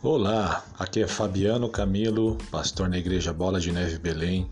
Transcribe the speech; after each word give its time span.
Olá, 0.00 0.64
aqui 0.78 1.02
é 1.02 1.08
Fabiano 1.08 1.68
Camilo, 1.68 2.38
pastor 2.52 2.88
na 2.88 2.96
Igreja 2.96 3.32
Bola 3.32 3.58
de 3.58 3.72
Neve 3.72 3.98
Belém, 3.98 4.48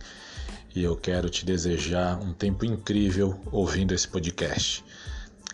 e 0.74 0.82
eu 0.82 0.96
quero 0.96 1.30
te 1.30 1.44
desejar 1.46 2.20
um 2.20 2.32
tempo 2.32 2.64
incrível 2.64 3.40
ouvindo 3.52 3.94
esse 3.94 4.08
podcast. 4.08 4.84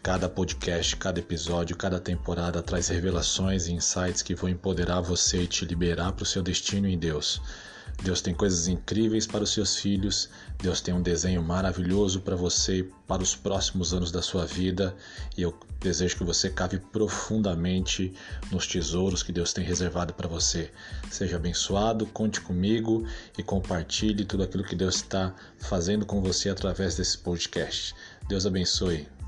Cada 0.03 0.31
podcast, 0.31 0.97
cada 0.97 1.21
episódio, 1.21 1.77
cada 1.77 2.01
temporada 2.01 2.63
traz 2.63 2.89
revelações 2.89 3.67
e 3.67 3.75
insights 3.75 4.23
que 4.23 4.35
vão 4.35 4.49
empoderar 4.49 5.03
você 5.03 5.43
e 5.43 5.47
te 5.47 5.67
liberar 5.67 6.13
para 6.13 6.23
o 6.23 6.27
seu 6.27 6.43
destino 6.43 6.89
em 6.89 6.99
Deus. 6.99 7.39
Deus 8.03 8.21
tem 8.21 8.35
coisas 8.35 8.67
incríveis 8.69 9.27
para 9.27 9.45
os 9.45 9.53
seus 9.53 9.77
filhos, 9.77 10.29
Deus 10.61 10.81
tem 10.81 10.93
um 10.93 11.03
desenho 11.03 11.43
maravilhoso 11.43 12.21
para 12.21 12.35
você 12.35 12.79
e 12.79 12.83
para 13.07 13.23
os 13.23 13.35
próximos 13.35 13.95
anos 13.95 14.11
da 14.11 14.21
sua 14.21 14.45
vida, 14.45 14.95
e 15.37 15.43
eu 15.43 15.55
desejo 15.81 16.17
que 16.17 16.25
você 16.25 16.51
cave 16.51 16.79
profundamente 16.79 18.13
nos 18.51 18.67
tesouros 18.67 19.23
que 19.23 19.33
Deus 19.33 19.53
tem 19.53 19.65
reservado 19.65 20.15
para 20.15 20.29
você. 20.29 20.71
Seja 21.11 21.37
abençoado, 21.37 22.07
conte 22.07 22.41
comigo 22.41 23.07
e 23.39 23.43
compartilhe 23.43 24.25
tudo 24.25 24.43
aquilo 24.43 24.65
que 24.65 24.77
Deus 24.77 24.97
está 24.97 25.35
fazendo 25.59 26.05
com 26.05 26.21
você 26.21 26.49
através 26.49 26.97
desse 26.97 27.19
podcast. 27.19 27.95
Deus 28.29 28.47
abençoe. 28.47 29.22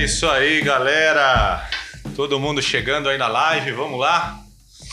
É 0.00 0.04
isso 0.04 0.26
aí, 0.26 0.62
galera. 0.62 1.68
Todo 2.16 2.40
mundo 2.40 2.62
chegando 2.62 3.10
aí 3.10 3.18
na 3.18 3.28
live, 3.28 3.70
vamos 3.72 4.00
lá? 4.00 4.42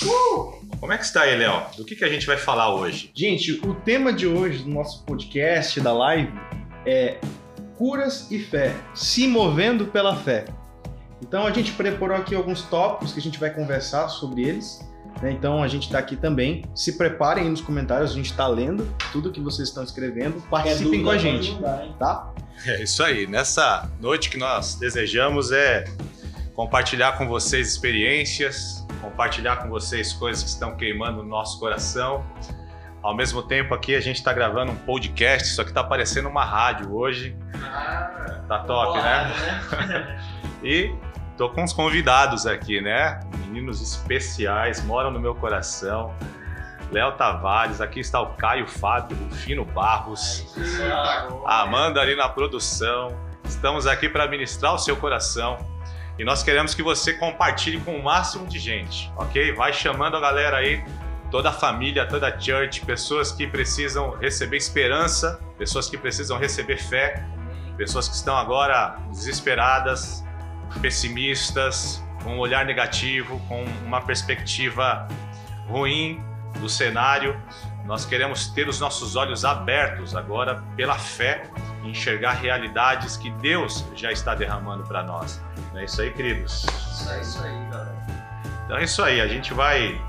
Uh! 0.03 0.67
Como 0.81 0.91
é 0.91 0.97
que 0.97 1.05
está 1.05 1.21
aí, 1.21 1.33
Léo? 1.33 1.63
Do 1.77 1.85
que, 1.85 1.95
que 1.95 2.03
a 2.03 2.09
gente 2.09 2.27
vai 2.27 2.35
falar 2.35 2.75
hoje? 2.75 3.09
Gente, 3.15 3.53
o 3.65 3.73
tema 3.73 4.11
de 4.11 4.27
hoje 4.27 4.63
do 4.63 4.69
nosso 4.69 5.05
podcast, 5.05 5.79
da 5.79 5.93
live, 5.93 6.29
é 6.85 7.21
curas 7.77 8.29
e 8.29 8.37
fé, 8.37 8.75
se 8.93 9.29
movendo 9.29 9.85
pela 9.85 10.13
fé. 10.13 10.43
Então 11.21 11.47
a 11.47 11.51
gente 11.53 11.71
preparou 11.71 12.17
aqui 12.17 12.35
alguns 12.35 12.63
tópicos 12.63 13.13
que 13.13 13.19
a 13.19 13.23
gente 13.23 13.39
vai 13.39 13.49
conversar 13.49 14.09
sobre 14.09 14.43
eles. 14.43 14.85
Né? 15.21 15.31
Então 15.31 15.63
a 15.63 15.67
gente 15.67 15.83
está 15.83 15.99
aqui 15.99 16.15
também. 16.15 16.63
Se 16.75 16.97
preparem 16.97 17.43
aí 17.43 17.49
nos 17.49 17.61
comentários, 17.61 18.11
a 18.11 18.13
gente 18.13 18.31
está 18.31 18.47
lendo 18.47 18.87
tudo 19.11 19.31
que 19.31 19.41
vocês 19.41 19.69
estão 19.69 19.83
escrevendo. 19.83 20.41
Participem 20.49 21.03
com 21.03 21.09
a 21.09 21.17
gente, 21.17 21.57
tá? 21.97 22.33
É 22.65 22.83
isso 22.83 23.03
aí. 23.03 23.27
Nessa 23.27 23.89
noite 23.99 24.29
que 24.29 24.37
nós 24.37 24.75
desejamos 24.75 25.51
é 25.51 25.85
compartilhar 26.55 27.17
com 27.17 27.27
vocês 27.27 27.67
experiências, 27.67 28.85
compartilhar 29.01 29.57
com 29.57 29.69
vocês 29.69 30.13
coisas 30.13 30.43
que 30.43 30.49
estão 30.49 30.75
queimando 30.75 31.23
no 31.23 31.29
nosso 31.29 31.59
coração. 31.59 32.25
Ao 33.03 33.15
mesmo 33.15 33.43
tempo 33.43 33.73
aqui 33.73 33.95
a 33.95 34.01
gente 34.01 34.17
está 34.17 34.33
gravando 34.33 34.71
um 34.71 34.75
podcast, 34.75 35.49
só 35.49 35.63
que 35.63 35.69
está 35.69 35.83
parecendo 35.83 36.27
uma 36.27 36.43
rádio 36.43 36.93
hoje. 36.93 37.37
Ah, 37.53 38.41
tá 38.47 38.59
top, 38.59 38.97
né? 38.97 39.33
né? 39.87 40.23
e 40.63 40.91
tô 41.37 41.49
com 41.49 41.63
uns 41.63 41.71
convidados 41.71 42.47
aqui, 42.47 42.81
né? 42.81 43.19
Meninos 43.45 43.81
especiais, 43.81 44.83
moram 44.83 45.11
no 45.11 45.19
meu 45.19 45.35
coração. 45.35 46.13
Léo 46.91 47.11
Tavares, 47.13 47.79
aqui 47.79 47.99
está 47.99 48.19
o 48.19 48.33
Caio 48.33 48.65
Fábio, 48.65 49.15
Fino 49.31 49.63
Barros, 49.63 50.55
Amanda 51.45 52.01
ali 52.01 52.15
na 52.15 52.27
produção. 52.27 53.15
Estamos 53.43 53.85
aqui 53.85 54.09
para 54.09 54.27
ministrar 54.27 54.73
o 54.73 54.79
seu 54.79 54.95
coração 54.95 55.57
e 56.17 56.23
nós 56.23 56.41
queremos 56.41 56.73
que 56.73 56.81
você 56.81 57.13
compartilhe 57.13 57.79
com 57.81 57.95
o 57.95 58.03
máximo 58.03 58.47
de 58.47 58.57
gente, 58.57 59.11
ok? 59.15 59.53
Vai 59.53 59.71
chamando 59.71 60.17
a 60.17 60.19
galera 60.19 60.57
aí, 60.57 60.83
toda 61.29 61.49
a 61.49 61.53
família, 61.53 62.07
toda 62.07 62.27
a 62.27 62.39
church, 62.39 62.83
pessoas 62.85 63.31
que 63.31 63.45
precisam 63.45 64.11
receber 64.11 64.57
esperança, 64.57 65.39
pessoas 65.57 65.89
que 65.89 65.97
precisam 65.97 66.37
receber 66.39 66.77
fé, 66.77 67.23
pessoas 67.77 68.07
que 68.07 68.15
estão 68.15 68.35
agora 68.35 68.97
desesperadas, 69.11 70.25
pessimistas, 70.79 72.03
com 72.23 72.35
um 72.35 72.39
olhar 72.39 72.65
negativo, 72.65 73.39
com 73.47 73.63
uma 73.85 74.01
perspectiva 74.01 75.07
ruim 75.67 76.23
do 76.59 76.69
cenário. 76.69 77.39
Nós 77.85 78.05
queremos 78.05 78.47
ter 78.47 78.67
os 78.67 78.79
nossos 78.79 79.15
olhos 79.15 79.45
abertos 79.45 80.15
agora 80.15 80.61
pela 80.75 80.97
fé 80.97 81.43
e 81.83 81.89
enxergar 81.89 82.33
realidades 82.33 83.15
que 83.15 83.31
Deus 83.31 83.85
já 83.95 84.11
está 84.11 84.35
derramando 84.35 84.83
para 84.83 85.03
nós. 85.03 85.41
Não 85.71 85.79
é 85.79 85.85
isso 85.85 86.01
aí, 86.01 86.11
queridos? 86.11 86.65
É 87.09 87.21
isso 87.21 87.41
aí, 87.41 87.69
galera. 87.71 87.95
Então 88.65 88.77
é 88.77 88.83
isso 88.83 89.01
aí, 89.01 89.21
a 89.21 89.27
gente 89.27 89.53
vai 89.53 89.99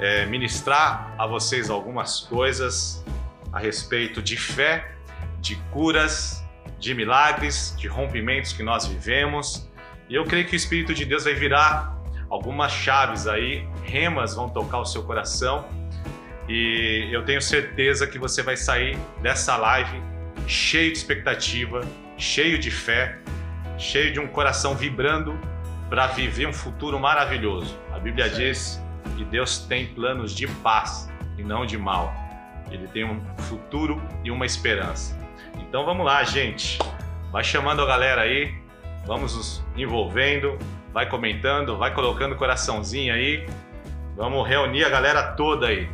é, 0.00 0.26
ministrar 0.26 1.14
a 1.16 1.26
vocês 1.26 1.70
algumas 1.70 2.20
coisas 2.20 3.04
a 3.52 3.60
respeito 3.60 4.20
de 4.20 4.36
fé, 4.36 4.92
de 5.40 5.54
curas, 5.70 6.44
de 6.78 6.92
milagres, 6.94 7.74
de 7.78 7.86
rompimentos 7.86 8.52
que 8.52 8.62
nós 8.62 8.86
vivemos. 8.86 9.68
E 10.08 10.14
eu 10.14 10.24
creio 10.24 10.46
que 10.46 10.54
o 10.54 10.56
Espírito 10.56 10.94
de 10.94 11.04
Deus 11.04 11.24
vai 11.24 11.34
virar 11.34 11.96
algumas 12.30 12.72
chaves 12.72 13.26
aí, 13.26 13.66
remas 13.84 14.34
vão 14.34 14.48
tocar 14.48 14.78
o 14.78 14.84
seu 14.84 15.02
coração. 15.02 15.66
E 16.48 17.08
eu 17.10 17.24
tenho 17.24 17.42
certeza 17.42 18.06
que 18.06 18.18
você 18.18 18.42
vai 18.42 18.56
sair 18.56 18.96
dessa 19.20 19.56
live 19.56 20.00
cheio 20.46 20.92
de 20.92 20.98
expectativa, 20.98 21.80
cheio 22.16 22.58
de 22.58 22.70
fé, 22.70 23.18
cheio 23.78 24.12
de 24.12 24.20
um 24.20 24.28
coração 24.28 24.74
vibrando 24.74 25.38
para 25.88 26.06
viver 26.08 26.46
um 26.46 26.52
futuro 26.52 26.98
maravilhoso. 26.98 27.76
A 27.92 27.98
Bíblia 27.98 28.28
diz 28.28 28.80
que 29.16 29.24
Deus 29.24 29.58
tem 29.58 29.86
planos 29.86 30.32
de 30.32 30.46
paz 30.46 31.10
e 31.36 31.42
não 31.42 31.66
de 31.66 31.76
mal. 31.76 32.14
Ele 32.70 32.86
tem 32.88 33.04
um 33.04 33.20
futuro 33.38 34.00
e 34.24 34.30
uma 34.30 34.46
esperança. 34.46 35.18
Então 35.58 35.84
vamos 35.84 36.04
lá, 36.04 36.22
gente. 36.24 36.78
Vai 37.32 37.42
chamando 37.44 37.82
a 37.82 37.86
galera 37.86 38.22
aí, 38.22 38.54
vamos 39.06 39.36
nos 39.36 39.64
envolvendo, 39.76 40.58
vai 40.92 41.08
comentando, 41.08 41.76
vai 41.76 41.94
colocando 41.94 42.34
coraçãozinho 42.36 43.14
aí. 43.14 43.46
Vamos 44.16 44.46
reunir 44.48 44.84
a 44.84 44.88
galera 44.88 45.32
toda 45.32 45.68
aí. 45.68 45.88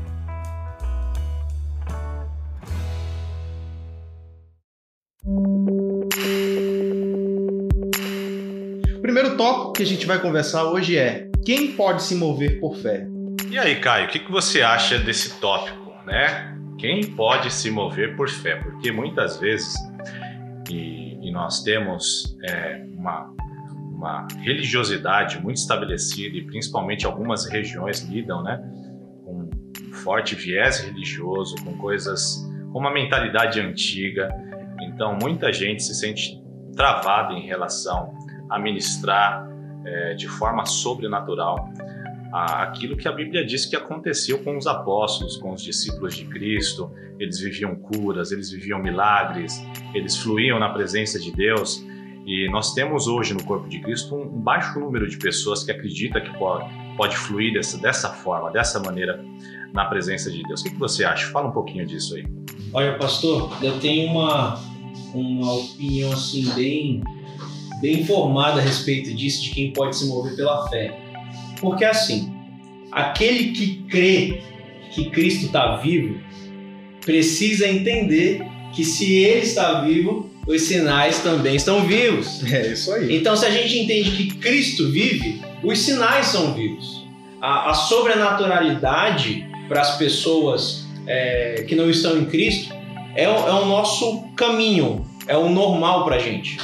O 8.97 9.01
primeiro 9.03 9.37
tópico 9.37 9.73
que 9.73 9.83
a 9.83 9.87
gente 9.87 10.07
vai 10.07 10.19
conversar 10.19 10.65
hoje 10.65 10.97
é 10.97 11.29
quem 11.45 11.73
pode 11.73 12.03
se 12.03 12.15
mover 12.15 12.61
por 12.61 12.77
fé? 12.77 13.07
E 13.51 13.59
aí, 13.59 13.81
Caio, 13.81 14.07
o 14.07 14.09
que, 14.09 14.21
que 14.21 14.31
você 14.31 14.63
acha 14.63 14.99
desse 14.99 15.41
tópico, 15.41 15.93
né? 16.07 16.57
Quem 16.79 17.05
pode 17.05 17.53
se 17.53 17.71
mover 17.71 18.17
por 18.17 18.29
fé? 18.29 18.57
Porque 18.57 18.91
muitas 18.91 19.39
vezes, 19.39 19.75
e, 20.71 21.02
e 21.02 21.02
nós 21.33 21.63
temos 21.63 22.37
é, 22.45 22.85
uma, 22.97 23.35
uma 23.93 24.29
religiosidade 24.41 25.41
muito 25.43 25.57
estabelecida, 25.57 26.37
e 26.37 26.45
principalmente 26.45 27.07
algumas 27.07 27.47
regiões 27.47 28.01
lidam, 28.03 28.43
né? 28.43 28.63
Com 29.25 29.49
um 29.49 29.93
forte 29.93 30.35
viés 30.35 30.81
religioso, 30.81 31.57
com 31.65 31.77
coisas, 31.79 32.47
com 32.73 32.79
uma 32.79 32.93
mentalidade 32.93 33.61
antiga. 33.61 34.29
Então, 34.83 35.17
muita 35.21 35.53
gente 35.53 35.83
se 35.83 35.95
sente 35.95 36.41
travada 36.77 37.33
em 37.33 37.47
relação 37.47 38.13
a 38.51 38.59
ministrar 38.59 39.49
é, 39.85 40.15
de 40.15 40.29
forma 40.29 40.65
sobrenatural 40.67 41.69
aquilo 42.33 42.97
que 42.97 43.07
a 43.07 43.13
Bíblia 43.13 43.45
diz 43.45 43.67
que 43.67 43.77
aconteceu 43.77 44.39
com 44.39 44.57
os 44.57 44.67
apóstolos, 44.67 45.37
com 45.37 45.53
os 45.53 45.63
discípulos 45.63 46.17
de 46.17 46.25
Cristo. 46.25 46.91
Eles 47.19 47.39
viviam 47.39 47.77
curas, 47.77 48.33
eles 48.33 48.51
viviam 48.51 48.83
milagres, 48.83 49.63
eles 49.95 50.17
fluíam 50.17 50.59
na 50.59 50.71
presença 50.71 51.21
de 51.21 51.31
Deus. 51.31 51.85
E 52.27 52.49
nós 52.51 52.73
temos 52.73 53.07
hoje 53.07 53.35
no 53.35 53.43
corpo 53.45 53.69
de 53.69 53.81
Cristo 53.81 54.15
um 54.15 54.29
baixo 54.29 54.79
número 54.81 55.09
de 55.09 55.19
pessoas 55.19 55.63
que 55.63 55.71
acredita 55.71 56.21
que 56.21 56.33
pode, 56.39 56.65
pode 56.97 57.17
fluir 57.17 57.53
dessa, 57.53 57.79
dessa 57.79 58.11
forma, 58.11 58.51
dessa 58.51 58.81
maneira 58.81 59.23
na 59.73 59.85
presença 59.87 60.31
de 60.31 60.43
Deus. 60.45 60.61
O 60.61 60.65
que 60.65 60.77
você 60.77 61.05
acha? 61.05 61.31
Fala 61.33 61.49
um 61.49 61.53
pouquinho 61.53 61.85
disso 61.85 62.15
aí. 62.15 62.25
Olha, 62.73 62.97
pastor, 62.97 63.53
eu 63.63 63.79
tenho 63.81 64.11
uma, 64.11 64.59
uma 65.13 65.53
opinião 65.53 66.13
assim 66.13 66.49
bem, 66.55 67.03
bem 67.81 68.07
formada 68.07 68.61
a 68.61 68.63
respeito 68.63 69.13
disso, 69.15 69.43
de 69.43 69.51
quem 69.51 69.73
pode 69.73 69.97
se 69.97 70.07
mover 70.07 70.37
pela 70.37 70.67
fé. 70.69 71.12
Porque 71.63 71.85
assim, 71.85 72.31
aquele 72.91 73.53
que 73.53 73.85
crê 73.89 74.43
que 74.93 75.09
Cristo 75.09 75.47
está 75.47 75.77
vivo, 75.77 76.21
precisa 77.07 77.67
entender 77.67 78.43
que 78.75 78.85
se 78.85 79.15
ele 79.15 79.41
está 79.41 79.81
vivo, 79.81 80.31
os 80.47 80.63
sinais 80.63 81.21
também 81.21 81.55
estão 81.57 81.85
vivos. 81.87 82.43
É 82.53 82.73
isso 82.73 82.93
aí. 82.93 83.17
Então, 83.17 83.35
se 83.37 83.47
a 83.47 83.51
gente 83.51 83.79
entende 83.79 84.11
que 84.11 84.35
Cristo 84.37 84.91
vive, 84.91 85.41
os 85.63 85.79
sinais 85.79 86.27
são 86.27 86.53
vivos. 86.53 87.07
A, 87.41 87.71
a 87.71 87.75
sobrenaturalidade 87.75 89.47
para 89.69 89.81
as 89.81 89.97
pessoas 89.97 90.85
é, 91.07 91.65
que 91.69 91.75
não 91.75 91.89
estão 91.91 92.19
em 92.19 92.25
Cristo 92.27 92.75
é, 93.15 93.29
o- 93.29 93.49
é 93.49 93.53
o 93.53 93.67
nosso 93.67 94.23
caminho, 94.37 95.05
é 95.27 95.37
o 95.37 95.49
normal 95.49 96.05
para 96.05 96.17
a 96.17 96.19
gente. 96.19 96.59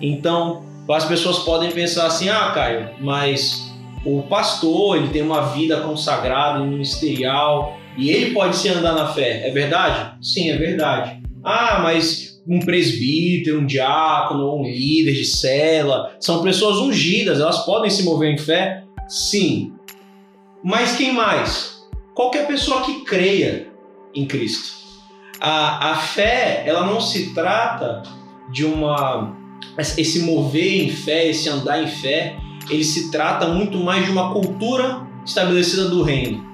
Então, 0.00 0.64
as 0.88 1.04
pessoas 1.04 1.40
podem 1.40 1.70
pensar 1.70 2.06
assim: 2.06 2.28
ah, 2.28 2.50
Caio, 2.54 2.90
mas 3.00 3.67
o 4.04 4.22
pastor 4.22 4.96
ele 4.96 5.08
tem 5.08 5.22
uma 5.22 5.52
vida 5.52 5.80
consagrada, 5.80 6.64
ministerial, 6.64 7.78
e 7.96 8.10
ele 8.10 8.32
pode 8.32 8.56
se 8.56 8.68
andar 8.68 8.94
na 8.94 9.08
fé. 9.08 9.48
É 9.48 9.50
verdade? 9.50 10.16
Sim, 10.22 10.50
é 10.50 10.56
verdade. 10.56 11.20
Ah, 11.42 11.80
mas 11.82 12.28
um 12.48 12.60
presbítero, 12.60 13.60
um 13.60 13.66
diácono 13.66 14.56
um 14.56 14.64
líder 14.64 15.12
de 15.12 15.24
cela. 15.24 16.16
São 16.18 16.42
pessoas 16.42 16.78
ungidas, 16.78 17.40
elas 17.40 17.64
podem 17.64 17.90
se 17.90 18.02
mover 18.04 18.32
em 18.32 18.38
fé? 18.38 18.84
Sim. 19.06 19.72
Mas 20.64 20.96
quem 20.96 21.12
mais? 21.12 21.82
Qualquer 22.14 22.46
pessoa 22.46 22.82
que 22.82 23.04
creia 23.04 23.68
em 24.14 24.26
Cristo. 24.26 24.78
A, 25.40 25.92
a 25.92 25.94
fé, 25.96 26.64
ela 26.66 26.84
não 26.86 27.00
se 27.00 27.34
trata 27.34 28.02
de 28.50 28.64
uma. 28.64 29.36
Esse 29.76 30.20
mover 30.20 30.84
em 30.84 30.90
fé, 30.90 31.28
esse 31.28 31.48
andar 31.48 31.82
em 31.82 31.86
fé, 31.86 32.36
ele 32.70 32.84
se 32.84 33.10
trata 33.10 33.48
muito 33.48 33.78
mais 33.78 34.04
de 34.04 34.10
uma 34.10 34.32
cultura 34.32 35.06
estabelecida 35.24 35.88
do 35.88 36.02
reino. 36.02 36.46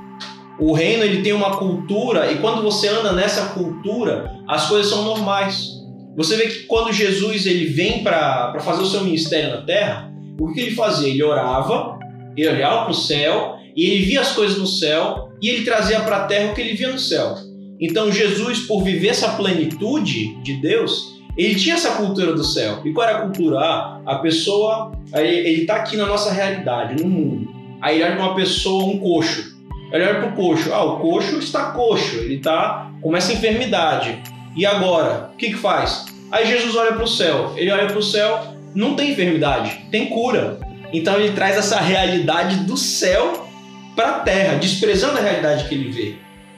O 0.59 0.73
reino 0.73 1.03
ele 1.03 1.23
tem 1.23 1.33
uma 1.33 1.57
cultura 1.57 2.31
e 2.31 2.39
quando 2.39 2.63
você 2.63 2.89
anda 2.89 3.13
nessa 3.13 3.47
cultura, 3.49 4.31
as 4.49 4.69
coisas 4.69 4.91
são 4.91 5.05
normais. 5.05 5.69
Você 6.17 6.37
vê 6.37 6.47
que 6.47 6.65
quando 6.65 6.93
Jesus 6.93 7.45
ele 7.45 7.67
vem 7.67 8.05
para 8.05 8.59
fazer 8.61 8.83
o 8.83 8.87
seu 8.87 9.03
ministério 9.03 9.51
na 9.51 9.63
terra, 9.63 10.13
o 10.39 10.53
que 10.53 10.61
ele 10.61 10.75
fazia? 10.75 11.09
Ele 11.09 11.23
orava, 11.23 11.99
ele 12.37 12.49
olhava 12.49 12.83
para 12.83 12.93
o 12.93 12.95
céu 12.95 13.57
e 13.77 13.85
ele 13.85 14.05
via 14.05 14.21
as 14.21 14.33
coisas 14.33 14.57
no 14.57 14.67
céu 14.67 15.29
e 15.43 15.49
ele 15.49 15.65
trazia 15.65 16.01
para 16.01 16.19
a 16.19 16.25
terra 16.27 16.53
o 16.53 16.55
que 16.55 16.61
ele 16.61 16.75
via 16.75 16.93
no 16.93 16.99
céu. 16.99 17.35
Então 17.81 18.13
Jesus, 18.13 18.61
por 18.61 18.83
viver 18.85 19.09
essa 19.09 19.31
plenitude 19.31 20.41
de 20.43 20.55
Deus, 20.61 21.14
ele 21.37 21.55
tinha 21.57 21.75
essa 21.75 21.93
cultura 21.93 22.33
do 22.33 22.45
céu. 22.45 22.81
E 22.85 22.93
qual 22.93 23.09
era 23.09 23.19
a 23.19 23.21
cultura? 23.23 23.59
Ah, 23.59 24.01
a 24.07 24.15
pessoa, 24.17 24.93
ele 25.13 25.63
está 25.63 25.77
aqui 25.77 25.97
na 25.97 26.07
nossa 26.07 26.33
realidade, 26.33 27.03
no 27.03 27.09
mundo. 27.09 27.53
Aí 27.81 27.97
ele 27.97 28.05
olha 28.05 28.17
para 28.17 28.25
uma 28.25 28.35
pessoa, 28.35 28.85
um 28.85 28.99
coxo. 28.99 29.55
Ele 29.93 30.05
olha 30.05 30.21
para 30.21 30.29
o 30.29 30.33
coxo. 30.33 30.73
Ah, 30.73 30.85
o 30.85 31.01
coxo 31.01 31.39
está 31.39 31.73
coxo, 31.73 32.17
ele 32.17 32.37
está 32.37 32.91
com 33.01 33.17
essa 33.17 33.33
enfermidade. 33.33 34.23
E 34.57 34.65
agora? 34.65 35.31
O 35.35 35.37
que, 35.37 35.49
que 35.51 35.57
faz? 35.57 36.07
Aí 36.31 36.47
Jesus 36.47 36.75
olha 36.77 36.93
para 36.93 37.05
o 37.05 37.09
céu. 37.09 37.53
Ele 37.57 37.71
olha 37.71 37.87
para 37.87 37.99
o 37.99 38.03
céu, 38.03 38.55
não 38.75 38.95
tem 38.95 39.11
enfermidade, 39.11 39.87
tem 39.91 40.07
cura. 40.07 40.59
Então 40.93 41.19
ele 41.19 41.35
traz 41.35 41.57
essa 41.57 41.81
realidade 41.81 42.59
do 42.59 42.77
céu 42.77 43.49
para 43.97 44.11
a 44.11 44.21
terra, 44.21 44.57
desprezando 44.57 45.19
a 45.19 45.21
realidade 45.21 45.69
que 45.69 45.75
ele 45.75 45.91
vê. 45.91 46.15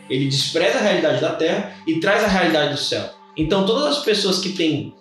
Ele 0.09 0.27
despreza 0.27 0.79
a 0.79 0.83
realidade 0.83 1.21
da 1.21 1.31
terra 1.31 1.73
e 1.87 1.99
traz 1.99 2.23
a 2.23 2.29
realidade 2.29 2.73
do 2.73 2.79
céu. 2.79 3.16
Então 3.37 3.67
todas 3.67 3.99
as 3.99 4.05
pessoas 4.05 4.39
que 4.39 4.51
têm 4.51 4.95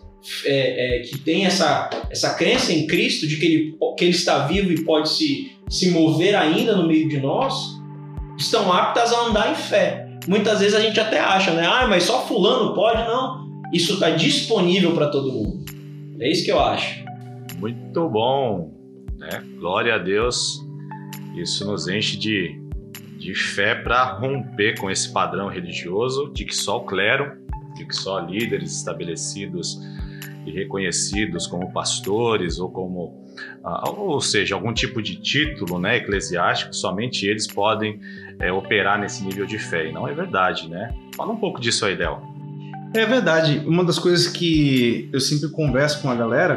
é, 0.43 0.97
é, 0.97 0.99
que 1.01 1.19
têm 1.19 1.45
essa, 1.45 1.89
essa 2.09 2.33
crença 2.33 2.73
em 2.73 2.87
Cristo 2.87 3.27
de 3.27 3.37
que 3.37 3.45
ele, 3.45 3.77
que 3.95 4.05
ele 4.05 4.15
está 4.15 4.47
vivo 4.47 4.71
e 4.71 4.83
pode 4.83 5.09
se, 5.09 5.51
se 5.69 5.91
mover 5.91 6.35
ainda 6.35 6.75
no 6.75 6.87
meio 6.87 7.07
de 7.07 7.19
nós, 7.19 7.79
estão 8.37 8.73
aptas 8.73 9.13
a 9.13 9.27
andar 9.27 9.51
em 9.51 9.55
fé. 9.55 10.09
Muitas 10.27 10.59
vezes 10.59 10.73
a 10.73 10.79
gente 10.79 10.99
até 10.99 11.19
acha, 11.19 11.51
né? 11.53 11.67
Ah, 11.67 11.87
mas 11.87 12.03
só 12.03 12.25
fulano 12.25 12.73
pode? 12.73 13.03
Não. 13.03 13.45
Isso 13.71 13.93
está 13.93 14.09
disponível 14.09 14.93
para 14.93 15.07
todo 15.07 15.31
mundo. 15.31 15.63
É 16.19 16.31
isso 16.31 16.43
que 16.43 16.51
eu 16.51 16.59
acho. 16.59 17.03
Muito 17.59 18.09
bom. 18.09 18.73
Né? 19.17 19.43
Glória 19.59 19.95
a 19.95 19.97
Deus. 19.97 20.59
Isso 21.35 21.65
nos 21.65 21.87
enche 21.87 22.17
de, 22.17 22.59
de 23.19 23.35
fé 23.35 23.75
para 23.75 24.03
romper 24.03 24.79
com 24.79 24.89
esse 24.89 25.11
padrão 25.11 25.47
religioso 25.47 26.31
de 26.33 26.45
que 26.45 26.55
só 26.55 26.77
o 26.77 26.85
clero, 26.85 27.37
de 27.75 27.85
que 27.85 27.95
só 27.95 28.19
líderes 28.19 28.77
estabelecidos 28.77 29.79
e 30.45 30.51
reconhecidos 30.51 31.47
como 31.47 31.71
pastores 31.73 32.59
ou 32.59 32.69
como 32.69 33.25
ah, 33.63 33.89
ou 33.89 34.21
seja, 34.21 34.55
algum 34.55 34.73
tipo 34.73 35.01
de 35.01 35.15
título 35.15 35.79
né, 35.79 35.97
eclesiástico, 35.97 36.73
somente 36.73 37.25
eles 37.25 37.47
podem 37.47 37.99
é, 38.39 38.51
operar 38.51 38.99
nesse 38.99 39.23
nível 39.23 39.45
de 39.45 39.57
fé. 39.57 39.89
E 39.89 39.91
não 39.91 40.07
é 40.07 40.13
verdade, 40.13 40.69
né? 40.69 40.93
Fala 41.15 41.33
um 41.33 41.37
pouco 41.37 41.59
disso 41.59 41.85
aí, 41.85 41.97
Del. 41.97 42.21
É 42.93 43.05
verdade. 43.05 43.61
Uma 43.65 43.83
das 43.83 43.99
coisas 43.99 44.27
que 44.27 45.09
eu 45.11 45.19
sempre 45.19 45.49
converso 45.49 46.01
com 46.01 46.09
a 46.09 46.15
galera 46.15 46.55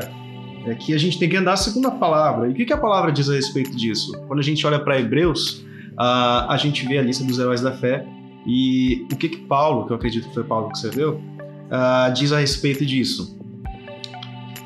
é 0.67 0.75
que 0.75 0.95
a 0.95 0.99
gente 0.99 1.19
tem 1.19 1.29
que 1.29 1.37
andar 1.37 1.57
segundo 1.57 1.89
a 1.89 1.93
palavra. 1.93 2.49
E 2.49 2.53
o 2.53 2.55
que, 2.55 2.73
a 2.73 2.79
palavra 2.79 3.11
diz 3.11 3.29
a 3.29 3.35
respeito 3.35 3.75
disso? 3.77 4.13
Quando 4.27 4.41
a 4.41 4.43
gente 4.43 4.65
olha 4.67 4.79
para 4.79 5.01
Hebreus, 5.01 5.65
uh, 5.99 6.47
a 6.49 6.57
gente 6.57 6.87
vê 6.87 6.99
a 6.99 7.03
lista 7.03 7.25
dos 7.25 7.39
heróis 7.39 7.61
da 7.61 7.73
fé 7.73 8.07
e 8.47 9.07
o 9.13 9.17
que, 9.17 9.29
que 9.29 9.39
Paulo, 9.39 9.87
que 9.87 9.93
eu 9.93 9.97
acredito 9.97 10.29
que 10.29 10.35
foi 10.35 10.45
Paulo 10.45 10.69
que 10.69 10.77
escreveu, 10.77 11.15
uh, 11.15 12.13
diz 12.15 12.33
a 12.33 12.39
respeito 12.39 12.85
disso 12.85 13.39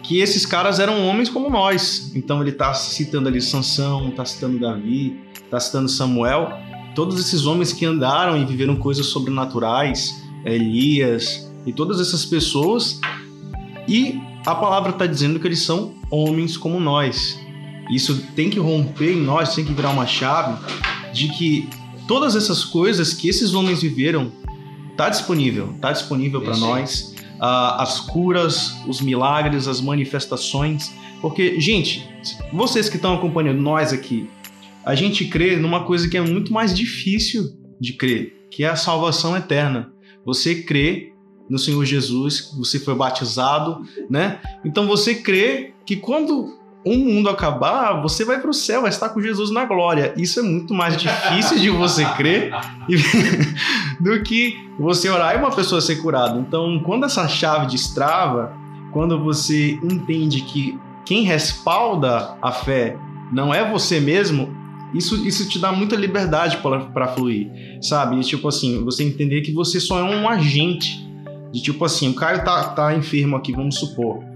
que 0.02 0.18
esses 0.20 0.44
caras 0.44 0.78
eram 0.78 1.06
homens 1.06 1.30
como 1.30 1.48
nós. 1.48 2.12
Então 2.14 2.40
ele 2.40 2.50
está 2.50 2.74
citando 2.74 3.28
ali 3.28 3.40
Sansão, 3.40 4.08
está 4.08 4.24
citando 4.24 4.58
Davi, 4.58 5.18
está 5.42 5.58
citando 5.58 5.88
Samuel, 5.88 6.52
todos 6.94 7.18
esses 7.18 7.46
homens 7.46 7.72
que 7.72 7.86
andaram 7.86 8.36
e 8.36 8.44
viveram 8.44 8.76
coisas 8.76 9.06
sobrenaturais, 9.06 10.22
Elias 10.44 11.50
e 11.64 11.72
todas 11.72 12.00
essas 12.00 12.26
pessoas. 12.26 13.00
E 13.88 14.20
a 14.44 14.54
palavra 14.54 14.90
está 14.90 15.06
dizendo 15.06 15.38
que 15.40 15.46
eles 15.46 15.62
são 15.62 15.94
homens 16.10 16.56
como 16.56 16.78
nós. 16.80 17.40
Isso 17.90 18.22
tem 18.34 18.50
que 18.50 18.58
romper 18.58 19.12
em 19.12 19.22
nós, 19.22 19.54
tem 19.54 19.64
que 19.64 19.72
virar 19.72 19.90
uma 19.90 20.06
chave 20.06 20.62
de 21.12 21.28
que 21.28 21.68
todas 22.12 22.36
essas 22.36 22.62
coisas 22.62 23.14
que 23.14 23.26
esses 23.26 23.54
homens 23.54 23.80
viveram 23.80 24.30
tá 24.98 25.08
disponível, 25.08 25.74
tá 25.80 25.90
disponível 25.92 26.42
para 26.42 26.58
nós 26.58 27.14
uh, 27.40 27.80
as 27.80 28.00
curas, 28.00 28.74
os 28.86 29.00
milagres, 29.00 29.66
as 29.66 29.80
manifestações. 29.80 30.92
Porque, 31.22 31.58
gente, 31.58 32.06
vocês 32.52 32.90
que 32.90 32.96
estão 32.96 33.14
acompanhando 33.14 33.62
nós 33.62 33.94
aqui, 33.94 34.28
a 34.84 34.94
gente 34.94 35.24
crê 35.24 35.56
numa 35.56 35.84
coisa 35.84 36.06
que 36.06 36.18
é 36.18 36.20
muito 36.20 36.52
mais 36.52 36.76
difícil 36.76 37.56
de 37.80 37.94
crer, 37.94 38.46
que 38.50 38.62
é 38.62 38.68
a 38.68 38.76
salvação 38.76 39.34
eterna. 39.34 39.90
Você 40.22 40.56
crê 40.56 41.14
no 41.48 41.58
Senhor 41.58 41.82
Jesus, 41.86 42.52
você 42.58 42.78
foi 42.78 42.94
batizado, 42.94 43.86
né? 44.10 44.38
Então 44.66 44.86
você 44.86 45.14
crê 45.14 45.72
que 45.86 45.96
quando 45.96 46.58
um 46.84 46.96
mundo 46.96 47.28
acabar, 47.28 48.00
você 48.02 48.24
vai 48.24 48.40
para 48.40 48.50
o 48.50 48.54
céu, 48.54 48.82
vai 48.82 48.90
estar 48.90 49.08
com 49.10 49.20
Jesus 49.20 49.50
na 49.50 49.64
glória. 49.64 50.12
Isso 50.16 50.40
é 50.40 50.42
muito 50.42 50.74
mais 50.74 50.96
difícil 50.96 51.58
de 51.58 51.70
você 51.70 52.04
crer 52.16 52.52
do 54.00 54.20
que 54.22 54.56
você 54.78 55.08
orar 55.08 55.34
e 55.34 55.38
uma 55.38 55.52
pessoa 55.52 55.80
ser 55.80 55.96
curada. 55.96 56.38
Então, 56.38 56.80
quando 56.84 57.06
essa 57.06 57.28
chave 57.28 57.66
destrava, 57.68 58.52
quando 58.92 59.22
você 59.22 59.78
entende 59.82 60.40
que 60.40 60.78
quem 61.04 61.22
respalda 61.22 62.36
a 62.42 62.50
fé 62.50 62.96
não 63.32 63.54
é 63.54 63.68
você 63.68 64.00
mesmo, 64.00 64.54
isso, 64.92 65.26
isso 65.26 65.48
te 65.48 65.58
dá 65.58 65.72
muita 65.72 65.96
liberdade 65.96 66.58
para 66.58 67.08
fluir, 67.08 67.48
sabe? 67.80 68.18
E, 68.18 68.20
tipo 68.20 68.46
assim, 68.48 68.84
você 68.84 69.04
entender 69.04 69.40
que 69.40 69.52
você 69.52 69.80
só 69.80 69.98
é 69.98 70.02
um 70.02 70.28
agente. 70.28 71.00
De 71.52 71.60
tipo 71.60 71.84
assim, 71.84 72.08
o 72.08 72.14
Caio 72.14 72.42
tá, 72.44 72.64
tá 72.70 72.94
enfermo 72.96 73.36
aqui, 73.36 73.52
vamos 73.52 73.78
supor. 73.78 74.31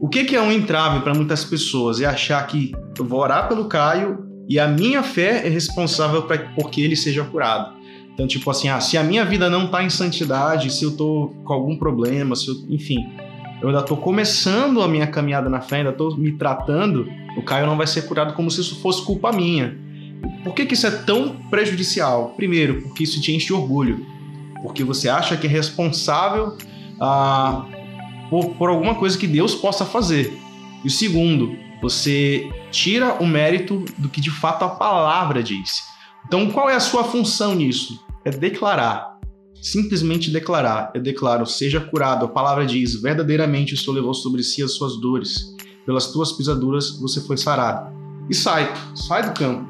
O 0.00 0.08
que, 0.08 0.24
que 0.24 0.34
é 0.34 0.40
um 0.40 0.50
entrave 0.50 1.00
para 1.00 1.12
muitas 1.12 1.44
pessoas? 1.44 2.00
É 2.00 2.06
achar 2.06 2.44
que 2.46 2.72
eu 2.98 3.04
vou 3.04 3.20
orar 3.20 3.48
pelo 3.48 3.66
Caio 3.66 4.26
e 4.48 4.58
a 4.58 4.66
minha 4.66 5.02
fé 5.02 5.46
é 5.46 5.48
responsável 5.50 6.22
para 6.22 6.38
que 6.38 6.82
ele 6.82 6.96
seja 6.96 7.22
curado. 7.22 7.78
Então, 8.14 8.26
tipo 8.26 8.50
assim, 8.50 8.68
ah, 8.68 8.80
se 8.80 8.96
a 8.96 9.04
minha 9.04 9.26
vida 9.26 9.50
não 9.50 9.66
está 9.66 9.84
em 9.84 9.90
santidade, 9.90 10.72
se 10.72 10.84
eu 10.84 10.90
estou 10.90 11.28
com 11.44 11.52
algum 11.52 11.76
problema, 11.76 12.34
se 12.34 12.48
eu, 12.48 12.54
enfim, 12.70 13.12
eu 13.60 13.68
ainda 13.68 13.80
estou 13.80 13.96
começando 13.96 14.82
a 14.82 14.88
minha 14.88 15.06
caminhada 15.06 15.50
na 15.50 15.60
fé, 15.60 15.76
ainda 15.76 15.90
estou 15.90 16.16
me 16.16 16.32
tratando, 16.32 17.06
o 17.36 17.42
Caio 17.42 17.66
não 17.66 17.76
vai 17.76 17.86
ser 17.86 18.02
curado 18.02 18.32
como 18.32 18.50
se 18.50 18.62
isso 18.62 18.80
fosse 18.80 19.04
culpa 19.04 19.30
minha. 19.30 19.78
Por 20.42 20.54
que, 20.54 20.64
que 20.64 20.72
isso 20.72 20.86
é 20.86 20.90
tão 20.90 21.36
prejudicial? 21.50 22.32
Primeiro, 22.36 22.80
porque 22.82 23.04
isso 23.04 23.20
te 23.20 23.34
enche 23.34 23.46
de 23.48 23.52
orgulho. 23.52 24.04
Porque 24.62 24.82
você 24.82 25.10
acha 25.10 25.36
que 25.36 25.46
é 25.46 25.50
responsável 25.50 26.56
ah, 26.98 27.66
por, 28.30 28.54
por 28.54 28.70
alguma 28.70 28.94
coisa 28.94 29.18
que 29.18 29.26
Deus 29.26 29.54
possa 29.54 29.84
fazer. 29.84 30.32
E 30.84 30.86
o 30.86 30.90
segundo, 30.90 31.54
você 31.82 32.48
tira 32.70 33.14
o 33.14 33.26
mérito 33.26 33.84
do 33.98 34.08
que 34.08 34.20
de 34.20 34.30
fato 34.30 34.64
a 34.64 34.68
palavra 34.68 35.42
diz. 35.42 35.82
Então, 36.26 36.50
qual 36.50 36.70
é 36.70 36.74
a 36.74 36.80
sua 36.80 37.04
função 37.04 37.54
nisso? 37.54 38.02
É 38.24 38.30
declarar. 38.30 39.18
Simplesmente 39.60 40.30
declarar. 40.30 40.92
Eu 40.94 41.02
declaro, 41.02 41.44
seja 41.44 41.80
curado. 41.80 42.24
A 42.24 42.28
palavra 42.28 42.64
diz: 42.64 42.94
verdadeiramente 42.94 43.74
o 43.74 43.76
Senhor 43.76 43.94
levou 43.94 44.14
sobre 44.14 44.42
si 44.42 44.62
as 44.62 44.72
suas 44.72 44.98
dores. 45.00 45.56
Pelas 45.84 46.12
tuas 46.12 46.32
pisaduras 46.32 46.98
você 47.00 47.20
foi 47.20 47.36
sarado. 47.36 47.90
E 48.28 48.34
sai, 48.34 48.72
sai 48.94 49.28
do 49.28 49.34
campo. 49.34 49.68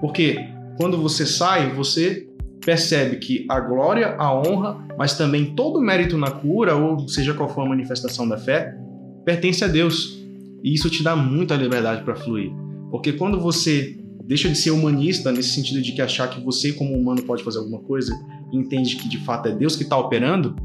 Porque 0.00 0.38
quando 0.78 0.96
você 0.98 1.26
sai, 1.26 1.72
você 1.72 2.28
percebe 2.66 3.16
que 3.18 3.46
a 3.48 3.60
glória, 3.60 4.16
a 4.18 4.34
honra, 4.34 4.84
mas 4.98 5.16
também 5.16 5.54
todo 5.54 5.78
o 5.78 5.80
mérito 5.80 6.18
na 6.18 6.32
cura, 6.32 6.74
ou 6.74 7.08
seja 7.08 7.32
qual 7.32 7.48
for 7.48 7.64
a 7.64 7.68
manifestação 7.68 8.28
da 8.28 8.36
fé, 8.36 8.76
pertence 9.24 9.64
a 9.64 9.68
Deus. 9.68 10.20
E 10.64 10.74
isso 10.74 10.90
te 10.90 11.00
dá 11.00 11.14
muita 11.14 11.54
liberdade 11.54 12.02
para 12.02 12.16
fluir. 12.16 12.50
Porque 12.90 13.12
quando 13.12 13.40
você 13.40 13.96
deixa 14.24 14.48
de 14.48 14.56
ser 14.56 14.72
humanista, 14.72 15.30
nesse 15.30 15.50
sentido 15.50 15.80
de 15.80 15.92
que 15.92 16.02
achar 16.02 16.28
que 16.28 16.40
você, 16.40 16.72
como 16.72 16.92
humano, 16.92 17.22
pode 17.22 17.44
fazer 17.44 17.58
alguma 17.58 17.78
coisa, 17.78 18.12
e 18.52 18.56
entende 18.56 18.96
que 18.96 19.08
de 19.08 19.18
fato 19.18 19.46
é 19.46 19.52
Deus 19.52 19.76
que 19.76 19.84
está 19.84 19.96
operando, 19.96 20.56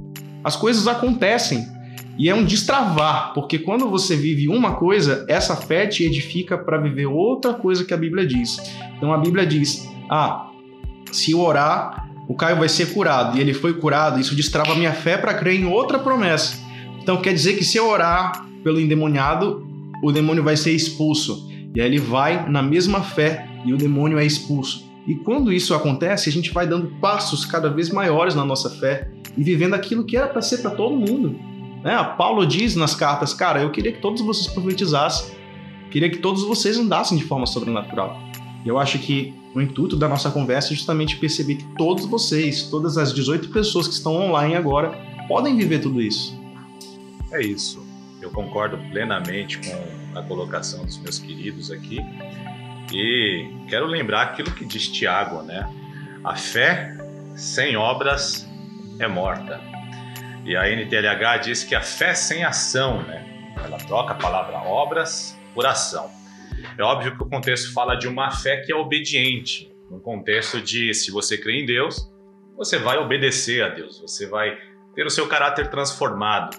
as 0.43 0.55
coisas 0.55 0.88
acontecem. 0.88 1.67
E 2.17 2.29
é 2.29 2.34
um 2.34 2.43
destravar, 2.43 3.31
porque 3.36 3.60
quando 3.60 3.88
você 3.88 4.15
vive 4.15 4.48
uma 4.48 4.74
coisa, 4.74 5.24
essa 5.29 5.55
fé 5.55 5.86
te 5.86 6.03
edifica 6.03 6.58
para 6.58 6.79
viver 6.79 7.05
outra 7.05 7.53
coisa 7.53 7.86
que 7.86 7.93
a 7.93 7.98
Bíblia 7.98 8.25
diz. 8.25 8.58
Então 8.98 9.13
a 9.13 9.17
Bíblia 9.20 9.46
diz: 9.46 9.88
ah, 10.10 10.50
se 11.12 11.34
orar, 11.36 12.10
o 12.27 12.36
Caio 12.36 12.58
vai 12.58 12.70
ser 12.70 12.94
curado. 12.94 13.38
E 13.38 13.41
ele 13.41 13.53
foi 13.53 13.74
curado. 13.74 14.20
Isso 14.20 14.36
destrava 14.36 14.75
minha 14.75 14.94
fé 14.94 15.18
para 15.18 15.34
crer 15.34 15.60
em 15.60 15.65
outra 15.65 16.00
promessa. 16.00 16.58
Então 17.01 17.22
quer 17.22 17.34
dizer 17.34 17.58
que 17.58 17.63
se 17.63 17.77
eu 17.77 17.89
orar 17.89 18.46
pelo 18.63 18.80
endemoniado, 18.80 19.68
o 20.03 20.12
demônio 20.12 20.44
vai 20.44 20.56
ser 20.56 20.72
expulso. 20.72 21.50
E 21.74 21.82
aí 21.82 21.88
ele 21.88 22.00
vai 22.00 22.50
na 22.50 22.62
mesma 22.62 23.01
fé 23.01 23.48
e 23.65 23.74
o 23.74 23.77
demônio 23.77 24.20
é 24.20 24.25
expulso. 24.25 24.89
E 25.08 25.15
quando 25.15 25.51
isso 25.51 25.74
acontece, 25.74 26.30
a 26.30 26.32
gente 26.32 26.51
vai 26.51 26.68
dando 26.68 26.88
passos 27.00 27.46
cada 27.46 27.70
vez 27.70 27.89
maiores 27.89 28.36
na 28.36 28.46
nossa 28.46 28.70
fé 28.70 29.10
e 29.36 29.44
vivendo 29.44 29.74
aquilo 29.74 30.03
que 30.03 30.15
era 30.15 30.27
para 30.27 30.41
ser 30.41 30.60
para 30.60 30.72
todo 30.72 30.96
mundo. 30.96 31.39
Né? 31.84 31.98
Paulo 32.18 32.46
diz 32.46 32.75
nas 32.75 32.94
cartas, 32.94 33.34
cara, 33.34 33.62
eu 33.62 33.72
queria 33.72 33.91
que 33.91 34.00
todos 34.00 34.22
vocês 34.22 34.48
profetizassem, 34.48 35.36
queria 35.89 36.10
que 36.10 36.18
todos 36.18 36.44
vocês 36.44 36.77
andassem 36.77 37.18
de 37.18 37.24
forma 37.24 37.46
sobrenatural. 37.46 38.22
Eu 38.65 38.77
acho 38.77 39.00
que 39.00 39.34
o 39.53 39.62
intuito 39.62 39.96
da 39.96 40.08
nossa 40.08 40.31
conversa 40.31 40.74
é 40.74 40.75
justamente 40.75 41.17
perceber 41.17 41.55
que 41.55 41.65
todos 41.77 42.05
vocês, 42.05 42.63
todas 42.63 42.98
as 42.98 43.13
18 43.13 43.50
pessoas 43.50 43.88
que 43.88 43.93
estão 43.93 44.15
online 44.15 44.55
agora, 44.55 44.91
podem 45.27 45.55
viver 45.55 45.79
tudo 45.79 46.01
isso. 46.01 46.39
É 47.31 47.41
isso. 47.41 47.86
Eu 48.22 48.29
concordo 48.31 48.77
plenamente 48.91 49.60
com 49.60 50.20
a 50.20 50.24
colocação 50.24 50.86
dos 50.86 50.98
meus 51.00 51.20
queridos 51.20 51.72
aqui. 51.72 52.00
E 52.93 53.50
quero 53.67 53.86
lembrar 53.86 54.24
aquilo 54.24 54.51
que 54.51 54.65
diz 54.65 54.88
Tiago, 54.88 55.41
né? 55.41 55.70
A 56.24 56.36
fé 56.36 56.98
sem 57.36 57.75
obras 57.75 58.48
é 59.00 59.08
morta. 59.08 59.60
E 60.46 60.55
a 60.55 60.70
NTLH 60.70 61.38
diz 61.43 61.63
que 61.63 61.75
a 61.75 61.81
fé 61.81 62.13
sem 62.13 62.43
ação, 62.43 63.01
né? 63.03 63.53
Ela 63.63 63.77
troca 63.77 64.13
a 64.13 64.15
palavra 64.15 64.58
obras 64.60 65.38
por 65.53 65.65
ação. 65.65 66.10
É 66.78 66.84
óbvio 66.84 67.16
que 67.16 67.24
o 67.24 67.25
contexto 67.25 67.74
fala 67.74 67.96
de 67.96 68.08
uma 68.08 68.32
fé 68.32 68.58
que 68.58 68.72
é 68.72 68.75
obediente, 68.75 69.72
no 69.90 70.00
contexto 70.00 70.62
de 70.62 70.94
se 70.94 71.12
você 71.12 71.38
crê 71.38 71.62
em 71.62 71.66
Deus, 71.66 72.10
você 72.56 72.78
vai 72.78 72.98
obedecer 72.98 73.63
a 73.63 73.70
Deus, 73.70 74.00
você 74.00 74.28
vai 74.28 74.58
ter 74.96 75.06
o 75.06 75.10
seu 75.10 75.28
caráter 75.28 75.68
transformado. 75.70 76.58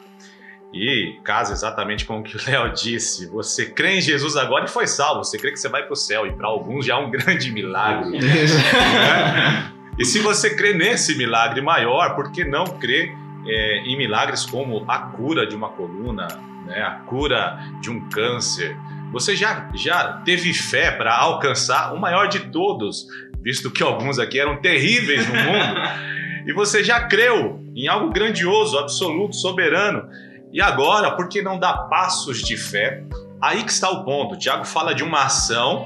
E 0.74 1.18
casa 1.22 1.52
exatamente 1.52 2.04
com 2.04 2.20
o 2.20 2.22
que 2.22 2.36
o 2.36 2.40
Léo 2.46 2.72
disse, 2.72 3.26
você 3.26 3.66
crê 3.66 3.98
em 3.98 4.00
Jesus 4.00 4.36
agora 4.36 4.64
e 4.64 4.68
foi 4.68 4.86
salvo, 4.86 5.22
você 5.22 5.38
crê 5.38 5.50
que 5.50 5.58
você 5.58 5.68
vai 5.68 5.82
para 5.82 5.92
o 5.92 5.96
céu, 5.96 6.26
e 6.26 6.32
para 6.32 6.46
alguns 6.46 6.86
já 6.86 6.94
é 6.94 6.96
um 6.96 7.10
grande 7.10 7.50
milagre. 7.50 8.18
né? 8.20 9.72
E 9.98 10.04
se 10.04 10.20
você 10.20 10.56
crê 10.56 10.72
nesse 10.72 11.16
milagre 11.16 11.60
maior, 11.60 12.14
por 12.14 12.32
que 12.32 12.44
não 12.44 12.64
crer 12.64 13.14
é, 13.46 13.78
em 13.84 13.96
milagres 13.96 14.46
como 14.46 14.84
a 14.88 14.98
cura 14.98 15.46
de 15.46 15.54
uma 15.54 15.68
coluna, 15.68 16.26
né? 16.66 16.82
a 16.82 16.92
cura 17.06 17.58
de 17.80 17.90
um 17.90 18.08
câncer? 18.08 18.74
Você 19.12 19.36
já, 19.36 19.68
já 19.74 20.22
teve 20.24 20.52
fé 20.54 20.90
para 20.90 21.14
alcançar 21.14 21.94
o 21.94 22.00
maior 22.00 22.28
de 22.28 22.40
todos, 22.50 23.06
visto 23.42 23.70
que 23.70 23.82
alguns 23.82 24.18
aqui 24.18 24.40
eram 24.40 24.60
terríveis 24.60 25.28
no 25.28 25.34
mundo, 25.34 25.80
e 26.46 26.52
você 26.52 26.82
já 26.82 27.06
creu 27.06 27.62
em 27.76 27.88
algo 27.88 28.10
grandioso, 28.10 28.78
absoluto, 28.78 29.36
soberano. 29.36 30.08
E 30.52 30.60
agora, 30.60 31.10
por 31.12 31.28
que 31.28 31.42
não 31.42 31.58
dar 31.58 31.74
passos 31.88 32.42
de 32.42 32.56
fé? 32.56 33.04
Aí 33.40 33.62
que 33.64 33.72
está 33.72 33.90
o 33.90 34.04
ponto. 34.04 34.34
O 34.34 34.38
Tiago 34.38 34.64
fala 34.64 34.94
de 34.94 35.02
uma 35.02 35.24
ação 35.24 35.84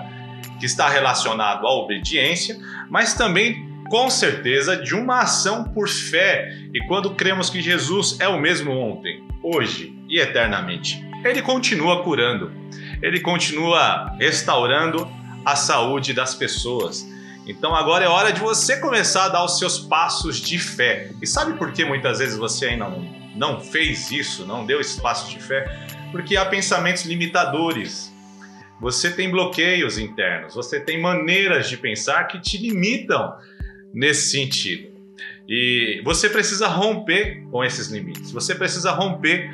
que 0.58 0.66
está 0.66 0.88
relacionado 0.88 1.66
à 1.66 1.70
obediência, 1.70 2.56
mas 2.90 3.14
também 3.14 3.66
com 3.88 4.10
certeza 4.10 4.76
de 4.76 4.94
uma 4.94 5.20
ação 5.20 5.64
por 5.64 5.88
fé. 5.88 6.52
E 6.74 6.84
quando 6.86 7.14
cremos 7.14 7.48
que 7.48 7.60
Jesus 7.60 8.18
é 8.20 8.28
o 8.28 8.40
mesmo 8.40 8.72
ontem, 8.72 9.26
hoje 9.42 9.96
e 10.08 10.18
eternamente, 10.18 11.04
ele 11.24 11.42
continua 11.42 12.02
curando 12.02 12.52
ele 13.02 13.20
continua 13.20 14.14
restaurando 14.18 15.08
a 15.44 15.54
saúde 15.54 16.12
das 16.12 16.34
pessoas. 16.34 17.06
Então 17.46 17.74
agora 17.74 18.04
é 18.04 18.08
hora 18.08 18.32
de 18.32 18.40
você 18.40 18.78
começar 18.78 19.26
a 19.26 19.28
dar 19.28 19.44
os 19.44 19.58
seus 19.58 19.78
passos 19.78 20.40
de 20.40 20.58
fé. 20.58 21.10
E 21.22 21.26
sabe 21.26 21.56
por 21.56 21.72
que 21.72 21.84
muitas 21.84 22.18
vezes 22.18 22.36
você 22.36 22.66
ainda 22.66 22.88
não, 22.88 23.02
não 23.36 23.60
fez 23.60 24.10
isso, 24.10 24.44
não 24.44 24.66
deu 24.66 24.80
esse 24.80 25.00
passo 25.00 25.30
de 25.30 25.40
fé? 25.40 25.64
Porque 26.10 26.36
há 26.36 26.44
pensamentos 26.44 27.04
limitadores. 27.04 28.12
Você 28.80 29.10
tem 29.10 29.30
bloqueios 29.30 29.96
internos, 29.96 30.54
você 30.54 30.78
tem 30.78 31.00
maneiras 31.00 31.68
de 31.68 31.78
pensar 31.78 32.24
que 32.24 32.38
te 32.40 32.58
limitam 32.58 33.34
nesse 33.94 34.30
sentido. 34.30 34.88
E 35.48 36.02
você 36.04 36.28
precisa 36.28 36.66
romper 36.66 37.42
com 37.50 37.64
esses 37.64 37.88
limites, 37.88 38.32
você 38.32 38.54
precisa 38.54 38.90
romper 38.90 39.48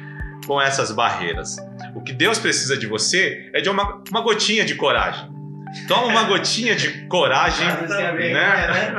com 0.47 0.61
essas 0.61 0.93
barreiras. 0.93 1.57
O 1.95 2.03
que 2.03 2.13
Deus 2.13 2.39
precisa 2.39 2.77
de 2.77 2.87
você 2.87 3.51
é 3.55 3.61
de 3.61 3.69
uma, 3.69 4.03
uma 4.11 4.21
gotinha 4.21 4.65
de 4.65 4.75
coragem. 4.75 5.31
Toma 5.89 6.07
uma 6.07 6.25
gotinha 6.25 6.75
de 6.77 7.07
coragem, 7.07 7.67
né? 7.89 8.13
né? 8.33 8.95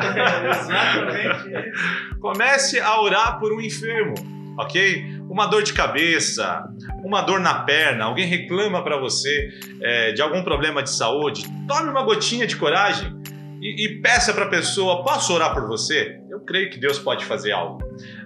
Comece 2.19 2.79
a 2.79 2.99
orar 2.99 3.39
por 3.39 3.53
um 3.53 3.61
enfermo, 3.61 4.15
ok? 4.57 5.13
Uma 5.29 5.45
dor 5.45 5.61
de 5.63 5.73
cabeça, 5.73 6.63
uma 7.03 7.21
dor 7.21 7.39
na 7.39 7.63
perna, 7.63 8.05
alguém 8.05 8.25
reclama 8.25 8.83
para 8.83 8.97
você 8.97 9.49
é, 9.81 10.11
de 10.13 10.21
algum 10.21 10.43
problema 10.43 10.81
de 10.81 10.89
saúde. 10.89 11.45
Tome 11.67 11.89
uma 11.89 12.03
gotinha 12.03 12.47
de 12.47 12.55
coragem 12.55 13.21
e, 13.63 13.85
e 13.85 14.01
peça 14.01 14.33
para 14.33 14.45
a 14.45 14.49
pessoa: 14.49 15.03
posso 15.03 15.33
orar 15.33 15.53
por 15.53 15.65
você? 15.65 16.19
Eu 16.29 16.41
creio 16.41 16.69
que 16.69 16.77
Deus 16.77 16.99
pode 16.99 17.23
fazer 17.23 17.53
algo. 17.53 17.81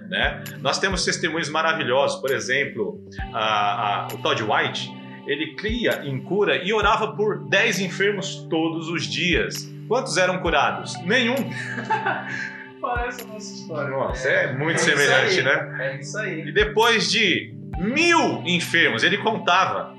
Né? 0.08 0.42
Nós 0.60 0.78
temos 0.78 1.04
testemunhos 1.04 1.48
maravilhosos, 1.48 2.20
por 2.20 2.32
exemplo, 2.32 3.00
a, 3.32 4.06
a, 4.06 4.08
o 4.08 4.18
Todd 4.18 4.42
White, 4.42 4.90
ele 5.26 5.54
cria 5.54 6.00
em 6.04 6.20
cura 6.20 6.56
e 6.56 6.72
orava 6.72 7.14
por 7.14 7.48
10 7.48 7.80
enfermos 7.80 8.46
todos 8.50 8.88
os 8.88 9.06
dias. 9.06 9.70
Quantos 9.86 10.16
eram 10.16 10.40
curados? 10.40 10.94
Nenhum. 11.04 11.36
Parece 12.80 13.22
a 13.22 13.26
nossa 13.26 13.54
história. 13.54 13.90
Nossa, 13.90 14.28
é, 14.28 14.44
é 14.44 14.52
muito 14.54 14.76
é 14.76 14.78
semelhante, 14.78 15.42
né? 15.42 15.76
É 15.80 16.00
isso 16.00 16.18
aí. 16.18 16.48
E 16.48 16.52
depois 16.52 17.10
de 17.10 17.54
mil 17.78 18.42
enfermos, 18.44 19.02
ele 19.04 19.18
contava 19.18 19.94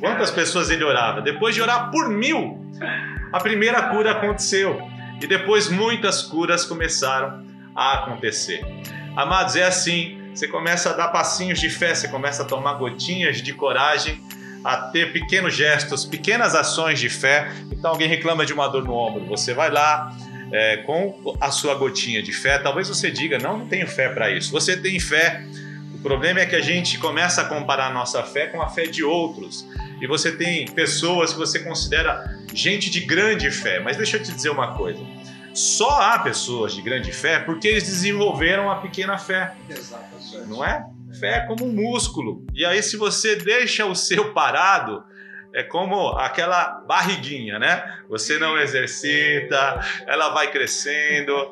quantas 0.00 0.30
pessoas 0.30 0.70
ele 0.70 0.84
orava. 0.84 1.20
Depois 1.20 1.54
de 1.54 1.62
orar 1.62 1.90
por 1.90 2.08
mil, 2.08 2.58
a 3.32 3.40
primeira 3.40 3.82
cura 3.90 4.12
aconteceu. 4.12 4.80
E 5.20 5.26
depois 5.26 5.68
muitas 5.68 6.22
curas 6.22 6.64
começaram 6.64 7.44
a 7.74 7.94
acontecer. 7.94 8.64
Amados, 9.16 9.56
é 9.56 9.64
assim. 9.64 10.16
Você 10.32 10.46
começa 10.46 10.90
a 10.90 10.92
dar 10.92 11.08
passinhos 11.08 11.58
de 11.58 11.68
fé, 11.68 11.94
você 11.94 12.06
começa 12.06 12.42
a 12.42 12.46
tomar 12.46 12.74
gotinhas 12.74 13.42
de 13.42 13.52
coragem, 13.52 14.22
a 14.64 14.76
ter 14.76 15.12
pequenos 15.12 15.56
gestos, 15.56 16.04
pequenas 16.04 16.54
ações 16.54 17.00
de 17.00 17.08
fé. 17.08 17.50
Então, 17.72 17.90
alguém 17.90 18.08
reclama 18.08 18.46
de 18.46 18.52
uma 18.52 18.68
dor 18.68 18.84
no 18.84 18.94
ombro, 18.94 19.26
você 19.26 19.52
vai 19.52 19.70
lá 19.70 20.14
é, 20.52 20.78
com 20.78 21.36
a 21.40 21.50
sua 21.50 21.74
gotinha 21.74 22.22
de 22.22 22.32
fé. 22.32 22.58
Talvez 22.58 22.88
você 22.88 23.10
diga: 23.10 23.38
Não, 23.38 23.58
não 23.58 23.66
tenho 23.66 23.86
fé 23.86 24.08
para 24.08 24.30
isso. 24.30 24.50
Você 24.52 24.76
tem 24.76 24.98
fé. 25.00 25.42
O 25.94 25.98
problema 26.00 26.40
é 26.40 26.46
que 26.46 26.54
a 26.54 26.60
gente 26.60 26.98
começa 26.98 27.42
a 27.42 27.44
comparar 27.44 27.88
a 27.88 27.92
nossa 27.92 28.22
fé 28.22 28.46
com 28.46 28.62
a 28.62 28.68
fé 28.68 28.86
de 28.86 29.02
outros. 29.02 29.66
E 30.00 30.06
você 30.06 30.32
tem 30.32 30.66
pessoas 30.66 31.32
que 31.32 31.38
você 31.38 31.58
considera 31.58 32.24
gente 32.52 32.90
de 32.90 33.00
grande 33.00 33.50
fé. 33.50 33.80
Mas 33.80 33.96
deixa 33.96 34.16
eu 34.16 34.22
te 34.22 34.32
dizer 34.32 34.50
uma 34.50 34.76
coisa 34.76 35.00
só 35.58 36.00
há 36.00 36.18
pessoas 36.20 36.72
de 36.72 36.80
grande 36.80 37.10
fé 37.10 37.40
porque 37.40 37.66
eles 37.66 37.82
desenvolveram 37.82 38.70
a 38.70 38.76
pequena 38.76 39.18
fé. 39.18 39.54
Exatamente. 39.68 40.46
Não 40.46 40.64
é? 40.64 40.84
Fé 41.18 41.38
é 41.38 41.40
como 41.40 41.64
um 41.64 41.72
músculo. 41.72 42.46
E 42.54 42.64
aí, 42.64 42.80
se 42.80 42.96
você 42.96 43.34
deixa 43.34 43.84
o 43.84 43.94
seu 43.94 44.32
parado, 44.32 45.02
é 45.52 45.64
como 45.64 46.10
aquela 46.10 46.84
barriguinha, 46.86 47.58
né? 47.58 47.82
Você 48.08 48.38
não 48.38 48.56
exercita, 48.56 49.80
ela 50.06 50.28
vai 50.28 50.50
crescendo. 50.52 51.50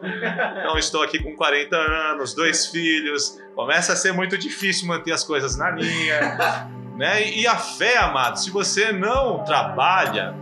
Então, 0.61 0.79
estou 0.79 1.03
aqui 1.03 1.21
com 1.21 1.35
40 1.35 1.75
anos, 1.77 2.33
dois 2.33 2.67
filhos. 2.67 3.41
Começa 3.57 3.95
a 3.95 3.97
ser 3.97 4.13
muito 4.13 4.39
difícil 4.39 4.87
manter 4.87 5.13
as 5.13 5.25
coisas 5.25 5.57
na 5.57 5.71
linha. 5.71 6.71
Né? 6.97 7.31
E 7.31 7.47
a 7.47 7.57
fé, 7.57 7.99
amado, 7.99 8.39
se 8.39 8.51
você 8.51 8.91
não 8.91 9.45
trabalha, 9.45 10.35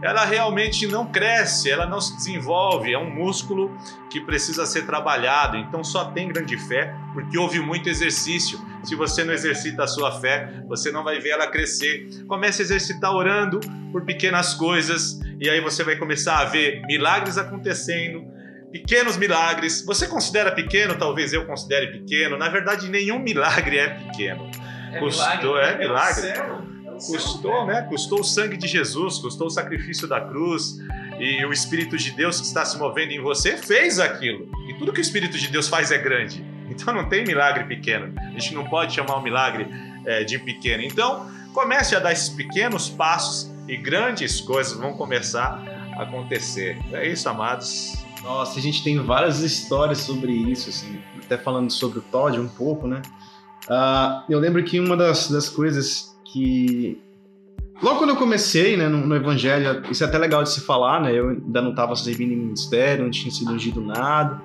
ela 0.00 0.24
realmente 0.24 0.86
não 0.86 1.06
cresce, 1.06 1.70
ela 1.70 1.84
não 1.84 2.00
se 2.00 2.14
desenvolve, 2.16 2.92
é 2.92 2.98
um 2.98 3.10
músculo 3.10 3.76
que 4.08 4.20
precisa 4.20 4.64
ser 4.64 4.86
trabalhado. 4.86 5.56
Então 5.56 5.82
só 5.82 6.06
tem 6.06 6.28
grande 6.28 6.56
fé 6.56 6.94
porque 7.12 7.36
houve 7.36 7.60
muito 7.60 7.88
exercício. 7.88 8.60
Se 8.84 8.94
você 8.94 9.24
não 9.24 9.32
exercita 9.32 9.84
a 9.84 9.86
sua 9.88 10.20
fé, 10.20 10.62
você 10.68 10.92
não 10.92 11.02
vai 11.02 11.18
ver 11.18 11.30
ela 11.30 11.48
crescer. 11.48 12.08
Comece 12.28 12.62
a 12.62 12.64
exercitar 12.64 13.12
orando 13.12 13.58
por 13.90 14.04
pequenas 14.04 14.54
coisas 14.54 15.20
e 15.40 15.48
aí 15.48 15.60
você 15.60 15.82
vai 15.82 15.96
começar 15.96 16.38
a 16.38 16.44
ver 16.44 16.80
milagres 16.86 17.36
acontecendo. 17.36 18.24
Pequenos 18.70 19.16
milagres. 19.16 19.84
Você 19.84 20.06
considera 20.06 20.52
pequeno? 20.52 20.94
Talvez 20.94 21.32
eu 21.32 21.46
considere 21.46 21.88
pequeno. 21.88 22.36
Na 22.36 22.48
verdade, 22.48 22.88
nenhum 22.88 23.18
milagre 23.18 23.78
é 23.78 23.88
pequeno. 23.88 24.48
É 24.98 25.00
Custou, 25.00 25.54
milagre. 25.54 25.74
é 25.74 25.78
milagre. 25.78 26.28
É 26.28 26.68
Custou, 27.06 27.66
né? 27.66 27.82
Custou 27.82 28.20
o 28.20 28.24
sangue 28.24 28.56
de 28.56 28.66
Jesus, 28.66 29.18
custou 29.18 29.46
o 29.46 29.50
sacrifício 29.50 30.08
da 30.08 30.20
cruz. 30.20 30.78
E 31.18 31.44
o 31.44 31.52
Espírito 31.52 31.96
de 31.96 32.10
Deus 32.12 32.40
que 32.40 32.46
está 32.46 32.64
se 32.64 32.78
movendo 32.78 33.12
em 33.12 33.20
você 33.20 33.56
fez 33.56 33.98
aquilo. 33.98 34.48
E 34.68 34.74
tudo 34.74 34.92
que 34.92 35.00
o 35.00 35.02
Espírito 35.02 35.36
de 35.36 35.48
Deus 35.48 35.68
faz 35.68 35.90
é 35.90 35.98
grande. 35.98 36.44
Então 36.70 36.92
não 36.92 37.08
tem 37.08 37.24
milagre 37.24 37.64
pequeno. 37.64 38.12
A 38.18 38.38
gente 38.38 38.54
não 38.54 38.68
pode 38.68 38.94
chamar 38.94 39.16
o 39.16 39.22
milagre 39.22 39.66
é, 40.04 40.22
de 40.22 40.38
pequeno. 40.38 40.82
Então 40.82 41.26
comece 41.54 41.96
a 41.96 41.98
dar 41.98 42.12
esses 42.12 42.28
pequenos 42.28 42.90
passos 42.90 43.50
e 43.66 43.74
grandes 43.74 44.38
coisas 44.42 44.78
vão 44.78 44.92
começar 44.92 45.64
a 45.96 46.02
acontecer. 46.02 46.78
É 46.92 47.08
isso, 47.08 47.26
amados. 47.26 48.04
Nossa, 48.22 48.58
a 48.58 48.62
gente 48.62 48.84
tem 48.84 48.98
várias 48.98 49.40
histórias 49.40 49.98
sobre 49.98 50.30
isso, 50.30 50.68
assim, 50.68 51.00
até 51.16 51.38
falando 51.38 51.70
sobre 51.70 52.00
o 52.00 52.02
Todd 52.02 52.38
um 52.38 52.48
pouco, 52.48 52.86
né? 52.86 53.00
Uh, 53.68 54.22
eu 54.28 54.38
lembro 54.38 54.62
que 54.64 54.80
uma 54.80 54.96
das, 54.96 55.30
das 55.30 55.48
coisas 55.48 56.16
que. 56.24 56.98
Logo 57.82 57.98
quando 57.98 58.10
eu 58.10 58.16
comecei 58.16 58.76
né, 58.76 58.88
no, 58.88 59.06
no, 59.06 59.14
Evangelho, 59.14 59.82
isso 59.88 60.02
é 60.02 60.06
até 60.06 60.18
legal 60.18 60.42
de 60.42 60.50
se 60.50 60.62
falar, 60.62 61.00
né? 61.00 61.16
Eu 61.16 61.28
ainda 61.30 61.62
não 61.62 61.70
estava 61.70 61.94
servindo 61.94 62.32
em 62.32 62.36
ministério, 62.36 63.04
não 63.04 63.10
tinha 63.10 63.30
sido 63.30 63.52
ungido 63.52 63.80
nada. 63.80 64.40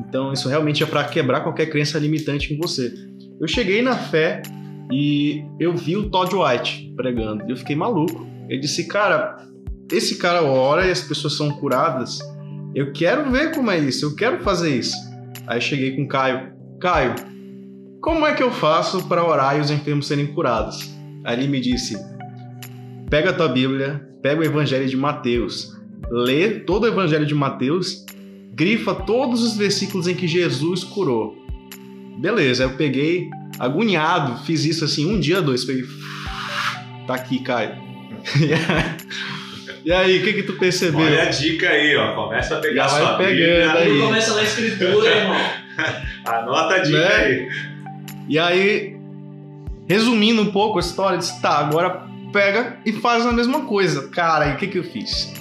Então, 0.00 0.32
isso 0.32 0.48
realmente 0.48 0.82
é 0.82 0.86
para 0.86 1.04
quebrar 1.04 1.42
qualquer 1.42 1.66
crença 1.66 1.98
limitante 1.98 2.52
em 2.52 2.58
você. 2.58 2.92
Eu 3.40 3.46
cheguei 3.46 3.82
na 3.82 3.96
fé 3.96 4.42
e 4.90 5.44
eu 5.60 5.76
vi 5.76 5.96
o 5.96 6.10
Todd 6.10 6.34
White 6.34 6.92
pregando. 6.96 7.44
E 7.46 7.50
eu 7.50 7.56
fiquei 7.56 7.76
maluco. 7.76 8.26
Ele 8.48 8.60
disse, 8.60 8.88
cara, 8.88 9.36
esse 9.90 10.16
cara 10.16 10.42
ora 10.42 10.86
e 10.86 10.90
as 10.90 11.02
pessoas 11.02 11.36
são 11.36 11.50
curadas. 11.50 12.18
Eu 12.74 12.92
quero 12.92 13.30
ver 13.30 13.54
como 13.54 13.70
é 13.70 13.78
isso, 13.78 14.06
eu 14.06 14.16
quero 14.16 14.42
fazer 14.42 14.74
isso. 14.74 14.96
Aí 15.46 15.60
cheguei 15.60 15.94
com 15.94 16.02
o 16.02 16.08
Caio. 16.08 16.52
Caio, 16.80 17.14
como 18.02 18.26
é 18.26 18.34
que 18.34 18.42
eu 18.42 18.50
faço 18.50 19.04
para 19.04 19.24
orar 19.24 19.56
e 19.56 19.60
os 19.60 19.70
enfermos 19.70 20.08
serem 20.08 20.26
curados? 20.26 20.92
Aí 21.24 21.38
ele 21.38 21.46
me 21.46 21.60
disse: 21.60 21.96
pega 23.08 23.30
a 23.30 23.32
tua 23.32 23.48
Bíblia, 23.48 24.06
pega 24.20 24.40
o 24.40 24.44
Evangelho 24.44 24.86
de 24.86 24.96
Mateus, 24.96 25.80
lê 26.10 26.50
todo 26.50 26.82
o 26.82 26.88
Evangelho 26.88 27.24
de 27.24 27.34
Mateus, 27.34 28.04
grifa 28.52 28.92
todos 28.92 29.42
os 29.42 29.56
versículos 29.56 30.08
em 30.08 30.14
que 30.14 30.26
Jesus 30.26 30.82
curou. 30.82 31.40
Beleza, 32.18 32.64
eu 32.64 32.70
peguei, 32.70 33.30
agoniado, 33.58 34.44
fiz 34.44 34.64
isso 34.64 34.84
assim 34.84 35.06
um 35.06 35.20
dia, 35.20 35.40
dois, 35.40 35.64
peguei. 35.64 35.84
Tá 37.06 37.14
aqui, 37.14 37.38
Caio. 37.38 37.72
E 39.84 39.90
aí, 39.90 40.20
o 40.20 40.22
que 40.22 40.34
que 40.34 40.42
tu 40.44 40.52
percebeu? 40.52 41.00
Olha 41.00 41.24
a 41.24 41.26
dica 41.26 41.68
aí, 41.68 41.96
ó. 41.96 42.14
Começa 42.14 42.56
a 42.56 42.60
pegar 42.60 42.84
Já 42.84 42.88
sua 42.88 43.16
vai 43.16 43.26
pegando 43.26 43.78
Aí. 43.78 43.98
Começa 43.98 44.30
a 44.30 44.34
ler 44.36 44.44
escritura, 44.44 45.10
irmão. 45.10 45.40
Anota 46.24 46.74
a 46.74 46.78
dica 46.78 46.98
né? 47.00 47.14
aí. 47.16 47.71
E 48.28 48.38
aí, 48.38 48.96
resumindo 49.88 50.42
um 50.42 50.52
pouco 50.52 50.78
a 50.78 50.80
história, 50.80 51.18
disse, 51.18 51.40
tá, 51.40 51.58
agora 51.58 52.06
pega 52.32 52.78
e 52.84 52.92
faz 52.92 53.26
a 53.26 53.32
mesma 53.32 53.62
coisa. 53.62 54.08
Cara, 54.08 54.48
e 54.48 54.54
o 54.54 54.56
que 54.56 54.66
que 54.66 54.78
eu 54.78 54.84
fiz? 54.84 55.32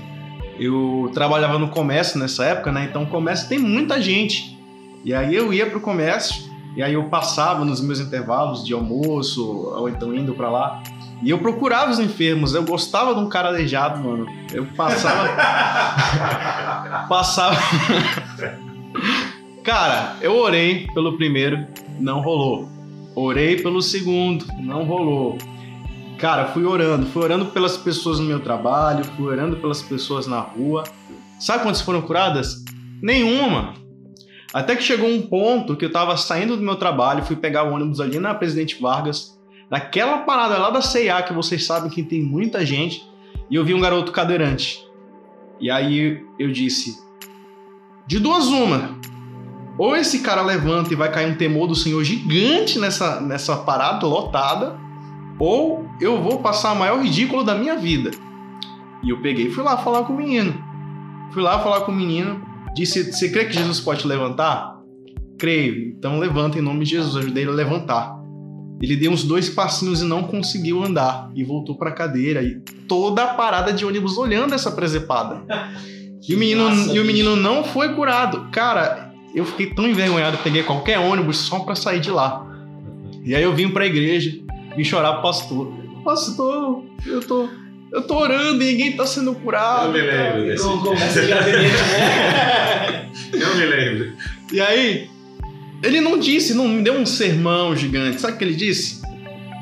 Eu 0.59 1.09
trabalhava 1.13 1.57
no 1.57 1.69
comércio 1.69 2.19
nessa 2.19 2.45
época, 2.45 2.71
né? 2.71 2.87
Então, 2.89 3.05
comércio 3.05 3.47
tem 3.47 3.57
muita 3.57 4.01
gente. 4.01 4.59
E 5.03 5.13
aí 5.13 5.33
eu 5.33 5.51
ia 5.51 5.65
pro 5.65 5.81
comércio, 5.81 6.51
e 6.75 6.83
aí 6.83 6.93
eu 6.93 7.05
passava 7.05 7.65
nos 7.65 7.81
meus 7.81 7.99
intervalos 7.99 8.63
de 8.63 8.73
almoço, 8.73 9.43
ou 9.75 9.89
então 9.89 10.13
indo 10.13 10.33
para 10.33 10.49
lá, 10.49 10.83
e 11.23 11.29
eu 11.29 11.39
procurava 11.39 11.91
os 11.91 11.99
enfermos, 11.99 12.53
eu 12.53 12.63
gostava 12.63 13.13
de 13.13 13.19
um 13.19 13.29
cara 13.29 13.49
aleijado, 13.49 14.03
mano. 14.03 14.25
Eu 14.51 14.65
passava. 14.75 15.29
passava. 17.07 17.57
cara, 19.63 20.15
eu 20.21 20.35
orei 20.35 20.87
pelo 20.93 21.17
primeiro, 21.17 21.65
não 22.01 22.21
rolou. 22.21 22.67
Orei 23.15 23.61
pelo 23.61 23.81
segundo, 23.81 24.45
não 24.59 24.83
rolou. 24.83 25.37
Cara, 26.17 26.45
fui 26.49 26.65
orando, 26.65 27.05
fui 27.07 27.23
orando 27.23 27.47
pelas 27.47 27.77
pessoas 27.77 28.19
no 28.19 28.25
meu 28.25 28.39
trabalho, 28.39 29.03
fui 29.03 29.25
orando 29.25 29.57
pelas 29.57 29.81
pessoas 29.81 30.27
na 30.27 30.39
rua. 30.39 30.83
Sabe 31.39 31.63
quantas 31.63 31.81
foram 31.81 32.01
curadas? 32.01 32.63
Nenhuma. 33.01 33.73
Até 34.53 34.75
que 34.75 34.83
chegou 34.83 35.09
um 35.09 35.21
ponto 35.21 35.75
que 35.75 35.85
eu 35.85 35.91
tava 35.91 36.15
saindo 36.17 36.57
do 36.57 36.63
meu 36.63 36.75
trabalho, 36.75 37.23
fui 37.23 37.35
pegar 37.35 37.63
o 37.63 37.73
ônibus 37.73 37.99
ali 37.99 38.19
na 38.19 38.33
Presidente 38.33 38.79
Vargas 38.81 39.39
naquela 39.71 40.19
parada 40.19 40.57
lá 40.57 40.69
da 40.69 40.81
CIA, 40.81 41.23
que 41.23 41.33
vocês 41.33 41.65
sabem 41.65 41.89
que 41.89 42.03
tem 42.03 42.21
muita 42.21 42.65
gente, 42.65 43.09
e 43.49 43.55
eu 43.55 43.63
vi 43.63 43.73
um 43.73 43.79
garoto 43.79 44.11
cadeirante. 44.11 44.85
E 45.61 45.71
aí 45.71 46.21
eu 46.37 46.51
disse: 46.51 47.01
de 48.05 48.19
duas 48.19 48.47
uma. 48.47 48.99
Ou 49.77 49.95
esse 49.95 50.19
cara 50.19 50.41
levanta 50.41 50.93
e 50.93 50.95
vai 50.95 51.11
cair 51.11 51.31
um 51.31 51.35
temor 51.35 51.67
do 51.67 51.75
Senhor 51.75 52.03
gigante 52.03 52.77
nessa, 52.77 53.19
nessa 53.21 53.55
parada 53.57 54.05
lotada, 54.05 54.77
ou 55.39 55.85
eu 55.99 56.21
vou 56.21 56.39
passar 56.39 56.73
o 56.73 56.75
maior 56.75 57.01
ridículo 57.01 57.43
da 57.43 57.55
minha 57.55 57.75
vida. 57.75 58.11
E 59.03 59.09
eu 59.09 59.21
peguei 59.21 59.47
e 59.47 59.51
fui 59.51 59.63
lá 59.63 59.77
falar 59.77 60.03
com 60.03 60.13
o 60.13 60.17
menino. 60.17 60.53
Fui 61.31 61.41
lá 61.41 61.59
falar 61.59 61.81
com 61.81 61.91
o 61.91 61.95
menino, 61.95 62.41
disse: 62.75 63.11
Você 63.11 63.29
crê 63.29 63.45
que 63.45 63.53
Jesus 63.53 63.79
pode 63.79 64.05
levantar? 64.05 64.77
Creio. 65.39 65.89
Então 65.97 66.19
levanta 66.19 66.59
em 66.59 66.61
nome 66.61 66.83
de 66.83 66.91
Jesus, 66.91 67.15
ajudei 67.15 67.43
ele 67.43 67.51
a 67.51 67.55
levantar. 67.55 68.21
Ele 68.81 68.95
deu 68.95 69.11
uns 69.11 69.23
dois 69.23 69.49
passinhos 69.49 70.01
e 70.01 70.05
não 70.05 70.23
conseguiu 70.23 70.83
andar 70.83 71.31
e 71.35 71.43
voltou 71.43 71.77
para 71.77 71.89
a 71.89 71.93
cadeira 71.93 72.41
e 72.41 72.59
toda 72.87 73.23
a 73.23 73.33
parada 73.33 73.71
de 73.71 73.85
ônibus 73.85 74.17
olhando 74.17 74.53
essa 74.53 74.71
presepada. 74.71 75.41
E 76.27 76.35
o 76.35 76.37
menino, 76.37 76.69
Nossa, 76.69 76.93
e 76.93 76.99
o 76.99 77.03
menino 77.03 77.35
não 77.35 77.63
foi 77.63 77.95
curado. 77.95 78.47
Cara, 78.51 79.00
eu 79.33 79.45
fiquei 79.45 79.67
tão 79.67 79.87
envergonhado, 79.87 80.37
peguei 80.39 80.63
qualquer 80.63 80.99
ônibus 80.99 81.37
só 81.37 81.59
para 81.59 81.75
sair 81.75 81.99
de 81.99 82.11
lá. 82.11 82.45
E 83.23 83.35
aí 83.35 83.43
eu 83.43 83.53
vim 83.53 83.69
para 83.69 83.83
a 83.83 83.87
igreja, 83.87 84.39
vim 84.75 84.83
chorar 84.83 85.13
pro 85.13 85.23
pastor. 85.23 85.73
Pastor, 86.03 86.83
eu 87.05 87.21
tô 87.21 87.47
eu 87.91 88.01
tô 88.03 88.17
orando 88.17 88.63
e 88.63 88.71
ninguém 88.71 88.95
tá 88.95 89.05
sendo 89.05 89.35
curado. 89.35 89.97
Eu 89.97 90.03
me 90.03 90.11
lembro 90.11 90.45
desse. 90.45 90.65
Eu 93.33 93.55
me 93.55 93.65
lembro. 93.65 94.13
E 94.51 94.61
aí, 94.61 95.09
ele 95.83 95.99
não 95.99 96.17
disse, 96.17 96.53
não 96.53 96.67
me 96.67 96.81
deu 96.81 96.93
um 96.93 97.05
sermão 97.05 97.75
gigante. 97.75 98.21
Sabe 98.21 98.35
o 98.35 98.37
que 98.37 98.43
ele 98.45 98.55
disse? 98.55 99.01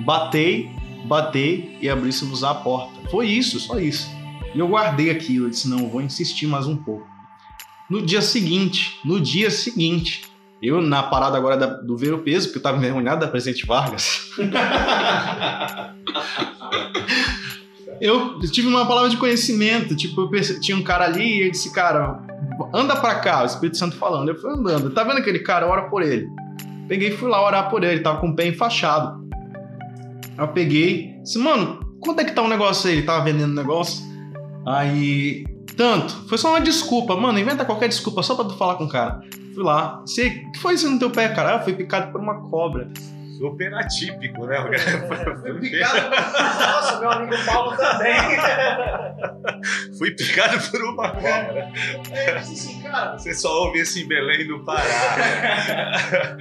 Batei, 0.06 0.70
batei 1.06 1.76
e 1.82 1.90
abri-se-vos 1.90 2.44
a 2.44 2.54
porta. 2.54 3.10
Foi 3.10 3.28
isso, 3.28 3.60
só 3.60 3.80
isso. 3.80 4.08
E 4.54 4.60
eu 4.60 4.68
guardei 4.68 5.10
aquilo. 5.10 5.48
Eu 5.48 5.50
disse: 5.50 5.68
não, 5.68 5.90
vou 5.90 6.02
insistir 6.02 6.46
mais 6.46 6.68
um 6.68 6.78
pouco. 6.78 7.09
No 7.90 8.02
dia 8.02 8.22
seguinte, 8.22 9.00
no 9.04 9.20
dia 9.20 9.50
seguinte, 9.50 10.22
eu 10.62 10.82
na 10.82 11.02
parada 11.02 11.38
agora 11.38 11.58
da, 11.58 11.66
do 11.66 11.98
ver 11.98 12.14
o 12.14 12.20
peso, 12.20 12.48
porque 12.48 12.60
eu 12.60 12.64
tava 12.64 12.78
envergonhado 12.78 13.22
da 13.22 13.28
Presidente 13.28 13.66
Vargas. 13.66 14.30
eu 18.00 18.40
tive 18.52 18.68
uma 18.68 18.86
palavra 18.86 19.10
de 19.10 19.18
conhecimento. 19.18 19.96
Tipo, 19.96 20.22
eu 20.22 20.30
perce... 20.30 20.60
tinha 20.60 20.78
um 20.78 20.84
cara 20.84 21.06
ali 21.06 21.38
e 21.38 21.48
eu 21.48 21.52
disse, 21.52 21.74
cara, 21.74 22.20
anda 22.74 22.96
pra 22.96 23.16
cá, 23.16 23.42
o 23.44 23.46
Espírito 23.46 23.78
Santo 23.78 23.96
falando. 23.96 24.30
Eu 24.30 24.36
fui 24.36 24.52
andando. 24.52 24.92
Tá 24.92 25.04
vendo 25.04 25.18
aquele 25.18 25.40
cara? 25.40 25.66
Ora 25.68 25.90
por 25.90 26.04
ele. 26.04 26.28
Peguei 26.88 27.10
e 27.10 27.18
fui 27.18 27.30
lá 27.30 27.44
orar 27.44 27.70
por 27.70 27.84
ele. 27.84 27.94
Ele 27.94 28.02
tava 28.02 28.20
com 28.20 28.30
o 28.30 28.36
pé 28.36 28.48
enfaixado. 28.48 29.28
Eu 30.38 30.48
peguei, 30.50 31.16
disse, 31.22 31.38
mano, 31.38 31.80
quanto 32.00 32.22
é 32.22 32.24
que 32.24 32.32
tá 32.32 32.42
o 32.42 32.46
um 32.46 32.50
negócio 32.50 32.90
aí? 32.90 32.98
Ele 32.98 33.06
tava 33.06 33.24
vendendo 33.24 33.54
negócio. 33.54 34.04
Aí, 34.66 35.46
tanto. 35.80 36.14
Foi 36.28 36.38
só 36.38 36.50
uma 36.50 36.60
desculpa. 36.60 37.16
Mano, 37.16 37.40
inventa 37.40 37.64
qualquer 37.64 37.88
desculpa 37.88 38.22
só 38.22 38.36
pra 38.36 38.44
tu 38.44 38.58
falar 38.58 38.76
com 38.76 38.84
o 38.84 38.90
cara. 38.90 39.22
Fui 39.56 39.64
lá. 39.64 40.02
Você, 40.02 40.28
o 40.28 40.52
que 40.52 40.60
foi 40.60 40.74
isso 40.74 40.90
no 40.90 41.00
teu 41.00 41.10
pé, 41.10 41.30
cara? 41.30 41.56
Ah, 41.56 41.60
fui 41.62 41.72
picado 41.72 42.12
por 42.12 42.20
uma 42.20 42.50
cobra 42.50 42.92
super 43.40 43.74
atípico, 43.74 44.46
né? 44.46 44.60
O 44.60 44.70
cara 44.70 45.40
foi, 45.42 45.54
picado. 45.62 46.10
Nossa, 46.10 47.00
meu 47.00 47.10
amigo 47.10 47.46
Paulo 47.46 47.76
também. 47.78 48.14
Fui 49.98 50.12
picado 50.12 50.60
por 50.70 50.82
uma 50.84 51.10
cobra. 51.12 51.72
É, 52.12 52.32
assim, 52.32 52.82
cara. 52.82 53.18
Você 53.18 53.34
só 53.34 53.64
ouve 53.64 53.80
esse 53.80 54.04
em 54.04 54.08
Belém 54.08 54.46
do 54.46 54.60
Pará. 54.66 56.36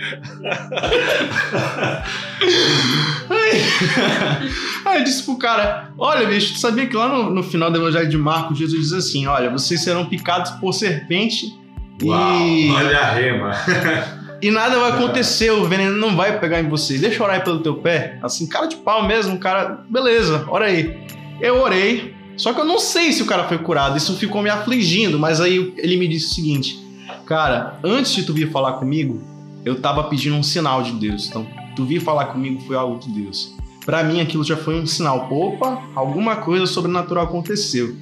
Aí 4.85 4.99
eu 4.99 5.05
disse 5.05 5.23
pro 5.25 5.39
cara: 5.39 5.93
Olha, 5.97 6.27
bicho, 6.27 6.55
tu 6.55 6.59
sabia 6.59 6.87
que 6.87 6.97
lá 6.97 7.09
no, 7.09 7.31
no 7.31 7.45
final 7.45 7.71
do 7.71 7.79
Evangelho 7.79 8.09
de 8.09 8.19
Marcos, 8.19 8.59
Jesus 8.59 8.89
diz 8.89 8.93
assim: 8.93 9.27
Olha, 9.29 9.49
vocês 9.51 9.83
serão 9.83 10.07
picados 10.07 10.51
por 10.53 10.73
serpente. 10.73 11.57
Uau, 12.03 12.41
e... 12.41 12.71
Olha 12.73 12.99
a 12.99 13.13
rema. 13.13 13.53
E 14.41 14.51
nada 14.51 14.79
vai 14.79 14.93
acontecer, 14.93 15.51
o 15.51 15.65
veneno 15.65 15.97
não 15.97 16.15
vai 16.15 16.39
pegar 16.39 16.61
em 16.61 16.69
você. 16.69 16.97
Deixa 16.97 17.19
eu 17.19 17.25
orar 17.25 17.37
aí 17.37 17.43
pelo 17.43 17.61
teu 17.61 17.77
pé. 17.77 18.19
Assim, 18.23 18.47
cara 18.47 18.67
de 18.67 18.77
pau 18.77 19.07
mesmo, 19.07 19.39
cara. 19.39 19.85
Beleza, 19.89 20.45
ora 20.49 20.67
aí. 20.67 20.97
Eu 21.41 21.61
orei, 21.61 22.15
só 22.37 22.53
que 22.53 22.61
eu 22.61 22.65
não 22.65 22.79
sei 22.79 23.13
se 23.13 23.23
o 23.23 23.27
cara 23.27 23.49
foi 23.49 23.59
curado. 23.59 23.97
Isso 23.97 24.17
ficou 24.17 24.41
me 24.41 24.49
afligindo, 24.49 25.19
mas 25.19 25.41
aí 25.41 25.75
ele 25.77 25.97
me 25.97 26.07
disse 26.07 26.31
o 26.31 26.35
seguinte: 26.35 26.79
Cara, 27.27 27.79
antes 27.83 28.15
de 28.15 28.23
tu 28.23 28.33
vir 28.33 28.51
falar 28.51 28.75
comigo, 28.75 29.21
eu 29.65 29.81
tava 29.81 30.05
pedindo 30.05 30.37
um 30.37 30.43
sinal 30.43 30.83
de 30.83 30.93
Deus. 30.93 31.29
Então, 31.29 31.47
tu 31.75 31.85
vir 31.85 32.01
falar 32.01 32.27
comigo 32.27 32.61
foi 32.61 32.77
algo 32.77 32.99
de 32.99 33.11
Deus. 33.11 33.55
Para 33.85 34.05
mim, 34.05 34.21
aquilo 34.21 34.45
já 34.45 34.57
foi 34.57 34.81
um 34.81 34.87
sinal. 34.87 35.29
Opa, 35.31 35.83
alguma 35.95 36.37
coisa 36.37 36.67
sobrenatural 36.67 37.25
aconteceu. 37.25 37.97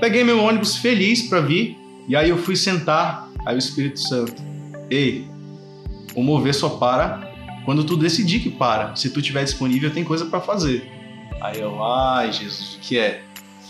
Peguei 0.00 0.22
meu 0.22 0.40
ônibus 0.40 0.76
feliz 0.76 1.22
para 1.22 1.40
vir, 1.40 1.76
e 2.06 2.14
aí 2.14 2.30
eu 2.30 2.38
fui 2.38 2.54
sentar. 2.54 3.28
Aí 3.44 3.56
o 3.56 3.58
Espírito 3.58 4.00
Santo, 4.00 4.42
ei, 4.88 5.28
o 6.14 6.22
mover 6.22 6.54
só 6.54 6.68
para 6.70 7.32
quando 7.64 7.84
tu 7.84 7.96
decidir 7.96 8.40
que 8.40 8.50
para. 8.50 8.94
Se 8.94 9.10
tu 9.10 9.22
tiver 9.22 9.44
disponível, 9.44 9.90
tem 9.90 10.04
coisa 10.04 10.26
para 10.26 10.40
fazer. 10.40 10.86
Aí 11.40 11.60
eu, 11.60 11.82
ai 11.82 12.32
Jesus, 12.32 12.76
o 12.76 12.80
que 12.80 12.98
é? 12.98 13.22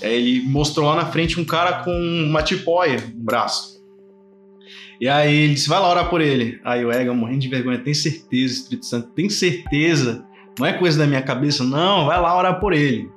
Aí 0.02 0.14
ele 0.14 0.48
mostrou 0.48 0.88
lá 0.88 0.96
na 0.96 1.06
frente 1.06 1.40
um 1.40 1.44
cara 1.44 1.84
com 1.84 1.92
uma 1.92 2.42
tipóia 2.42 3.00
no 3.14 3.24
braço. 3.24 3.74
E 5.00 5.08
aí 5.08 5.34
ele 5.34 5.54
disse, 5.54 5.68
vai 5.68 5.80
lá 5.80 5.90
orar 5.90 6.08
por 6.08 6.20
ele. 6.20 6.60
Aí 6.64 6.84
o 6.84 6.92
Ega, 6.92 7.12
morrendo 7.12 7.40
de 7.40 7.48
vergonha, 7.48 7.78
tem 7.78 7.94
certeza, 7.94 8.54
Espírito 8.54 8.86
Santo, 8.86 9.08
tem 9.08 9.28
certeza. 9.28 10.24
Não 10.58 10.66
é 10.66 10.72
coisa 10.72 10.98
da 10.98 11.06
minha 11.06 11.22
cabeça, 11.22 11.64
não, 11.64 12.06
vai 12.06 12.20
lá 12.20 12.36
orar 12.36 12.60
por 12.60 12.72
ele. 12.72 13.08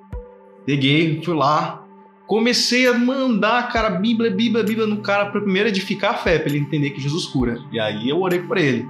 Peguei, 0.65 1.21
fui 1.23 1.35
lá, 1.35 1.85
comecei 2.25 2.87
a 2.87 2.93
mandar, 2.97 3.71
cara, 3.71 3.91
Bíblia, 3.91 4.31
Bíblia, 4.31 4.63
Bíblia 4.63 4.87
no 4.87 5.01
cara 5.01 5.27
para 5.27 5.39
primeiro 5.39 5.69
edificar 5.69 6.15
a 6.15 6.17
fé, 6.17 6.39
para 6.39 6.49
ele 6.49 6.59
entender 6.59 6.89
que 6.89 7.01
Jesus 7.01 7.25
cura. 7.25 7.59
E 7.71 7.79
aí 7.79 8.09
eu 8.09 8.19
orei 8.21 8.39
por 8.39 8.57
ele. 8.57 8.85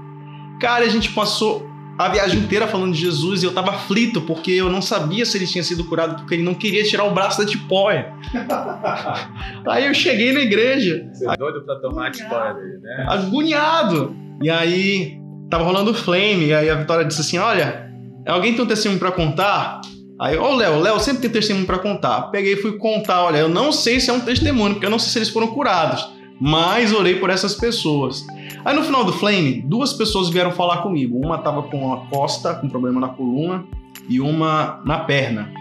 Cara, 0.59 0.85
a 0.85 0.89
gente 0.89 1.11
passou 1.11 1.67
a 1.97 2.09
viagem 2.09 2.39
inteira 2.39 2.67
falando 2.67 2.93
de 2.93 3.01
Jesus 3.01 3.41
e 3.41 3.45
eu 3.45 3.53
tava 3.53 3.71
aflito 3.71 4.21
porque 4.21 4.51
eu 4.51 4.69
não 4.69 4.81
sabia 4.81 5.25
se 5.25 5.37
ele 5.37 5.47
tinha 5.47 5.63
sido 5.63 5.83
curado 5.85 6.17
porque 6.17 6.35
ele 6.35 6.43
não 6.43 6.53
queria 6.53 6.83
tirar 6.83 7.05
o 7.05 7.11
braço 7.11 7.39
da 7.39 7.45
tipóia. 7.45 8.13
aí 9.67 9.87
eu 9.87 9.93
cheguei 9.93 10.31
na 10.31 10.41
igreja. 10.41 11.09
Você 11.11 11.27
é 11.27 11.35
doido 11.35 11.63
pra 11.63 11.75
tomar 11.77 12.11
tipóia 12.11 12.53
dele, 12.53 12.77
né? 12.81 13.05
Agoniado. 13.09 14.15
E 14.43 14.49
aí 14.49 15.19
tava 15.49 15.63
rolando 15.63 15.91
o 15.91 15.93
flame 15.93 16.47
e 16.47 16.53
aí 16.53 16.69
a 16.69 16.75
Vitória 16.75 17.05
disse 17.05 17.21
assim: 17.21 17.39
Olha, 17.39 17.91
alguém 18.27 18.53
tem 18.53 18.63
um 18.63 18.67
testemunho 18.67 18.99
pra 18.99 19.11
contar? 19.11 19.81
Aí, 20.19 20.35
ô 20.35 20.55
Léo, 20.55 20.79
Léo 20.79 20.99
sempre 20.99 21.21
tem 21.21 21.29
testemunho 21.29 21.65
para 21.65 21.77
contar. 21.77 22.23
Peguei 22.31 22.53
e 22.53 22.57
fui 22.57 22.77
contar, 22.77 23.25
olha, 23.25 23.37
eu 23.37 23.49
não 23.49 23.71
sei 23.71 23.99
se 23.99 24.09
é 24.09 24.13
um 24.13 24.19
testemunho, 24.19 24.73
porque 24.73 24.85
eu 24.85 24.89
não 24.89 24.97
sei 24.97 25.11
se 25.11 25.19
eles 25.19 25.29
foram 25.29 25.47
curados, 25.47 26.07
mas 26.39 26.93
orei 26.93 27.15
por 27.15 27.29
essas 27.29 27.55
pessoas. 27.55 28.25
Aí 28.63 28.75
no 28.75 28.83
final 28.83 29.03
do 29.03 29.13
Flame, 29.13 29.61
duas 29.61 29.93
pessoas 29.93 30.29
vieram 30.29 30.51
falar 30.51 30.77
comigo. 30.77 31.17
Uma 31.17 31.37
tava 31.37 31.63
com 31.63 31.85
uma 31.85 32.05
costa, 32.07 32.55
com 32.55 32.69
problema 32.69 32.99
na 32.99 33.09
coluna, 33.09 33.65
e 34.07 34.19
uma 34.19 34.81
na 34.85 34.99
perna. 34.99 35.51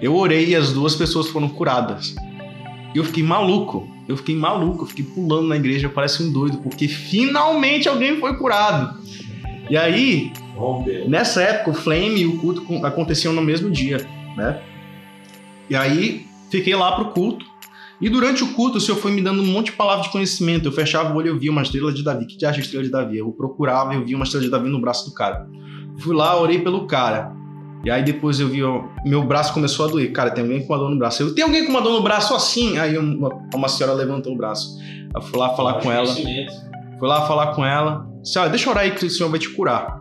Eu 0.00 0.16
orei 0.16 0.48
e 0.48 0.56
as 0.56 0.72
duas 0.72 0.94
pessoas 0.94 1.28
foram 1.28 1.48
curadas. 1.48 2.14
Eu 2.94 3.04
fiquei 3.04 3.22
maluco. 3.22 3.88
Eu 4.06 4.18
fiquei 4.18 4.36
maluco, 4.36 4.82
eu 4.82 4.86
fiquei 4.86 5.04
pulando 5.04 5.48
na 5.48 5.56
igreja, 5.56 5.88
parece 5.88 6.22
um 6.22 6.30
doido, 6.30 6.58
porque 6.58 6.86
finalmente 6.86 7.88
alguém 7.88 8.20
foi 8.20 8.36
curado. 8.36 8.98
E 9.70 9.78
aí, 9.78 10.30
Nessa 11.08 11.42
época, 11.42 11.70
o 11.70 11.74
Flame 11.74 12.20
e 12.20 12.26
o 12.26 12.38
culto 12.38 12.64
aconteciam 12.84 13.32
no 13.32 13.42
mesmo 13.42 13.70
dia, 13.70 14.06
né? 14.36 14.60
E 15.68 15.74
aí, 15.74 16.26
fiquei 16.50 16.74
lá 16.74 16.92
pro 16.92 17.06
culto. 17.06 17.44
E 18.00 18.08
durante 18.08 18.42
o 18.42 18.52
culto, 18.54 18.78
o 18.78 18.80
Senhor 18.80 18.98
foi 18.98 19.12
me 19.12 19.22
dando 19.22 19.42
um 19.42 19.46
monte 19.46 19.66
de 19.66 19.72
palavras 19.72 20.06
de 20.06 20.12
conhecimento. 20.12 20.66
Eu 20.66 20.72
fechava 20.72 21.12
o 21.12 21.16
olho 21.16 21.28
e 21.28 21.30
eu 21.30 21.38
via 21.38 21.50
uma 21.50 21.62
estrela 21.62 21.92
de 21.92 22.02
Davi. 22.02 22.26
Que 22.26 22.44
acha 22.44 22.60
estrela 22.60 22.84
de 22.84 22.90
Davi? 22.90 23.18
Eu 23.18 23.30
procurava 23.32 23.94
e 23.94 23.96
eu 23.96 24.04
via 24.04 24.16
uma 24.16 24.24
estrela 24.24 24.44
de 24.44 24.50
Davi 24.50 24.68
no 24.68 24.80
braço 24.80 25.08
do 25.08 25.14
cara. 25.14 25.48
Fui 25.98 26.14
lá, 26.14 26.38
orei 26.40 26.60
pelo 26.60 26.86
cara. 26.86 27.32
E 27.84 27.90
aí 27.90 28.02
depois 28.02 28.40
eu 28.40 28.48
vi, 28.48 28.62
ó, 28.62 28.84
meu 29.04 29.22
braço 29.22 29.52
começou 29.52 29.86
a 29.86 29.88
doer. 29.88 30.10
Cara, 30.12 30.30
tem 30.30 30.42
alguém 30.42 30.66
com 30.66 30.72
uma 30.72 30.78
dor 30.78 30.90
no 30.90 30.98
braço. 30.98 31.22
Eu 31.22 31.34
tenho 31.34 31.46
alguém 31.46 31.64
com 31.64 31.70
uma 31.70 31.82
dor 31.82 31.92
no 31.92 32.02
braço 32.02 32.34
assim. 32.34 32.78
Aí 32.78 32.96
uma, 32.98 33.30
uma 33.54 33.68
senhora 33.68 33.94
levantou 33.94 34.32
o 34.32 34.36
braço. 34.36 34.78
Eu 35.14 35.20
fui 35.22 35.38
lá 35.38 35.50
falar 35.50 35.74
com 35.74 35.92
ela. 35.92 36.06
Fui 36.98 37.08
lá 37.08 37.26
falar 37.26 37.54
com 37.54 37.64
ela. 37.64 38.06
Disse, 38.22 38.38
olha, 38.38 38.50
deixa 38.50 38.66
eu 38.66 38.72
orar 38.72 38.84
aí 38.84 38.90
que 38.90 39.04
o 39.04 39.10
Senhor 39.10 39.28
vai 39.28 39.38
te 39.38 39.50
curar. 39.50 40.00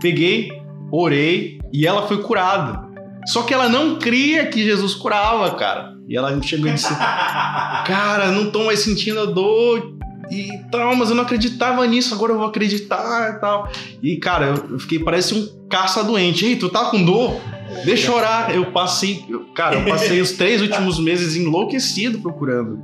Peguei, 0.00 0.50
orei 0.90 1.60
e 1.72 1.86
ela 1.86 2.06
foi 2.06 2.22
curada. 2.22 2.84
Só 3.26 3.42
que 3.42 3.54
ela 3.54 3.68
não 3.68 3.98
cria 3.98 4.46
que 4.46 4.64
Jesus 4.64 4.94
curava, 4.94 5.50
cara. 5.52 5.95
E 6.08 6.16
ela 6.16 6.40
chegou 6.42 6.68
e 6.68 6.74
disse: 6.74 6.94
Cara, 6.94 8.30
não 8.30 8.50
tô 8.50 8.64
mais 8.64 8.80
sentindo 8.80 9.20
a 9.20 9.26
dor 9.26 9.96
e 10.30 10.58
tal, 10.70 10.94
mas 10.96 11.10
eu 11.10 11.16
não 11.16 11.22
acreditava 11.22 11.86
nisso, 11.86 12.14
agora 12.14 12.32
eu 12.32 12.38
vou 12.38 12.46
acreditar 12.46 13.34
e 13.36 13.40
tal. 13.40 13.70
E, 14.02 14.16
cara, 14.16 14.54
eu 14.70 14.78
fiquei, 14.78 14.98
parece 14.98 15.34
um 15.34 15.66
caça 15.68 16.02
doente. 16.02 16.44
Ei, 16.44 16.56
tu 16.56 16.68
tá 16.68 16.90
com 16.90 17.02
dor? 17.04 17.40
Deixa 17.84 18.10
eu 18.10 18.14
orar. 18.14 18.50
Eu 18.54 18.72
passei, 18.72 19.24
cara, 19.54 19.76
eu 19.76 19.84
passei 19.86 20.20
os 20.20 20.32
três 20.32 20.62
últimos 20.62 20.98
meses 20.98 21.36
enlouquecido 21.36 22.20
procurando 22.20 22.78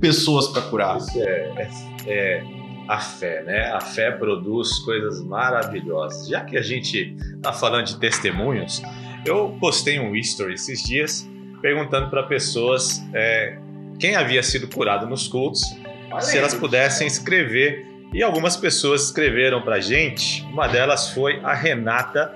pessoas 0.00 0.48
para 0.48 0.62
curar. 0.62 0.98
Isso 0.98 1.18
é, 1.18 1.52
é, 1.56 1.70
é 2.06 2.44
a 2.88 2.98
fé, 2.98 3.42
né? 3.44 3.70
A 3.72 3.80
fé 3.80 4.10
produz 4.10 4.78
coisas 4.80 5.22
maravilhosas. 5.22 6.28
Já 6.28 6.40
que 6.40 6.56
a 6.56 6.62
gente 6.62 7.16
está 7.36 7.52
falando 7.52 7.86
de 7.86 7.98
testemunhos, 7.98 8.82
eu 9.24 9.56
postei 9.60 9.98
um 9.98 10.16
history 10.16 10.54
esses 10.54 10.82
dias 10.82 11.28
perguntando 11.60 12.08
para 12.08 12.22
pessoas 12.22 13.02
é, 13.14 13.58
quem 13.98 14.14
havia 14.14 14.42
sido 14.42 14.68
curado 14.68 15.06
nos 15.06 15.26
cultos, 15.26 15.62
Valeu. 16.08 16.24
se 16.24 16.38
elas 16.38 16.54
pudessem 16.54 17.06
escrever. 17.06 17.86
E 18.12 18.22
algumas 18.22 18.56
pessoas 18.56 19.04
escreveram 19.04 19.60
para 19.60 19.80
gente. 19.80 20.42
Uma 20.44 20.66
delas 20.66 21.10
foi 21.10 21.40
a 21.44 21.52
Renata 21.52 22.34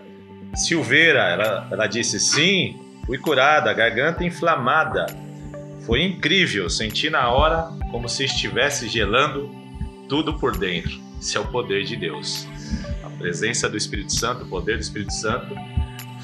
Silveira. 0.55 1.21
Ela, 1.21 1.69
ela 1.71 1.87
disse: 1.87 2.21
Sim, 2.21 2.79
fui 3.07 3.17
curada, 3.17 3.73
garganta 3.73 4.23
inflamada. 4.23 5.07
Foi 5.87 6.03
incrível, 6.03 6.69
senti 6.69 7.11
na 7.11 7.29
hora 7.31 7.71
como 7.91 8.09
se 8.09 8.25
estivesse 8.25 8.87
gelando 8.89 9.51
tudo 10.09 10.39
por 10.39 10.57
dentro. 10.57 11.01
Isso 11.21 11.39
é 11.39 11.41
o 11.41 11.47
poder 11.47 11.85
de 11.85 11.97
Deus. 11.97 12.47
A 13.03 13.11
presença 13.11 13.69
do 13.69 13.77
Espírito 13.77 14.13
Santo, 14.13 14.45
o 14.45 14.49
poder 14.49 14.77
do 14.77 14.83
Espírito 14.83 15.13
Santo, 15.13 15.55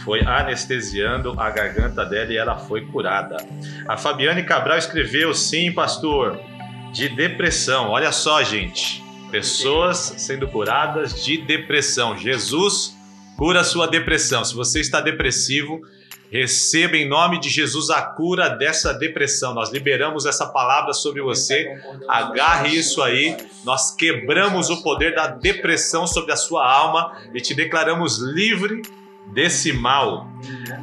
foi 0.05 0.21
anestesiando 0.25 1.35
a 1.39 1.51
garganta 1.51 2.05
dela 2.05 2.33
e 2.33 2.37
ela 2.37 2.57
foi 2.57 2.87
curada. 2.87 3.37
A 3.87 3.97
Fabiane 3.97 4.43
Cabral 4.43 4.79
escreveu: 4.79 5.35
sim, 5.35 5.73
pastor, 5.73 6.41
de 6.93 7.09
depressão. 7.09 7.91
Olha 7.91 8.13
só, 8.13 8.43
gente. 8.43 9.05
Pessoas 9.31 10.15
sendo 10.17 10.49
curadas 10.49 11.25
de 11.25 11.39
depressão. 11.39 12.17
Jesus 12.17 12.97
cura 13.37 13.63
sua 13.63 13.87
depressão. 13.87 14.45
Se 14.45 14.55
você 14.55 14.81
está 14.81 15.01
depressivo, 15.01 15.83
Receba 16.31 16.97
em 16.97 17.09
nome 17.09 17.41
de 17.41 17.49
Jesus 17.49 17.89
a 17.89 18.03
cura 18.03 18.51
dessa 18.51 18.93
depressão. 18.93 19.55
Nós 19.55 19.71
liberamos 19.71 20.27
essa 20.27 20.47
palavra 20.47 20.93
sobre 20.93 21.23
você. 21.23 21.67
Agarre 22.07 22.77
isso 22.77 23.03
aí. 23.03 23.35
Nós 23.65 23.95
quebramos 23.95 24.69
o 24.69 24.83
poder 24.83 25.15
da 25.15 25.29
depressão 25.29 26.07
sobre 26.07 26.33
a 26.33 26.37
sua 26.37 26.71
alma 26.71 27.17
e 27.33 27.41
te 27.41 27.55
declaramos 27.55 28.19
livre 28.19 28.83
desse 29.33 29.73
mal. 29.73 30.29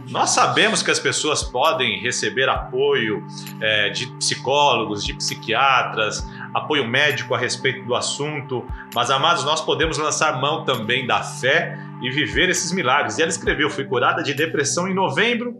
Nós 0.10 0.32
sabemos 0.32 0.84
que 0.84 0.92
as 0.92 1.00
pessoas 1.00 1.44
podem 1.44 2.00
receber 2.00 2.48
apoio 2.50 3.26
é, 3.62 3.90
de 3.90 4.08
psicólogos, 4.18 5.04
de 5.04 5.14
psiquiatras, 5.14 6.26
apoio 6.54 6.88
médico 6.88 7.34
a 7.34 7.38
respeito 7.38 7.86
do 7.86 7.96
assunto, 7.96 8.66
mas 8.94 9.10
amados, 9.10 9.44
nós 9.44 9.62
podemos 9.62 9.98
lançar 9.98 10.40
mão 10.40 10.64
também 10.64 11.06
da 11.06 11.22
fé 11.22 11.78
e 12.02 12.10
viver 12.10 12.50
esses 12.50 12.72
milagres. 12.72 13.18
E 13.18 13.22
ela 13.22 13.30
escreveu: 13.30 13.70
fui 13.70 13.86
curada 13.86 14.22
de 14.22 14.34
depressão 14.34 14.88
em 14.88 14.94
novembro, 14.94 15.56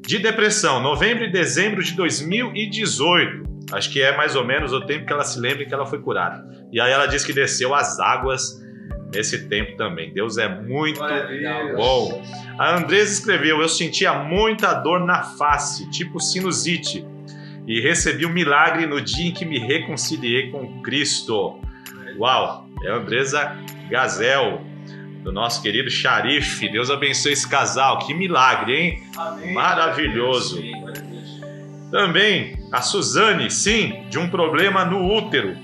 de 0.00 0.18
depressão, 0.18 0.80
novembro 0.80 1.24
e 1.24 1.30
dezembro 1.30 1.82
de 1.82 1.94
2018. 1.94 3.50
Acho 3.72 3.92
que 3.92 4.02
é 4.02 4.16
mais 4.16 4.34
ou 4.34 4.44
menos 4.44 4.72
o 4.72 4.80
tempo 4.80 5.06
que 5.06 5.12
ela 5.12 5.24
se 5.24 5.38
lembra 5.38 5.64
que 5.64 5.72
ela 5.72 5.86
foi 5.86 6.00
curada. 6.00 6.44
E 6.72 6.80
aí 6.80 6.90
ela 6.90 7.06
diz 7.06 7.24
que 7.24 7.32
desceu 7.32 7.74
as 7.74 8.00
águas 8.00 8.60
nesse 9.12 9.48
tempo 9.48 9.76
também. 9.76 10.12
Deus 10.12 10.38
é 10.38 10.48
muito 10.48 11.00
bom. 11.76 12.22
A 12.58 12.76
Andresa 12.76 13.12
escreveu: 13.12 13.60
Eu 13.60 13.68
sentia 13.68 14.14
muita 14.14 14.72
dor 14.74 15.00
na 15.00 15.22
face, 15.22 15.90
tipo 15.90 16.20
sinusite, 16.20 17.04
e 17.66 17.80
recebi 17.80 18.26
um 18.26 18.32
milagre 18.32 18.86
no 18.86 19.00
dia 19.00 19.28
em 19.28 19.32
que 19.32 19.44
me 19.44 19.58
reconciliei 19.58 20.50
com 20.50 20.82
Cristo. 20.82 21.60
Uau! 22.18 22.68
É 22.84 22.90
a 22.90 22.96
Andresa 22.96 23.56
Gazel, 23.90 24.62
do 25.22 25.32
nosso 25.32 25.62
querido 25.62 25.90
Xarife. 25.90 26.68
Deus 26.70 26.90
abençoe 26.90 27.32
esse 27.32 27.48
casal. 27.48 27.98
Que 27.98 28.14
milagre, 28.14 28.74
hein? 28.74 29.02
Amém. 29.16 29.52
Maravilhoso. 29.52 30.62
Também 31.90 32.58
a 32.72 32.80
Suzane, 32.80 33.50
sim, 33.50 34.04
de 34.08 34.18
um 34.18 34.28
problema 34.28 34.84
no 34.84 35.12
útero 35.12 35.56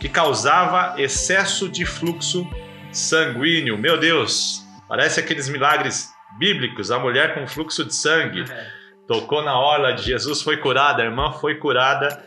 que 0.00 0.08
causava 0.08 1.00
excesso 1.00 1.68
de 1.68 1.84
fluxo 1.84 2.46
sanguíneo. 2.94 3.76
Meu 3.76 3.98
Deus, 3.98 4.64
parece 4.88 5.20
aqueles 5.20 5.48
milagres 5.48 6.08
bíblicos. 6.38 6.90
A 6.90 6.98
mulher 6.98 7.34
com 7.34 7.46
fluxo 7.46 7.84
de 7.84 7.94
sangue 7.94 8.44
é. 8.50 8.66
tocou 9.06 9.42
na 9.42 9.58
orla 9.58 9.92
de 9.92 10.02
Jesus, 10.02 10.42
foi 10.42 10.56
curada. 10.58 11.02
A 11.02 11.06
irmã 11.06 11.32
foi 11.32 11.56
curada 11.56 12.24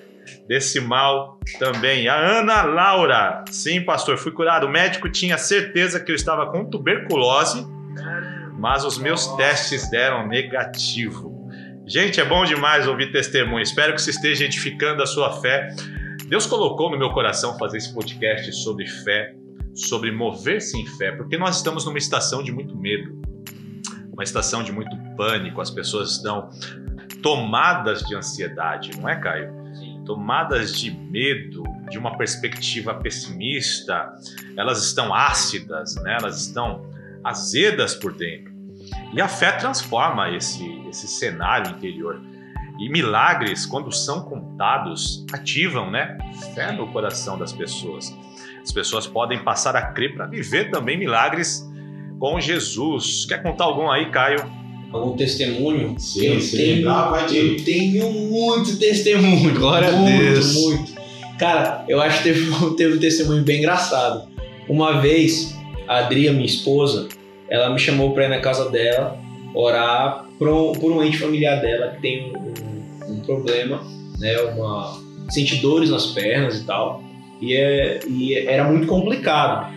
desse 0.47 0.79
mal 0.79 1.39
também. 1.59 2.07
A 2.07 2.15
Ana 2.15 2.63
Laura, 2.63 3.43
sim, 3.49 3.81
pastor, 3.81 4.17
fui 4.17 4.31
curado. 4.31 4.67
O 4.67 4.69
médico 4.69 5.09
tinha 5.09 5.37
certeza 5.37 5.99
que 5.99 6.11
eu 6.11 6.15
estava 6.15 6.51
com 6.51 6.69
tuberculose, 6.69 7.65
mas 8.57 8.83
os 8.83 8.97
meus 8.97 9.27
testes 9.35 9.89
deram 9.89 10.27
negativo. 10.27 11.35
Gente, 11.85 12.19
é 12.19 12.25
bom 12.25 12.43
demais 12.43 12.85
ouvir 12.85 13.13
testemunho. 13.13 13.61
Espero 13.61 13.93
que 13.93 14.01
você 14.01 14.09
esteja 14.09 14.43
edificando 14.43 15.01
a 15.01 15.05
sua 15.05 15.41
fé. 15.41 15.69
Deus 16.27 16.45
colocou 16.45 16.91
no 16.91 16.97
meu 16.97 17.11
coração 17.11 17.57
fazer 17.57 17.77
esse 17.77 17.93
podcast 17.93 18.51
sobre 18.51 18.85
fé 18.85 19.33
sobre 19.77 20.11
mover-se 20.11 20.77
em 20.77 20.85
fé, 20.85 21.11
porque 21.11 21.37
nós 21.37 21.57
estamos 21.57 21.85
numa 21.85 21.97
estação 21.97 22.41
de 22.41 22.51
muito 22.51 22.75
medo, 22.75 23.21
uma 24.11 24.23
estação 24.23 24.63
de 24.63 24.71
muito 24.71 24.95
pânico, 25.15 25.61
as 25.61 25.69
pessoas 25.69 26.13
estão 26.13 26.49
tomadas 27.21 28.01
de 28.01 28.15
ansiedade, 28.15 28.97
não 28.99 29.07
é, 29.07 29.15
Caio? 29.15 29.53
Sim. 29.75 30.03
Tomadas 30.05 30.75
de 30.75 30.89
medo, 30.89 31.63
de 31.89 31.99
uma 31.99 32.17
perspectiva 32.17 32.95
pessimista, 32.95 34.11
elas 34.55 34.83
estão 34.83 35.13
ácidas, 35.13 35.95
né? 35.97 36.17
elas 36.19 36.41
estão 36.41 36.89
azedas 37.23 37.93
por 37.93 38.13
dentro. 38.13 38.51
E 39.13 39.21
a 39.21 39.27
fé 39.27 39.51
transforma 39.51 40.31
esse, 40.31 40.65
esse 40.89 41.07
cenário 41.07 41.71
interior. 41.71 42.19
E 42.79 42.89
milagres, 42.89 43.65
quando 43.65 43.91
são 43.91 44.21
contados, 44.21 45.25
ativam 45.33 45.91
né? 45.91 46.17
fé 46.55 46.71
no 46.71 46.87
coração 46.91 47.37
das 47.37 47.51
pessoas. 47.51 48.15
As 48.67 48.73
pessoas 48.73 49.07
podem 49.07 49.39
passar 49.39 49.77
a 49.77 49.81
crer 49.81 50.13
para 50.13 50.25
viver 50.25 50.69
também 50.69 50.97
milagres 50.97 51.65
com 52.19 52.37
Jesus. 52.37 53.25
Quer 53.25 53.41
contar 53.41 53.63
algum 53.63 53.89
aí, 53.89 54.11
Caio? 54.11 54.43
Algum 54.91 55.15
testemunho? 55.15 55.97
Sim, 55.97 56.25
eu, 56.25 56.51
tenho, 56.51 56.89
eu 57.33 57.63
tenho 57.63 58.11
muito 58.11 58.77
testemunho. 58.77 59.57
Glória 59.57 59.89
muito, 59.93 60.13
a 60.13 60.31
Deus. 60.33 60.53
Muito. 60.53 60.91
Cara, 61.39 61.85
eu 61.87 62.01
acho 62.01 62.17
que 62.17 62.23
teve, 62.25 62.51
teve 62.75 62.97
um 62.97 62.99
testemunho 62.99 63.41
bem 63.43 63.59
engraçado. 63.59 64.27
Uma 64.67 64.99
vez, 64.99 65.55
a 65.87 65.99
Adria, 65.99 66.33
minha 66.33 66.45
esposa, 66.45 67.07
ela 67.49 67.69
me 67.69 67.79
chamou 67.79 68.13
pra 68.13 68.25
ir 68.25 68.29
na 68.29 68.41
casa 68.41 68.69
dela 68.69 69.17
orar 69.53 70.25
por 70.37 70.49
um, 70.49 70.73
por 70.73 70.91
um 70.91 71.01
ente 71.01 71.17
familiar 71.17 71.61
dela 71.61 71.91
que 71.91 72.01
tem 72.01 72.33
um, 72.35 73.09
um, 73.09 73.13
um 73.13 73.19
problema, 73.21 73.81
né? 74.19 74.37
Uma 74.41 75.01
sente 75.29 75.55
dores 75.55 75.89
nas 75.89 76.07
pernas 76.07 76.59
e 76.59 76.65
tal. 76.65 77.07
E, 77.41 77.55
é, 77.55 77.99
e 78.07 78.35
era 78.47 78.63
muito 78.63 78.87
complicado. 78.87 79.73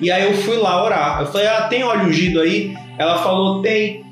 E 0.00 0.10
aí 0.10 0.24
eu 0.24 0.34
fui 0.34 0.56
lá 0.56 0.84
orar. 0.84 1.20
Eu 1.20 1.26
falei, 1.26 1.46
ah, 1.46 1.62
tem 1.62 1.82
óleo 1.82 2.06
ungido 2.06 2.40
aí? 2.40 2.74
Ela 2.98 3.18
falou, 3.18 3.62
tem. 3.62 4.04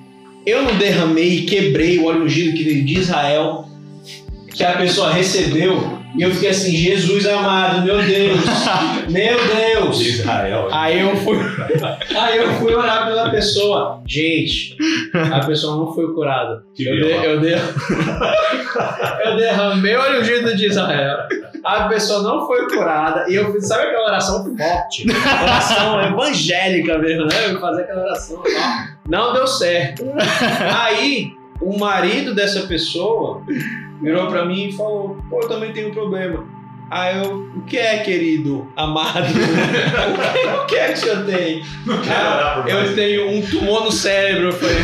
Eu 0.45 0.63
não 0.63 0.77
derramei 0.77 1.39
e 1.39 1.43
quebrei 1.43 1.99
o 1.99 2.07
óleo 2.07 2.25
ungido 2.25 2.57
que 2.57 2.65
veio 2.65 2.85
de 2.85 2.99
Israel, 2.99 3.69
que 4.55 4.65
a 4.65 4.77
pessoa 4.77 5.13
recebeu. 5.13 5.96
E 6.17 6.23
eu 6.23 6.31
fiquei 6.31 6.49
assim, 6.49 6.75
Jesus 6.75 7.27
amado, 7.27 7.85
meu 7.85 8.03
Deus, 8.03 8.41
meu 9.09 9.37
Deus. 9.37 10.01
Israel. 10.01 10.69
Aí 10.73 11.01
eu 11.01 11.17
fui, 11.17 11.39
aí 12.17 12.39
eu 12.39 12.53
fui 12.55 12.75
orar 12.75 13.07
pela 13.07 13.31
pessoa. 13.31 14.03
Gente, 14.07 14.77
a 15.15 15.45
pessoa 15.45 15.77
não 15.77 15.93
foi 15.95 16.13
curada. 16.15 16.65
Que 16.75 16.87
Eu, 16.87 16.97
de, 16.97 17.11
eu, 17.11 17.41
de, 17.41 17.53
eu 19.25 19.37
derramei 19.37 19.95
o 19.95 20.01
óleo 20.01 20.21
ungido 20.21 20.57
de 20.57 20.67
Israel. 20.67 21.19
A 21.63 21.89
pessoa 21.89 22.23
não 22.23 22.47
foi 22.47 22.67
curada. 22.69 23.27
E 23.29 23.35
eu 23.35 23.53
fiz, 23.53 23.69
sabe 23.69 23.85
aquela 23.85 24.07
oração 24.07 24.57
forte? 24.57 25.07
Oração 25.43 26.01
evangélica 26.07 26.99
mesmo, 26.99 27.27
né? 27.27 27.51
Eu 27.51 27.61
fazer 27.61 27.83
aquela 27.83 28.03
oração. 28.05 28.43
Não 29.09 29.33
deu 29.33 29.47
certo. 29.47 30.05
Aí, 30.75 31.33
o 31.61 31.79
marido 31.79 32.35
dessa 32.35 32.61
pessoa 32.63 33.43
virou 34.01 34.27
pra 34.29 34.45
mim 34.45 34.69
e 34.69 34.73
falou: 34.73 35.19
Pô, 35.29 35.43
eu 35.43 35.49
também 35.49 35.73
tenho 35.73 35.89
um 35.89 35.95
problema. 35.95 36.57
Aí 36.89 37.19
eu, 37.19 37.51
o 37.57 37.63
que 37.63 37.77
é, 37.77 37.99
querido, 37.99 38.71
amado? 38.77 39.27
o, 40.63 40.67
que, 40.67 40.77
é 40.77 40.87
que 40.87 40.93
o 40.93 40.97
senhor 40.97 41.25
tem? 41.25 41.61
Ah, 42.09 42.65
eu 42.65 42.95
tenho 42.95 43.29
um 43.29 43.43
tumor 43.43 43.85
no 43.85 43.91
cérebro. 43.91 44.49
Eu 44.49 44.53
falei, 44.53 44.77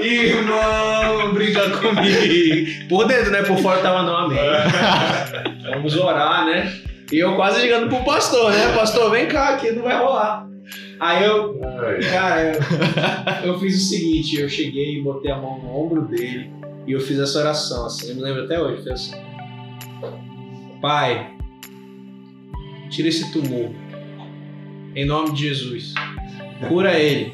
irmão, 0.00 0.48
irmão, 1.12 1.34
briga 1.34 1.70
comigo. 1.70 2.88
Por 2.88 3.06
dentro, 3.06 3.30
né? 3.30 3.42
Por 3.42 3.58
fora 3.58 3.80
tava 3.80 4.02
não, 4.02 4.16
amém. 4.16 4.38
Vamos 5.72 5.96
orar, 5.96 6.46
né? 6.46 6.80
E 7.12 7.18
eu 7.18 7.36
quase 7.36 7.60
ligando 7.60 7.88
pro 7.88 8.04
pastor, 8.04 8.52
né? 8.52 8.74
Pastor, 8.74 9.12
vem 9.12 9.26
cá, 9.26 9.56
que 9.56 9.70
não 9.70 9.84
vai 9.84 9.96
rolar. 9.96 10.48
Aí 10.98 11.24
eu, 11.24 11.60
cara, 12.10 12.58
eu, 13.44 13.52
eu 13.52 13.60
fiz 13.60 13.76
o 13.76 13.88
seguinte, 13.88 14.40
eu 14.40 14.48
cheguei 14.48 14.98
e 14.98 15.02
botei 15.02 15.30
a 15.30 15.36
mão 15.36 15.60
no 15.60 15.78
ombro 15.78 16.02
dele 16.02 16.50
e 16.86 16.92
eu 16.92 17.00
fiz 17.00 17.18
essa 17.18 17.38
oração, 17.38 17.86
assim, 17.86 18.10
eu 18.10 18.16
me 18.16 18.22
lembro 18.22 18.44
até 18.44 18.60
hoje, 18.60 18.78
eu 18.78 18.82
fiz 18.82 18.92
assim. 18.92 19.16
Pai, 20.80 21.34
tira 22.90 23.08
esse 23.08 23.32
tumor. 23.32 23.70
Em 24.94 25.04
nome 25.04 25.32
de 25.32 25.48
Jesus. 25.48 25.94
Cura 26.68 26.98
ele. 26.98 27.32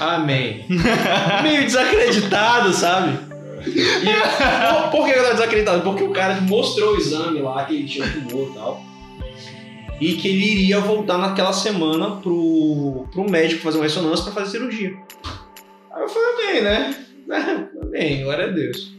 Amém. 0.00 0.64
Meio 1.42 1.64
desacreditado, 1.64 2.72
sabe? 2.72 3.18
E, 3.66 4.90
por, 4.90 5.04
que 5.04 5.10
eu 5.10 5.22
tava 5.22 5.34
desacreditado? 5.34 5.82
Porque 5.82 6.02
o 6.02 6.10
cara 6.10 6.40
mostrou 6.40 6.94
o 6.94 6.96
exame 6.96 7.40
lá, 7.40 7.64
que 7.64 7.74
ele 7.74 7.88
tinha 7.88 8.04
um 8.04 8.10
tumor 8.10 8.48
e 8.50 8.54
tal. 8.54 8.84
E 10.00 10.14
que 10.14 10.28
ele 10.28 10.52
iria 10.52 10.80
voltar 10.80 11.18
naquela 11.18 11.52
semana 11.52 12.16
pro, 12.16 13.06
pro 13.12 13.30
médico 13.30 13.62
fazer 13.62 13.78
uma 13.78 13.84
ressonância 13.84 14.24
pra 14.24 14.34
fazer 14.34 14.52
cirurgia. 14.52 14.96
Aí 15.90 16.02
eu 16.02 16.08
falei, 16.08 16.46
bem, 16.46 16.62
né? 16.62 17.05
Amém, 17.82 18.22
glória 18.22 18.46
a 18.46 18.48
Deus. 18.50 18.92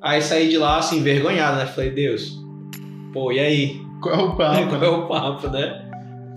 Aí 0.00 0.20
saí 0.20 0.48
de 0.48 0.58
lá 0.58 0.78
assim, 0.78 0.98
envergonhado, 0.98 1.58
né? 1.58 1.66
Falei, 1.66 1.90
Deus, 1.90 2.38
pô, 3.12 3.30
e 3.32 3.38
aí? 3.38 3.80
Qual 4.02 4.14
é 4.14 4.18
o 4.22 4.36
papo? 4.36 4.66
Qual 4.78 4.82
é 4.84 4.88
o 4.88 5.06
papo, 5.06 5.48
né? 5.48 5.88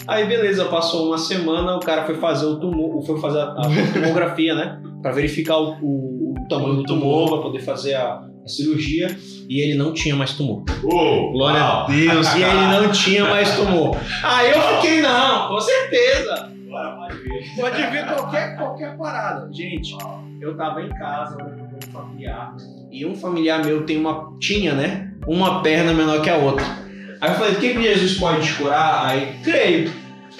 Aí 0.08 0.26
beleza, 0.26 0.66
passou 0.66 1.08
uma 1.08 1.18
semana, 1.18 1.76
o 1.76 1.80
cara 1.80 2.06
foi 2.06 2.16
fazer 2.16 2.46
o 2.46 2.60
tumor, 2.60 3.04
foi 3.06 3.20
fazer 3.20 3.40
a, 3.40 3.54
a 3.54 3.62
tomografia, 3.94 4.54
né? 4.54 4.80
Pra 5.02 5.12
verificar 5.12 5.58
o, 5.58 5.78
o- 5.82 6.36
o 6.40 6.48
tamanho 6.48 6.76
do 6.76 6.84
tumor, 6.84 7.28
pra 7.30 7.38
poder 7.42 7.60
fazer 7.60 7.96
a, 7.96 8.22
a 8.44 8.48
cirurgia. 8.48 9.08
E 9.50 9.62
ele 9.64 9.76
não 9.76 9.94
tinha 9.94 10.16
mais 10.16 10.34
tumor. 10.34 10.64
Oh, 10.84 11.32
Glória 11.32 11.62
a. 11.62 11.86
Deus. 11.88 12.36
E 12.36 12.42
ele 12.44 12.68
não 12.68 12.92
tinha 12.92 13.26
mais 13.26 13.56
tumor. 13.56 13.96
Aí 14.24 14.52
eu 14.52 14.62
fiquei, 14.62 15.02
não, 15.02 15.48
com 15.48 15.60
certeza. 15.60 16.52
Pode 17.56 17.82
vir 17.88 18.06
qualquer, 18.06 18.58
qualquer 18.58 18.98
parada. 18.98 19.50
Gente, 19.54 19.96
eu 20.42 20.56
tava 20.58 20.82
em 20.82 20.90
casa, 20.90 21.38
com 21.38 21.46
um 21.46 21.92
familiar. 21.92 22.56
E 22.92 23.06
um 23.06 23.16
familiar 23.16 23.64
meu 23.64 23.86
tem 23.86 23.98
uma. 23.98 24.38
Tinha, 24.40 24.74
né? 24.74 25.12
Uma 25.28 25.62
perna 25.62 25.94
menor 25.94 26.22
que 26.22 26.30
a 26.30 26.38
outra. 26.38 26.66
Aí 27.22 27.32
eu 27.32 27.36
falei, 27.36 27.54
o 27.54 27.60
que, 27.60 27.74
que 27.74 27.82
Jesus 27.82 28.18
pode 28.18 28.46
te 28.46 28.54
curar? 28.54 29.06
Aí, 29.06 29.36
creio. 29.44 29.92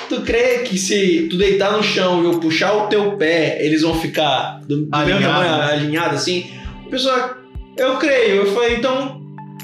Tu 0.10 0.22
crê 0.22 0.60
que 0.60 0.78
se 0.78 1.28
tu 1.30 1.38
deitar 1.38 1.72
no 1.72 1.82
chão 1.82 2.22
e 2.22 2.26
eu 2.26 2.40
puxar 2.40 2.74
o 2.74 2.88
teu 2.88 3.16
pé, 3.18 3.58
eles 3.66 3.82
vão 3.82 3.96
ficar 3.96 4.60
do, 4.68 4.86
do 4.86 4.96
Alinhado, 4.96 5.24
tamanho, 5.24 5.58
né? 5.58 5.74
alinhado 5.74 6.16
assim? 6.16 6.52
A 6.86 6.90
pessoa, 6.90 7.38
eu 7.78 7.98
creio. 7.98 8.36
Eu 8.44 8.54
falei, 8.54 8.76
então. 8.76 9.22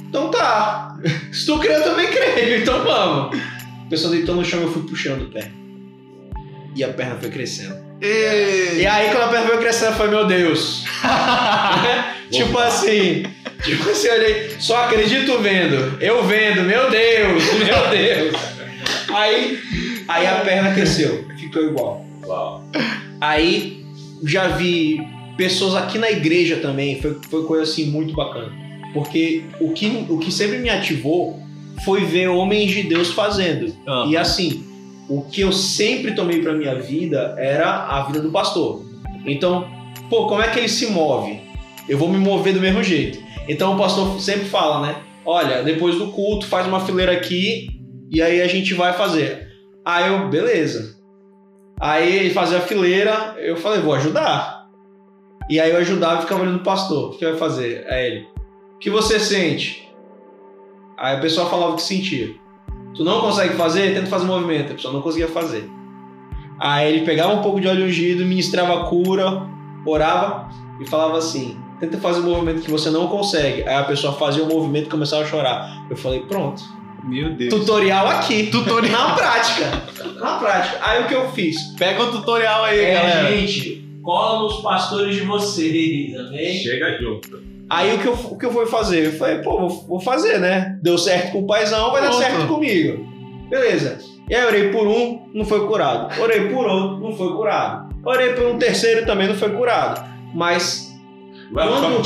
Então 0.08 0.32
tá. 0.32 0.98
Se 1.32 1.46
tu 1.46 1.60
crê, 1.60 1.76
eu 1.76 1.84
também 1.84 2.08
creio. 2.08 2.62
Então 2.62 2.84
vamos. 2.84 3.38
A 3.86 3.90
pessoa 3.90 4.14
deitou 4.14 4.36
no 4.36 4.46
chão 4.46 4.62
e 4.62 4.64
eu 4.64 4.72
fui 4.72 4.84
puxando 4.84 5.24
o 5.24 5.32
pé. 5.32 5.52
E 6.76 6.84
a 6.84 6.90
perna 6.90 7.18
foi 7.20 7.30
crescendo. 7.30 7.76
Ei. 8.02 8.82
E 8.82 8.86
aí 8.88 9.10
quando 9.12 9.24
a 9.24 9.28
perna 9.28 9.48
foi 9.48 9.58
crescendo, 9.60 9.96
falei, 9.96 10.12
meu 10.12 10.26
Deus. 10.26 10.84
tipo 12.32 12.58
assim, 12.58 13.24
tipo 13.64 13.90
assim, 13.90 14.08
eu 14.08 14.14
olhei, 14.14 14.56
só 14.60 14.86
acredito 14.86 15.38
vendo. 15.40 16.02
Eu 16.02 16.24
vendo, 16.24 16.64
meu 16.64 16.90
Deus, 16.90 17.44
meu 17.54 17.90
Deus. 17.90 18.36
Aí, 19.14 19.60
aí 20.08 20.28
a 20.28 20.36
perna 20.36 20.74
cresceu, 20.74 21.28
ficou 21.38 21.64
igual. 21.64 22.06
Uau. 22.26 22.64
Aí 23.20 23.86
já 24.24 24.48
vi 24.48 25.00
pessoas 25.38 25.76
aqui 25.76 25.98
na 25.98 26.10
igreja 26.10 26.58
também, 26.58 27.02
foi, 27.02 27.18
foi 27.30 27.46
coisa 27.46 27.64
assim 27.64 27.86
muito 27.86 28.14
bacana. 28.14 28.52
Porque 28.94 29.44
o 29.60 29.72
que, 29.72 30.06
o 30.10 30.18
que 30.18 30.32
sempre 30.32 30.58
me 30.58 30.70
ativou 30.70 31.40
foi 31.84 32.06
ver 32.06 32.28
homens 32.28 32.72
de 32.72 32.84
Deus 32.84 33.12
fazendo. 33.12 33.74
Ah. 33.88 34.06
E 34.08 34.18
assim, 34.18 34.64
o 35.12 35.24
que 35.24 35.42
eu 35.42 35.52
sempre 35.52 36.16
tomei 36.16 36.42
pra 36.42 36.54
minha 36.54 36.74
vida 36.76 37.36
era 37.38 37.70
a 37.70 38.04
vida 38.04 38.22
do 38.22 38.32
pastor. 38.32 38.82
Então, 39.26 39.70
pô, 40.10 40.26
como 40.26 40.42
é 40.42 40.48
que 40.48 40.58
ele 40.58 40.70
se 40.70 40.88
move? 40.88 41.42
Eu 41.90 41.98
vou 41.98 42.08
me 42.08 42.18
mover 42.18 42.54
do 42.54 42.62
mesmo 42.62 42.82
jeito. 42.82 43.20
Então 43.46 43.76
o 43.76 43.78
pastor 43.78 44.22
sempre 44.22 44.46
fala, 44.46 44.88
né? 44.88 44.96
Olha, 45.26 45.64
depois 45.64 45.98
do 45.98 46.12
culto, 46.14 46.48
faz 46.48 46.66
uma 46.66 46.80
fileira 46.80 47.12
aqui 47.12 47.68
e 48.10 48.22
aí 48.22 48.42
a 48.42 48.48
gente 48.48 48.74
vai 48.74 48.94
fazer. 48.94 49.50
Aí 49.84 50.08
eu, 50.10 50.30
beleza. 50.30 50.96
Aí 51.78 52.16
ele 52.16 52.30
fazia 52.30 52.60
a 52.60 52.62
fileira, 52.62 53.36
eu 53.38 53.58
falei, 53.58 53.82
vou 53.82 53.94
ajudar. 53.96 54.70
E 55.50 55.60
aí 55.60 55.72
eu 55.72 55.78
ajudava 55.78 56.20
e 56.20 56.22
ficava 56.22 56.44
olhando 56.44 56.62
o 56.62 56.64
pastor. 56.64 57.10
O 57.10 57.18
que 57.18 57.26
vai 57.26 57.36
fazer? 57.36 57.86
Aí 57.90 58.06
ele, 58.06 58.28
o 58.76 58.78
que 58.80 58.90
você 58.90 59.20
sente? 59.20 59.92
Aí 60.98 61.18
a 61.18 61.20
pessoa 61.20 61.50
falava 61.50 61.74
o 61.74 61.76
que 61.76 61.82
sentia. 61.82 62.30
Tu 62.96 63.04
não 63.04 63.22
consegue 63.22 63.56
fazer? 63.56 63.94
Tenta 63.94 64.08
fazer 64.08 64.26
um 64.26 64.28
movimento. 64.28 64.72
A 64.72 64.76
pessoa 64.76 64.94
não 64.94 65.02
conseguia 65.02 65.28
fazer. 65.28 65.70
Aí 66.60 66.94
ele 66.94 67.06
pegava 67.06 67.34
um 67.34 67.42
pouco 67.42 67.60
de 67.60 67.68
óleo 67.68 67.86
ungido, 67.86 68.24
ministrava 68.26 68.82
a 68.82 68.84
cura, 68.86 69.48
orava 69.86 70.50
e 70.80 70.86
falava 70.88 71.18
assim: 71.18 71.58
tenta 71.80 71.98
fazer 71.98 72.20
um 72.20 72.30
movimento 72.30 72.62
que 72.62 72.70
você 72.72 72.90
não 72.90 73.08
consegue. 73.08 73.64
Aí 73.64 73.76
a 73.76 73.84
pessoa 73.84 74.14
fazia 74.14 74.44
o 74.44 74.48
movimento 74.48 74.86
e 74.88 74.90
começava 74.90 75.24
a 75.24 75.26
chorar. 75.26 75.86
Eu 75.90 75.96
falei: 75.98 76.20
pronto. 76.22 76.62
Meu 77.04 77.34
Deus. 77.34 77.52
Tutorial 77.52 78.08
aqui. 78.08 78.48
Tutorial. 78.52 79.10
Na 79.10 79.16
prática. 79.16 79.84
Na 80.20 80.38
prática. 80.38 80.78
Aí 80.84 81.02
o 81.04 81.08
que 81.08 81.16
eu 81.16 81.32
fiz? 81.32 81.56
Pega 81.78 82.04
o 82.04 82.12
tutorial 82.12 82.64
aí, 82.66 82.80
É, 82.80 82.94
galera. 82.94 83.36
gente, 83.36 83.84
cola 84.04 84.44
nos 84.44 84.62
pastores 84.62 85.16
de 85.16 85.22
vocês, 85.22 86.16
amém? 86.16 86.54
Chega 86.54 87.00
junto. 87.02 87.41
Aí 87.72 87.96
o 87.96 88.00
que 88.00 88.06
eu, 88.06 88.14
o 88.14 88.38
que 88.38 88.46
eu 88.46 88.52
fui 88.52 88.66
fazer? 88.66 89.06
Eu 89.06 89.14
falei, 89.14 89.38
pô, 89.38 89.70
vou, 89.70 90.02
fazer, 90.02 90.40
né? 90.40 90.78
Deu 90.82 90.98
certo 90.98 91.32
com 91.32 91.40
o 91.40 91.48
paizão, 91.48 91.90
vai 91.90 92.02
dar 92.02 92.10
Pronto. 92.10 92.22
certo 92.22 92.48
comigo. 92.48 93.08
Beleza. 93.50 93.98
E 94.30 94.36
aí 94.36 94.46
orei 94.46 94.70
por 94.72 94.86
um, 94.88 95.22
não 95.34 95.46
foi 95.46 95.66
curado. 95.66 96.22
Orei 96.22 96.50
por 96.50 96.66
outro, 96.66 97.00
não 97.00 97.16
foi 97.16 97.32
curado. 97.34 97.96
Orei 98.04 98.34
por 98.34 98.46
um 98.48 98.58
terceiro, 98.58 99.06
também 99.06 99.30
não 99.30 99.36
foi 99.36 99.52
curado. 99.52 100.06
Mas 100.36 100.92
Welcome 101.54 101.96
Quando- 101.96 102.04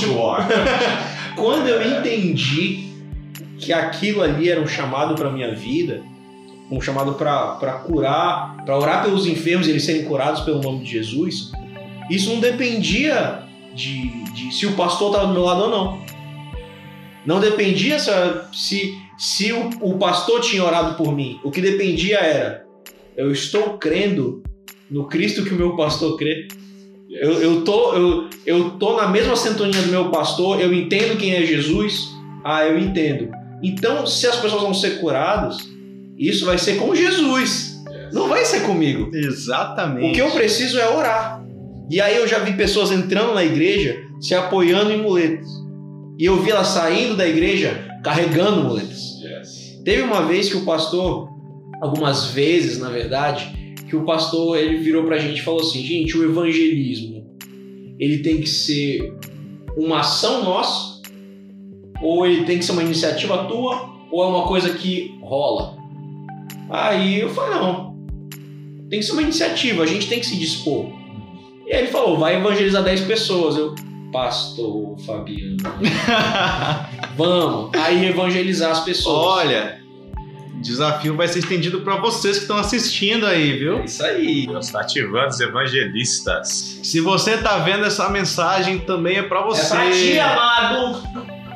quando 1.36 1.68
eu 1.68 1.98
entendi 1.98 2.90
que 3.58 3.74
aquilo 3.74 4.22
ali 4.22 4.50
era 4.50 4.62
um 4.62 4.68
chamado 4.68 5.16
para 5.16 5.32
minha 5.32 5.56
vida, 5.56 6.04
um 6.70 6.80
chamado 6.80 7.14
para 7.14 7.74
curar, 7.88 8.56
para 8.66 8.78
orar 8.78 9.04
pelos 9.04 9.26
enfermos 9.26 9.66
e 9.66 9.72
eles 9.72 9.84
serem 9.84 10.04
curados 10.06 10.42
pelo 10.42 10.62
nome 10.62 10.84
de 10.84 10.92
Jesus, 10.92 11.52
isso 12.10 12.30
não 12.32 12.40
dependia 12.40 13.45
de, 13.76 14.24
de 14.34 14.56
se 14.56 14.66
o 14.66 14.74
pastor 14.74 15.12
estava 15.12 15.28
do 15.28 15.34
meu 15.34 15.44
lado 15.44 15.64
ou 15.64 15.70
não. 15.70 16.06
Não 17.26 17.40
dependia 17.40 18.00
se, 18.00 18.12
se, 18.54 18.98
se 19.18 19.52
o, 19.52 19.70
o 19.82 19.98
pastor 19.98 20.42
tinha 20.42 20.64
orado 20.64 20.96
por 20.96 21.14
mim. 21.14 21.40
O 21.44 21.52
que 21.52 21.62
dependia 21.62 22.18
era: 22.20 22.66
eu 23.18 23.32
estou 23.32 23.78
crendo 23.78 24.42
no 24.90 25.08
Cristo 25.08 25.44
que 25.44 25.54
o 25.54 25.58
meu 25.58 25.76
pastor 25.76 26.18
crê. 26.18 26.48
Eu, 27.10 27.34
eu, 27.42 27.62
tô, 27.64 27.94
eu, 27.94 28.30
eu 28.46 28.70
tô 28.72 28.98
na 28.98 29.08
mesma 29.08 29.36
sintonia 29.36 29.82
do 29.82 29.90
meu 29.90 30.10
pastor, 30.10 30.60
eu 30.60 30.74
entendo 30.74 31.18
quem 31.18 31.34
é 31.34 31.46
Jesus. 31.46 32.14
Ah, 32.44 32.66
eu 32.66 32.78
entendo. 32.78 33.30
Então, 33.64 34.06
se 34.06 34.28
as 34.28 34.36
pessoas 34.36 34.62
vão 34.62 34.74
ser 34.74 35.00
curadas, 35.00 35.58
isso 36.18 36.46
vai 36.46 36.58
ser 36.58 36.76
com 36.76 36.94
Jesus. 36.94 37.84
Não 38.12 38.28
vai 38.28 38.46
ser 38.46 38.62
comigo. 38.62 39.10
Exatamente. 39.14 40.12
O 40.12 40.14
que 40.14 40.22
eu 40.22 40.32
preciso 40.32 40.80
é 40.80 40.90
orar. 40.90 41.45
E 41.90 42.02
aí 42.02 42.16
eu 42.16 42.28
já 42.28 42.40
vi 42.40 42.54
pessoas 42.54 42.92
entrando 42.92 43.34
na 43.34 43.44
igreja 43.44 44.04
se 44.20 44.34
apoiando 44.34 44.92
em 44.92 45.02
muletas. 45.02 45.48
E 46.18 46.26
eu 46.26 46.42
vi 46.42 46.52
elas 46.52 46.68
saindo 46.68 47.16
da 47.16 47.28
igreja 47.28 47.88
carregando 48.04 48.64
muletas. 48.64 49.20
Yes. 49.22 49.82
Teve 49.84 50.02
uma 50.02 50.26
vez 50.26 50.50
que 50.50 50.58
o 50.58 50.66
pastor, 50.66 51.30
algumas 51.82 52.32
vezes 52.32 52.80
na 52.80 52.90
verdade, 52.90 53.54
que 53.88 53.96
o 53.96 54.04
pastor 54.04 54.58
ele 54.58 54.78
virou 54.78 55.04
pra 55.04 55.18
gente 55.18 55.40
e 55.40 55.44
falou 55.44 55.62
assim: 55.62 55.84
gente, 55.84 56.18
o 56.18 56.24
evangelismo 56.24 57.26
ele 58.00 58.20
tem 58.20 58.42
que 58.42 58.50
ser 58.50 59.14
uma 59.78 60.00
ação 60.00 60.44
nossa, 60.44 61.02
ou 62.02 62.26
ele 62.26 62.46
tem 62.46 62.58
que 62.58 62.66
ser 62.66 62.72
uma 62.72 62.84
iniciativa 62.84 63.46
tua, 63.46 63.90
ou 64.12 64.24
é 64.24 64.28
uma 64.28 64.48
coisa 64.48 64.74
que 64.74 65.18
rola. 65.22 65.78
Aí 66.70 67.20
eu 67.20 67.30
falei: 67.30 67.60
não, 67.60 67.96
tem 68.90 69.00
que 69.00 69.06
ser 69.06 69.14
uma 69.14 69.22
iniciativa, 69.22 69.84
a 69.84 69.88
gente 69.88 70.08
tem 70.08 70.20
que 70.20 70.26
se 70.26 70.38
dispor. 70.38 71.05
E 71.66 71.74
aí 71.74 71.80
ele 71.84 71.88
falou: 71.88 72.18
vai 72.18 72.36
evangelizar 72.36 72.84
10 72.84 73.02
pessoas. 73.02 73.56
Eu, 73.58 73.74
pastor 74.12 74.98
Fabiano, 75.06 75.58
vamos. 77.18 77.72
Aí 77.74 78.06
evangelizar 78.06 78.72
as 78.72 78.82
pessoas. 78.82 79.46
Olha, 79.46 79.80
o 80.56 80.62
desafio 80.62 81.16
vai 81.16 81.28
ser 81.28 81.40
estendido 81.40 81.82
para 81.82 81.98
vocês 81.98 82.38
que 82.38 82.44
estão 82.44 82.58
assistindo 82.58 83.26
aí, 83.26 83.58
viu? 83.58 83.80
É 83.80 83.86
isso 83.86 84.04
aí. 84.06 84.48
Deus 84.48 84.66
está 84.68 84.82
ativando 84.82 85.28
os 85.28 85.40
evangelistas. 85.40 86.80
Se 86.84 87.00
você 87.02 87.38
tá 87.38 87.58
vendo 87.60 87.86
essa 87.86 88.10
mensagem, 88.10 88.80
também 88.80 89.18
é 89.18 89.24
para 89.24 89.42
você. 89.42 89.66
É 89.66 89.70
pra 89.70 89.92
ti, 89.92 90.20
amado. 90.20 91.04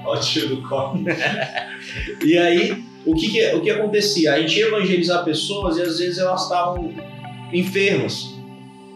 Olha 0.06 0.20
o 0.20 0.24
tio 0.24 0.48
do 0.50 0.62
copo. 0.68 1.00
E 2.24 2.38
aí, 2.38 2.84
o 3.06 3.16
que, 3.16 3.30
que- 3.30 3.56
o 3.56 3.62
que 3.62 3.70
acontecia? 3.72 4.34
A 4.34 4.40
gente 4.40 4.60
ia 4.60 4.68
evangelizar 4.68 5.24
pessoas 5.24 5.78
e 5.78 5.82
às 5.82 5.98
vezes 5.98 6.20
elas 6.20 6.44
estavam 6.44 6.94
enfermas. 7.52 8.36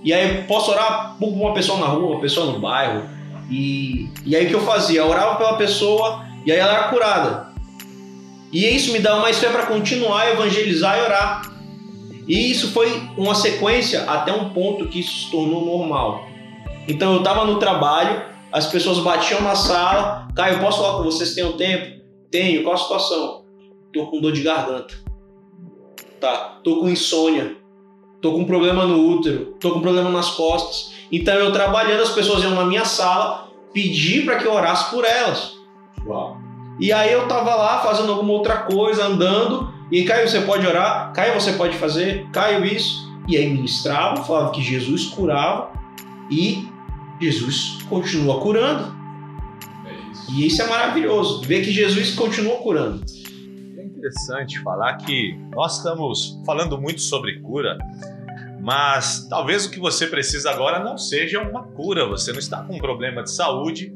E 0.04 0.12
aí, 0.14 0.44
posso 0.44 0.72
orar 0.72 1.16
por 1.18 1.30
uma 1.30 1.54
pessoa 1.54 1.80
na 1.80 1.86
rua, 1.88 2.12
uma 2.12 2.22
pessoa 2.22 2.52
no 2.52 2.60
bairro. 2.60 3.04
E, 3.50 4.10
e 4.26 4.36
aí, 4.36 4.46
o 4.46 4.50
que 4.50 4.56
eu 4.56 4.62
fazia? 4.62 5.00
Eu 5.00 5.08
orava 5.08 5.36
pela 5.36 5.56
pessoa 5.56 6.26
e 6.46 6.52
aí 6.52 6.60
ela 6.60 6.74
era 6.74 6.88
curada. 6.90 7.54
E 8.52 8.66
isso 8.66 8.92
me 8.92 9.00
dava 9.00 9.22
mais 9.22 9.40
fé 9.40 9.50
para 9.50 9.66
continuar 9.66 10.22
a 10.22 10.32
evangelizar 10.32 10.98
e 10.98 11.02
orar. 11.02 11.54
E 12.28 12.52
isso 12.52 12.72
foi 12.72 12.90
uma 13.18 13.34
sequência 13.34 14.04
até 14.04 14.32
um 14.32 14.50
ponto 14.50 14.88
que 14.88 15.00
isso 15.00 15.26
se 15.26 15.32
tornou 15.32 15.66
normal. 15.66 16.26
Então, 16.88 17.14
eu 17.14 17.20
estava 17.20 17.46
no 17.46 17.60
trabalho, 17.60 18.24
as 18.52 18.68
pessoas 18.68 19.00
batiam 19.00 19.42
na 19.42 19.56
sala. 19.56 20.28
Caio, 20.36 20.60
posso 20.60 20.82
falar 20.82 20.98
com 20.98 21.04
vocês? 21.04 21.34
Tem 21.34 21.44
um 21.44 21.54
tempo? 21.54 22.02
Tenho. 22.30 22.64
Qual 22.64 22.76
a 22.76 22.78
situação? 22.78 23.46
Tô 23.94 24.08
com 24.08 24.20
dor 24.20 24.32
de 24.32 24.42
garganta. 24.42 24.94
Tá. 26.20 26.60
Tô 26.64 26.80
com 26.80 26.90
insônia. 26.90 27.63
Tô 28.24 28.32
com 28.32 28.46
problema 28.46 28.86
no 28.86 29.06
útero. 29.06 29.54
Tô 29.60 29.72
com 29.72 29.82
problema 29.82 30.10
nas 30.10 30.30
costas. 30.30 30.94
Então 31.12 31.36
eu 31.36 31.52
trabalhando, 31.52 32.04
as 32.04 32.12
pessoas 32.12 32.42
iam 32.42 32.56
na 32.56 32.64
minha 32.64 32.86
sala 32.86 33.50
pedir 33.74 34.24
para 34.24 34.38
que 34.38 34.46
eu 34.46 34.54
orasse 34.54 34.90
por 34.90 35.04
elas. 35.04 35.58
Uau. 36.08 36.38
E 36.80 36.94
aí 36.94 37.12
eu 37.12 37.28
tava 37.28 37.54
lá 37.54 37.80
fazendo 37.80 38.14
alguma 38.14 38.32
outra 38.32 38.60
coisa, 38.60 39.08
andando. 39.08 39.74
E 39.92 40.06
Caio, 40.06 40.30
você 40.30 40.40
pode 40.40 40.66
orar? 40.66 41.12
Caio, 41.12 41.34
você 41.34 41.52
pode 41.52 41.76
fazer? 41.76 42.26
Caio, 42.32 42.64
isso. 42.64 43.12
E 43.28 43.36
aí 43.36 43.50
ministrava, 43.50 44.24
falava 44.24 44.52
que 44.52 44.62
Jesus 44.62 45.08
curava. 45.08 45.74
E 46.32 46.66
Jesus 47.20 47.80
continua 47.90 48.40
curando. 48.40 48.96
É 49.86 50.12
isso. 50.14 50.32
E 50.32 50.48
isso 50.48 50.62
é 50.62 50.68
maravilhoso. 50.68 51.42
Ver 51.42 51.62
que 51.62 51.74
Jesus 51.74 52.16
continua 52.16 52.56
curando. 52.60 53.04
É 54.04 54.08
interessante 54.08 54.60
falar 54.60 54.98
que 54.98 55.40
nós 55.56 55.78
estamos 55.78 56.38
falando 56.46 56.78
muito 56.78 57.00
sobre 57.00 57.40
cura, 57.40 57.78
mas 58.60 59.26
talvez 59.30 59.66
o 59.66 59.72
que 59.72 59.80
você 59.80 60.08
precisa 60.08 60.52
agora 60.52 60.84
não 60.84 60.98
seja 60.98 61.40
uma 61.42 61.64
cura. 61.64 62.06
Você 62.08 62.34
não 62.34 62.40
está 62.40 62.62
com 62.64 62.76
um 62.76 62.80
problema 62.80 63.24
de 63.24 63.32
saúde, 63.32 63.94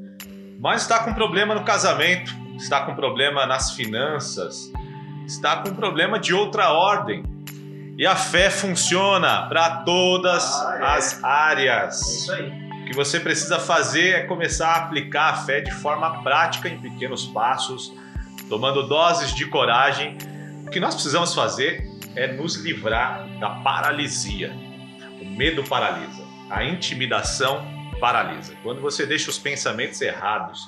mas 0.62 0.84
está 0.84 1.04
com 1.04 1.12
um 1.12 1.14
problema 1.14 1.54
no 1.54 1.66
casamento, 1.66 2.34
está 2.56 2.86
com 2.86 2.94
um 2.94 2.96
problema 2.96 3.46
nas 3.46 3.72
finanças, 3.72 4.72
está 5.26 5.58
com 5.58 5.70
um 5.72 5.76
problema 5.76 6.18
de 6.18 6.34
outra 6.34 6.72
ordem. 6.72 7.24
E 7.98 8.06
a 8.06 8.16
fé 8.16 8.50
funciona 8.50 9.46
para 9.50 9.78
todas 9.84 10.46
Ah, 10.64 10.78
é. 10.80 10.86
as 10.98 11.22
áreas. 11.22 12.00
isso 12.02 12.32
aí. 12.32 12.50
O 12.82 12.86
que 12.86 12.96
você 12.96 13.20
precisa 13.20 13.60
fazer 13.60 14.10
é 14.16 14.24
começar 14.24 14.70
a 14.70 14.76
aplicar 14.86 15.34
a 15.34 15.36
fé 15.36 15.60
de 15.60 15.72
forma 15.72 16.24
prática 16.24 16.70
em 16.70 16.80
pequenos 16.80 17.26
passos, 17.26 17.92
tomando 18.50 18.88
doses 18.88 19.34
de 19.34 19.46
coragem. 19.46 20.18
O 20.66 20.70
que 20.70 20.80
nós 20.80 20.94
precisamos 20.94 21.34
fazer 21.34 21.88
é 22.16 22.28
nos 22.28 22.56
livrar 22.56 23.28
da 23.40 23.50
paralisia. 23.62 24.52
O 25.22 25.26
medo 25.26 25.64
paralisa, 25.64 26.24
a 26.50 26.64
intimidação 26.64 27.66
paralisa. 28.00 28.56
Quando 28.64 28.82
você 28.82 29.06
deixa 29.06 29.30
os 29.30 29.38
pensamentos 29.38 30.02
errados 30.02 30.68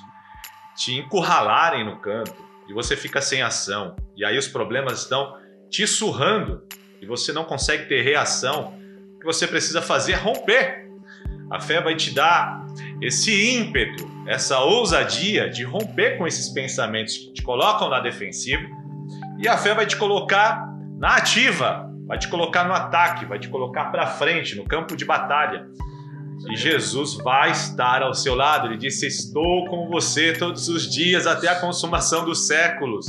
te 0.76 0.94
encurralarem 0.94 1.84
no 1.84 1.98
canto 1.98 2.34
e 2.68 2.72
você 2.72 2.96
fica 2.96 3.20
sem 3.20 3.42
ação, 3.42 3.96
e 4.16 4.24
aí 4.24 4.38
os 4.38 4.48
problemas 4.48 5.02
estão 5.02 5.36
te 5.68 5.86
surrando 5.86 6.62
e 7.00 7.06
você 7.06 7.32
não 7.32 7.44
consegue 7.44 7.86
ter 7.86 8.02
reação, 8.02 8.78
o 9.16 9.18
que 9.18 9.24
você 9.24 9.46
precisa 9.46 9.80
fazer 9.80 10.12
é 10.12 10.16
romper. 10.16 10.88
A 11.50 11.60
fé 11.60 11.80
vai 11.80 11.96
te 11.96 12.12
dar 12.12 12.64
esse 13.00 13.56
ímpeto, 13.56 14.08
essa 14.26 14.60
ousadia 14.60 15.48
de 15.48 15.64
romper 15.64 16.18
com 16.18 16.26
esses 16.26 16.48
pensamentos 16.48 17.16
que 17.16 17.32
te 17.32 17.42
colocam 17.42 17.88
na 17.88 18.00
defensiva, 18.00 18.62
e 19.38 19.48
a 19.48 19.56
fé 19.56 19.74
vai 19.74 19.86
te 19.86 19.96
colocar 19.96 20.70
na 20.98 21.16
ativa, 21.16 21.90
vai 22.06 22.18
te 22.18 22.28
colocar 22.28 22.64
no 22.64 22.74
ataque, 22.74 23.24
vai 23.24 23.38
te 23.38 23.48
colocar 23.48 23.86
para 23.86 24.06
frente, 24.06 24.56
no 24.56 24.64
campo 24.64 24.96
de 24.96 25.04
batalha. 25.04 25.66
E 26.48 26.56
Jesus 26.56 27.14
vai 27.14 27.50
estar 27.50 28.02
ao 28.02 28.14
seu 28.14 28.34
lado. 28.34 28.66
Ele 28.66 28.76
disse: 28.76 29.06
Estou 29.06 29.66
com 29.66 29.88
você 29.88 30.32
todos 30.32 30.68
os 30.68 30.90
dias 30.90 31.26
até 31.26 31.48
a 31.48 31.60
consumação 31.60 32.24
dos 32.24 32.46
séculos. 32.46 33.06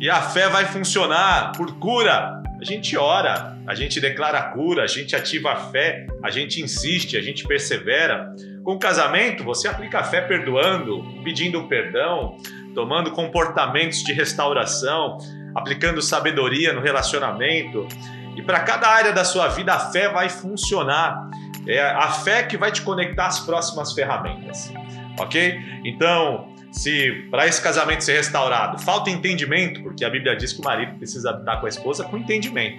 E 0.00 0.08
a 0.08 0.20
fé 0.20 0.48
vai 0.48 0.64
funcionar 0.64 1.52
por 1.56 1.74
cura. 1.78 2.42
A 2.64 2.66
gente 2.66 2.96
ora, 2.96 3.58
a 3.66 3.74
gente 3.74 4.00
declara 4.00 4.40
cura, 4.40 4.84
a 4.84 4.86
gente 4.86 5.14
ativa 5.14 5.52
a 5.52 5.56
fé, 5.70 6.06
a 6.22 6.30
gente 6.30 6.62
insiste, 6.62 7.14
a 7.14 7.20
gente 7.20 7.46
persevera. 7.46 8.34
Com 8.64 8.72
o 8.72 8.78
casamento, 8.78 9.44
você 9.44 9.68
aplica 9.68 9.98
a 9.98 10.02
fé 10.02 10.22
perdoando, 10.22 11.04
pedindo 11.22 11.62
perdão, 11.64 12.38
tomando 12.74 13.10
comportamentos 13.10 14.02
de 14.02 14.14
restauração, 14.14 15.18
aplicando 15.54 16.00
sabedoria 16.00 16.72
no 16.72 16.80
relacionamento. 16.80 17.86
E 18.34 18.40
para 18.40 18.60
cada 18.60 18.88
área 18.88 19.12
da 19.12 19.26
sua 19.26 19.48
vida, 19.48 19.74
a 19.74 19.78
fé 19.78 20.08
vai 20.08 20.30
funcionar. 20.30 21.28
É 21.68 21.82
a 21.82 22.08
fé 22.12 22.44
que 22.44 22.56
vai 22.56 22.72
te 22.72 22.80
conectar 22.80 23.26
às 23.26 23.40
próximas 23.40 23.92
ferramentas, 23.92 24.72
ok? 25.20 25.60
Então, 25.84 26.53
se 26.74 27.28
para 27.30 27.46
esse 27.46 27.62
casamento 27.62 28.02
ser 28.02 28.14
restaurado 28.14 28.82
falta 28.82 29.08
entendimento, 29.08 29.80
porque 29.80 30.04
a 30.04 30.10
Bíblia 30.10 30.34
diz 30.34 30.52
que 30.52 30.60
o 30.60 30.64
marido 30.64 30.96
precisa 30.96 31.30
estar 31.30 31.58
com 31.58 31.66
a 31.66 31.68
esposa 31.68 32.02
com 32.02 32.16
entendimento. 32.16 32.78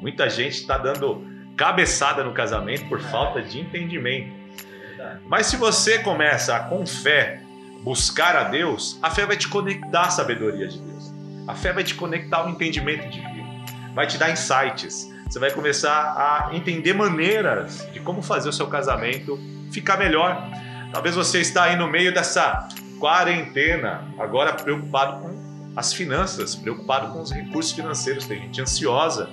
Muita 0.00 0.30
gente 0.30 0.60
está 0.60 0.78
dando 0.78 1.26
cabeçada 1.56 2.22
no 2.22 2.32
casamento 2.32 2.88
por 2.88 3.00
falta 3.00 3.42
de 3.42 3.58
entendimento. 3.58 4.32
Mas 5.26 5.46
se 5.46 5.56
você 5.56 5.98
começa 5.98 6.54
a, 6.54 6.60
com 6.60 6.86
fé, 6.86 7.42
buscar 7.82 8.36
a 8.36 8.44
Deus, 8.44 8.96
a 9.02 9.10
fé 9.10 9.26
vai 9.26 9.36
te 9.36 9.48
conectar 9.48 10.02
à 10.02 10.10
sabedoria 10.10 10.68
de 10.68 10.78
Deus. 10.78 11.12
A 11.48 11.54
fé 11.54 11.72
vai 11.72 11.82
te 11.82 11.96
conectar 11.96 12.38
ao 12.38 12.48
entendimento 12.48 13.08
divino. 13.08 13.64
Vai 13.92 14.06
te 14.06 14.18
dar 14.18 14.30
insights. 14.30 15.12
Você 15.28 15.40
vai 15.40 15.50
começar 15.50 15.90
a 15.90 16.54
entender 16.54 16.92
maneiras 16.92 17.88
de 17.92 17.98
como 17.98 18.22
fazer 18.22 18.48
o 18.48 18.52
seu 18.52 18.68
casamento 18.68 19.36
ficar 19.72 19.96
melhor. 19.96 20.48
Talvez 20.92 21.16
você 21.16 21.40
está 21.40 21.64
aí 21.64 21.76
no 21.76 21.88
meio 21.88 22.14
dessa 22.14 22.68
quarentena, 23.02 24.14
agora 24.16 24.52
preocupado 24.52 25.22
com 25.22 25.72
as 25.74 25.92
finanças, 25.92 26.54
preocupado 26.54 27.12
com 27.12 27.20
os 27.20 27.32
recursos 27.32 27.72
financeiros. 27.72 28.26
Tem 28.26 28.38
gente 28.38 28.62
ansiosa, 28.62 29.28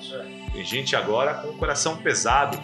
tem 0.52 0.66
gente 0.66 0.96
agora 0.96 1.36
com 1.36 1.50
o 1.50 1.58
coração 1.60 1.96
pesado. 1.98 2.60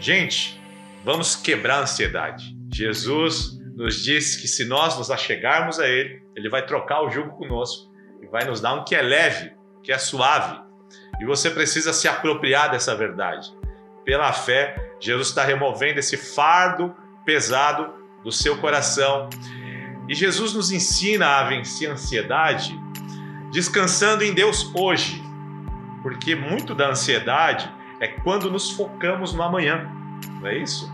Gente, 0.00 0.58
vamos 1.04 1.36
quebrar 1.36 1.74
a 1.74 1.80
ansiedade. 1.82 2.56
Jesus 2.72 3.58
nos 3.76 4.02
disse 4.02 4.40
que 4.40 4.48
se 4.48 4.64
nós 4.64 4.96
nos 4.96 5.10
achegarmos 5.10 5.78
a 5.78 5.86
Ele, 5.86 6.22
Ele 6.34 6.48
vai 6.48 6.64
trocar 6.64 7.02
o 7.02 7.10
jugo 7.10 7.36
conosco 7.36 7.92
e 8.22 8.26
vai 8.26 8.46
nos 8.46 8.58
dar 8.58 8.72
um 8.72 8.84
que 8.84 8.94
é 8.94 9.02
leve, 9.02 9.52
que 9.82 9.92
é 9.92 9.98
suave. 9.98 10.58
E 11.20 11.26
você 11.26 11.50
precisa 11.50 11.92
se 11.92 12.08
apropriar 12.08 12.70
dessa 12.70 12.96
verdade. 12.96 13.52
Pela 14.02 14.32
fé, 14.32 14.94
Jesus 14.98 15.28
está 15.28 15.44
removendo 15.44 16.00
esse 16.00 16.16
fardo 16.16 16.96
pesado 17.26 17.92
do 18.24 18.32
seu 18.32 18.56
coração. 18.56 19.28
E 20.08 20.14
Jesus 20.14 20.54
nos 20.54 20.72
ensina 20.72 21.26
a 21.38 21.44
vencer 21.44 21.90
a 21.90 21.92
ansiedade 21.92 22.78
descansando 23.52 24.24
em 24.24 24.32
Deus 24.32 24.72
hoje. 24.74 25.22
Porque 26.02 26.34
muito 26.34 26.74
da 26.74 26.90
ansiedade 26.90 27.70
é 28.00 28.08
quando 28.08 28.50
nos 28.50 28.70
focamos 28.70 29.34
no 29.34 29.42
amanhã, 29.42 29.86
não 30.40 30.46
é 30.46 30.56
isso? 30.56 30.90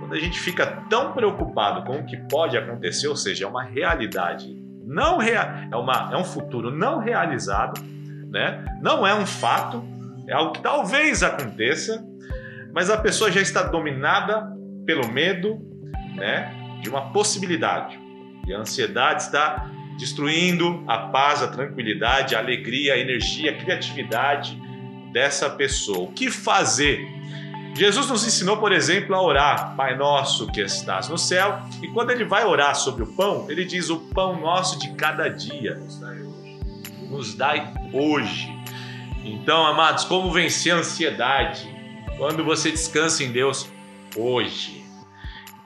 Quando 0.00 0.14
a 0.14 0.18
gente 0.18 0.38
fica 0.38 0.66
tão 0.90 1.12
preocupado 1.12 1.84
com 1.84 2.00
o 2.00 2.06
que 2.06 2.16
pode 2.28 2.56
acontecer, 2.56 3.08
ou 3.08 3.16
seja, 3.16 3.44
é 3.44 3.48
uma 3.48 3.62
realidade 3.62 4.62
não 4.92 5.18
rea 5.18 5.68
é, 5.70 5.76
uma, 5.76 6.10
é 6.12 6.16
um 6.16 6.24
futuro 6.24 6.70
não 6.70 6.98
realizado, 6.98 7.80
né? 8.30 8.64
não 8.80 9.06
é 9.06 9.14
um 9.14 9.26
fato, 9.26 9.82
É 10.28 10.34
algo 10.34 10.52
que 10.52 10.62
talvez 10.62 11.22
aconteça, 11.22 12.04
mas 12.74 12.90
a 12.90 12.96
pessoa 12.96 13.30
já 13.30 13.40
está 13.40 13.62
dominada 13.62 14.52
pelo 14.86 15.08
medo, 15.08 15.60
né, 16.14 16.52
de 16.80 16.88
uma 16.88 17.12
possibilidade. 17.12 17.98
E 18.46 18.52
a 18.52 18.58
ansiedade 18.58 19.22
está 19.22 19.70
destruindo 19.98 20.82
a 20.86 20.98
paz, 20.98 21.42
a 21.42 21.48
tranquilidade, 21.48 22.34
a 22.34 22.38
alegria, 22.38 22.94
a 22.94 22.98
energia, 22.98 23.52
a 23.52 23.54
criatividade 23.54 24.60
dessa 25.12 25.48
pessoa. 25.50 26.08
O 26.08 26.12
que 26.12 26.30
fazer? 26.30 27.06
Jesus 27.74 28.08
nos 28.08 28.26
ensinou, 28.26 28.58
por 28.58 28.72
exemplo, 28.72 29.14
a 29.14 29.22
orar, 29.22 29.76
Pai 29.76 29.96
nosso 29.96 30.46
que 30.48 30.60
estás 30.60 31.08
no 31.08 31.16
céu, 31.16 31.62
e 31.82 31.88
quando 31.88 32.10
ele 32.10 32.24
vai 32.24 32.44
orar 32.44 32.74
sobre 32.74 33.02
o 33.02 33.06
pão, 33.06 33.46
ele 33.50 33.64
diz: 33.64 33.88
O 33.88 33.98
pão 33.98 34.40
nosso 34.40 34.78
de 34.78 34.92
cada 34.92 35.28
dia 35.28 35.80
nos 37.08 37.34
dai 37.34 37.72
hoje. 37.92 38.52
Então, 39.24 39.64
amados, 39.64 40.04
como 40.04 40.30
vencer 40.30 40.72
a 40.72 40.78
ansiedade? 40.78 41.70
Quando 42.18 42.44
você 42.44 42.70
descansa 42.70 43.22
em 43.22 43.32
Deus 43.32 43.70
hoje. 44.16 44.81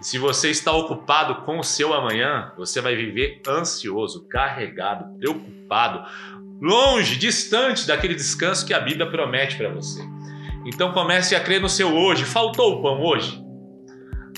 Se 0.06 0.20
você 0.20 0.50
está 0.50 0.70
ocupado 0.70 1.42
com 1.42 1.58
o 1.58 1.64
seu 1.64 1.92
amanhã, 1.92 2.52
você 2.56 2.80
vai 2.80 2.94
viver 2.94 3.42
ansioso, 3.44 4.24
carregado, 4.28 5.18
preocupado, 5.18 6.08
longe, 6.62 7.16
distante 7.16 7.84
daquele 7.88 8.14
descanso 8.14 8.64
que 8.64 8.72
a 8.72 8.78
Bíblia 8.78 9.10
promete 9.10 9.56
para 9.56 9.68
você. 9.68 10.00
Então 10.64 10.92
comece 10.92 11.34
a 11.34 11.40
crer 11.40 11.60
no 11.60 11.68
seu 11.68 11.92
hoje. 11.92 12.24
Faltou 12.24 12.74
o 12.74 12.82
pão 12.82 13.02
hoje? 13.02 13.44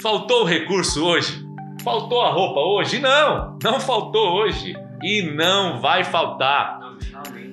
Faltou 0.01 0.41
o 0.41 0.47
recurso 0.47 1.05
hoje? 1.05 1.39
Faltou 1.85 2.23
a 2.23 2.31
roupa 2.31 2.61
hoje? 2.61 2.99
Não, 2.99 3.59
não 3.62 3.79
faltou 3.79 4.41
hoje 4.41 4.75
e 5.03 5.21
não 5.21 5.83
vai 5.83 6.03
faltar. 6.03 6.81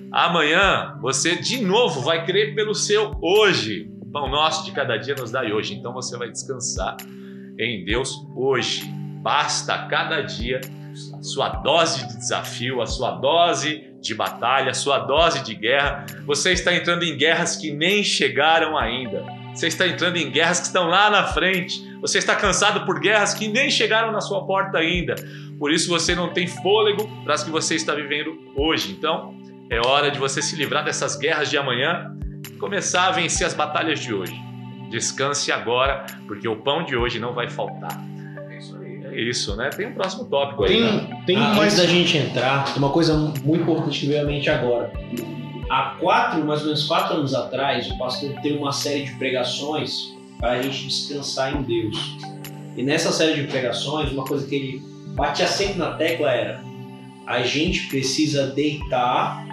Amanhã 0.09 0.97
você 1.01 1.35
de 1.35 1.59
novo 1.59 1.99
vai 1.99 2.25
crer 2.25 2.55
pelo 2.55 2.73
seu 2.73 3.13
hoje. 3.21 3.91
O 4.01 4.09
pão 4.09 4.29
nosso 4.29 4.63
de 4.63 4.71
cada 4.71 4.95
dia 4.95 5.15
nos 5.15 5.31
dá 5.31 5.41
hoje. 5.41 5.73
Então 5.73 5.91
você 5.91 6.17
vai 6.17 6.31
descansar 6.31 6.95
em 7.57 7.83
Deus 7.83 8.25
hoje. 8.35 8.83
Basta 9.21 9.87
cada 9.87 10.21
dia 10.21 10.61
a 11.13 11.23
sua 11.23 11.49
dose 11.49 12.07
de 12.07 12.17
desafio, 12.17 12.81
a 12.81 12.85
sua 12.85 13.11
dose 13.11 13.83
de 14.01 14.13
batalha, 14.13 14.73
sua 14.73 14.99
dose 14.99 15.43
de 15.43 15.55
guerra. 15.55 16.05
Você 16.25 16.51
está 16.51 16.73
entrando 16.73 17.03
em 17.03 17.17
guerras 17.17 17.55
que 17.55 17.71
nem 17.71 18.03
chegaram 18.03 18.77
ainda. 18.77 19.25
Você 19.53 19.67
está 19.67 19.87
entrando 19.87 20.17
em 20.17 20.29
guerras 20.29 20.59
que 20.59 20.67
estão 20.67 20.87
lá 20.87 21.09
na 21.09 21.23
frente. 21.27 21.81
Você 22.01 22.17
está 22.17 22.35
cansado 22.35 22.85
por 22.85 22.99
guerras 22.99 23.33
que 23.33 23.47
nem 23.47 23.69
chegaram 23.69 24.11
na 24.11 24.21
sua 24.21 24.45
porta 24.45 24.77
ainda. 24.77 25.15
Por 25.57 25.71
isso 25.71 25.89
você 25.89 26.13
não 26.13 26.33
tem 26.33 26.45
fôlego 26.45 27.09
para 27.23 27.33
as 27.33 27.43
que 27.43 27.49
você 27.49 27.75
está 27.75 27.95
vivendo 27.95 28.37
hoje. 28.55 28.91
Então, 28.91 29.33
é 29.69 29.79
hora 29.85 30.11
de 30.11 30.19
você 30.19 30.41
se 30.41 30.55
livrar 30.55 30.83
dessas 30.83 31.15
guerras 31.15 31.49
de 31.49 31.57
amanhã 31.57 32.15
e 32.51 32.55
começar 32.57 33.07
a 33.07 33.11
vencer 33.11 33.47
as 33.47 33.53
batalhas 33.53 33.99
de 33.99 34.13
hoje. 34.13 34.35
Descanse 34.95 35.51
agora, 35.51 36.05
porque 36.25 36.47
o 36.47 36.55
pão 36.55 36.85
de 36.85 36.95
hoje 36.95 37.19
não 37.19 37.33
vai 37.33 37.49
faltar 37.49 38.01
isso, 39.13 39.55
né? 39.55 39.69
Tem 39.69 39.87
um 39.87 39.93
próximo 39.93 40.25
tópico 40.25 40.63
aí. 40.63 40.69
Tem, 40.69 40.81
né? 40.83 41.23
tem 41.25 41.37
ah, 41.37 41.53
mais. 41.53 41.73
Antes 41.73 41.77
da 41.77 41.85
gente 41.85 42.17
entrar, 42.17 42.65
tem 42.65 42.77
uma 42.77 42.89
coisa 42.89 43.15
muito 43.43 43.63
importante 43.63 43.99
que 44.01 44.07
veio 44.07 44.21
à 44.21 44.25
mente 44.25 44.49
agora. 44.49 44.91
Há 45.69 45.95
quatro, 45.99 46.45
mais 46.45 46.61
ou 46.61 46.67
menos 46.67 46.85
quatro 46.85 47.17
anos 47.17 47.33
atrás, 47.33 47.89
o 47.89 47.97
pastor 47.97 48.31
teve 48.41 48.57
uma 48.57 48.71
série 48.71 49.03
de 49.03 49.13
pregações 49.13 50.15
para 50.37 50.51
a 50.51 50.61
gente 50.61 50.87
descansar 50.87 51.55
em 51.55 51.61
Deus. 51.63 52.17
E 52.77 52.83
nessa 52.83 53.11
série 53.11 53.41
de 53.41 53.47
pregações, 53.47 54.11
uma 54.11 54.25
coisa 54.25 54.45
que 54.45 54.55
ele 54.55 54.83
batia 55.15 55.47
sempre 55.47 55.77
na 55.77 55.93
tecla 55.93 56.31
era: 56.31 56.61
a 57.25 57.41
gente 57.41 57.87
precisa 57.87 58.47
deitar 58.47 59.45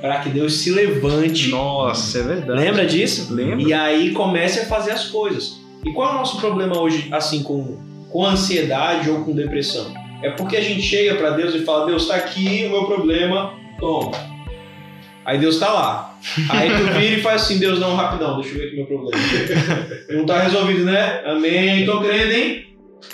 para 0.00 0.20
que 0.20 0.28
Deus 0.28 0.54
se 0.54 0.70
levante. 0.70 1.48
Nossa, 1.48 2.18
é 2.18 2.22
verdade. 2.22 2.60
Lembra 2.60 2.86
disso? 2.86 3.32
Lembro. 3.32 3.60
E 3.60 3.72
aí 3.72 4.12
comece 4.12 4.60
a 4.60 4.66
fazer 4.66 4.92
as 4.92 5.06
coisas. 5.06 5.60
E 5.84 5.92
qual 5.92 6.10
é 6.10 6.12
o 6.12 6.18
nosso 6.18 6.40
problema 6.40 6.78
hoje, 6.78 7.08
assim, 7.10 7.42
com 7.42 7.90
com 8.10 8.26
ansiedade 8.26 9.08
ou 9.08 9.24
com 9.24 9.32
depressão. 9.32 9.92
É 10.22 10.30
porque 10.30 10.56
a 10.56 10.60
gente 10.60 10.82
chega 10.82 11.14
para 11.14 11.30
Deus 11.30 11.54
e 11.54 11.64
fala: 11.64 11.86
Deus, 11.86 12.02
está 12.02 12.16
aqui 12.16 12.66
o 12.66 12.70
meu 12.70 12.84
problema, 12.84 13.54
toma. 13.78 14.12
Aí 15.24 15.38
Deus 15.38 15.54
está 15.54 15.72
lá. 15.72 16.18
Aí 16.50 16.68
tu 16.68 16.84
vira 16.98 17.16
e 17.16 17.22
faz 17.22 17.42
assim: 17.42 17.58
Deus, 17.58 17.78
não, 17.78 17.94
rapidão, 17.94 18.40
deixa 18.40 18.54
eu 18.54 18.60
ver 18.60 18.66
aqui 18.66 18.76
meu 18.76 18.86
problema. 18.86 19.22
Não 20.10 20.22
está 20.22 20.42
resolvido, 20.42 20.84
né? 20.84 21.22
Amém, 21.24 21.86
tô 21.86 22.00
crendo, 22.00 22.32
hein? 22.32 22.66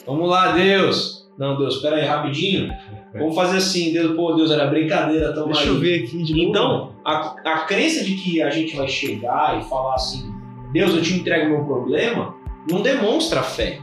Vamos 0.04 0.28
lá, 0.28 0.52
Deus. 0.52 1.25
Não, 1.38 1.58
Deus, 1.58 1.76
espera 1.76 1.96
aí, 1.96 2.06
rapidinho. 2.06 2.72
Vamos 3.12 3.34
fazer 3.34 3.58
assim, 3.58 3.92
Deus, 3.92 4.16
pô, 4.16 4.32
Deus, 4.32 4.50
era 4.50 4.66
brincadeira, 4.66 5.32
toma 5.32 5.48
Deixa 5.48 5.62
aí. 5.62 5.68
eu 5.68 5.78
ver 5.78 6.04
aqui 6.04 6.22
de 6.22 6.34
novo. 6.34 6.48
Então, 6.48 6.92
a, 7.04 7.36
a 7.44 7.58
crença 7.60 8.04
de 8.04 8.14
que 8.14 8.42
a 8.42 8.50
gente 8.50 8.74
vai 8.76 8.88
chegar 8.88 9.60
e 9.60 9.68
falar 9.68 9.94
assim, 9.94 10.30
Deus, 10.72 10.94
eu 10.94 11.02
te 11.02 11.14
entrego 11.14 11.50
meu 11.50 11.64
problema, 11.64 12.34
não 12.70 12.82
demonstra 12.82 13.42
fé. 13.42 13.80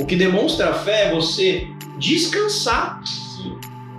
O 0.00 0.04
que 0.04 0.16
demonstra 0.16 0.72
fé 0.72 1.08
é 1.08 1.14
você 1.14 1.66
descansar. 1.98 3.02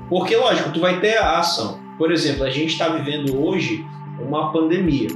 Porque, 0.10 0.36
lógico, 0.36 0.72
tu 0.72 0.80
vai 0.80 1.00
ter 1.00 1.18
a 1.18 1.40
ação. 1.40 1.80
Por 1.98 2.12
exemplo, 2.12 2.44
a 2.44 2.50
gente 2.50 2.72
está 2.74 2.90
vivendo 2.90 3.42
hoje 3.42 3.84
uma 4.20 4.52
pandemia. 4.52 5.08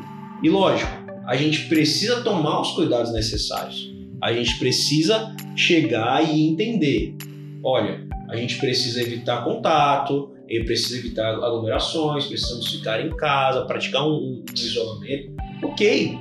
E, 0.41 0.49
lógico, 0.49 0.91
a 1.27 1.35
gente 1.35 1.67
precisa 1.67 2.21
tomar 2.21 2.61
os 2.61 2.71
cuidados 2.71 3.13
necessários. 3.13 3.93
A 4.21 4.33
gente 4.33 4.57
precisa 4.57 5.35
chegar 5.55 6.23
e 6.23 6.49
entender. 6.49 7.15
Olha, 7.63 8.07
a 8.29 8.35
gente 8.35 8.57
precisa 8.57 9.01
evitar 9.01 9.43
contato, 9.43 10.31
precisa 10.65 10.97
evitar 10.97 11.33
aglomerações, 11.33 12.25
precisamos 12.25 12.71
ficar 12.71 13.05
em 13.05 13.09
casa, 13.15 13.65
praticar 13.65 14.07
um, 14.07 14.43
um 14.49 14.53
isolamento. 14.53 15.33
Ok, 15.63 16.17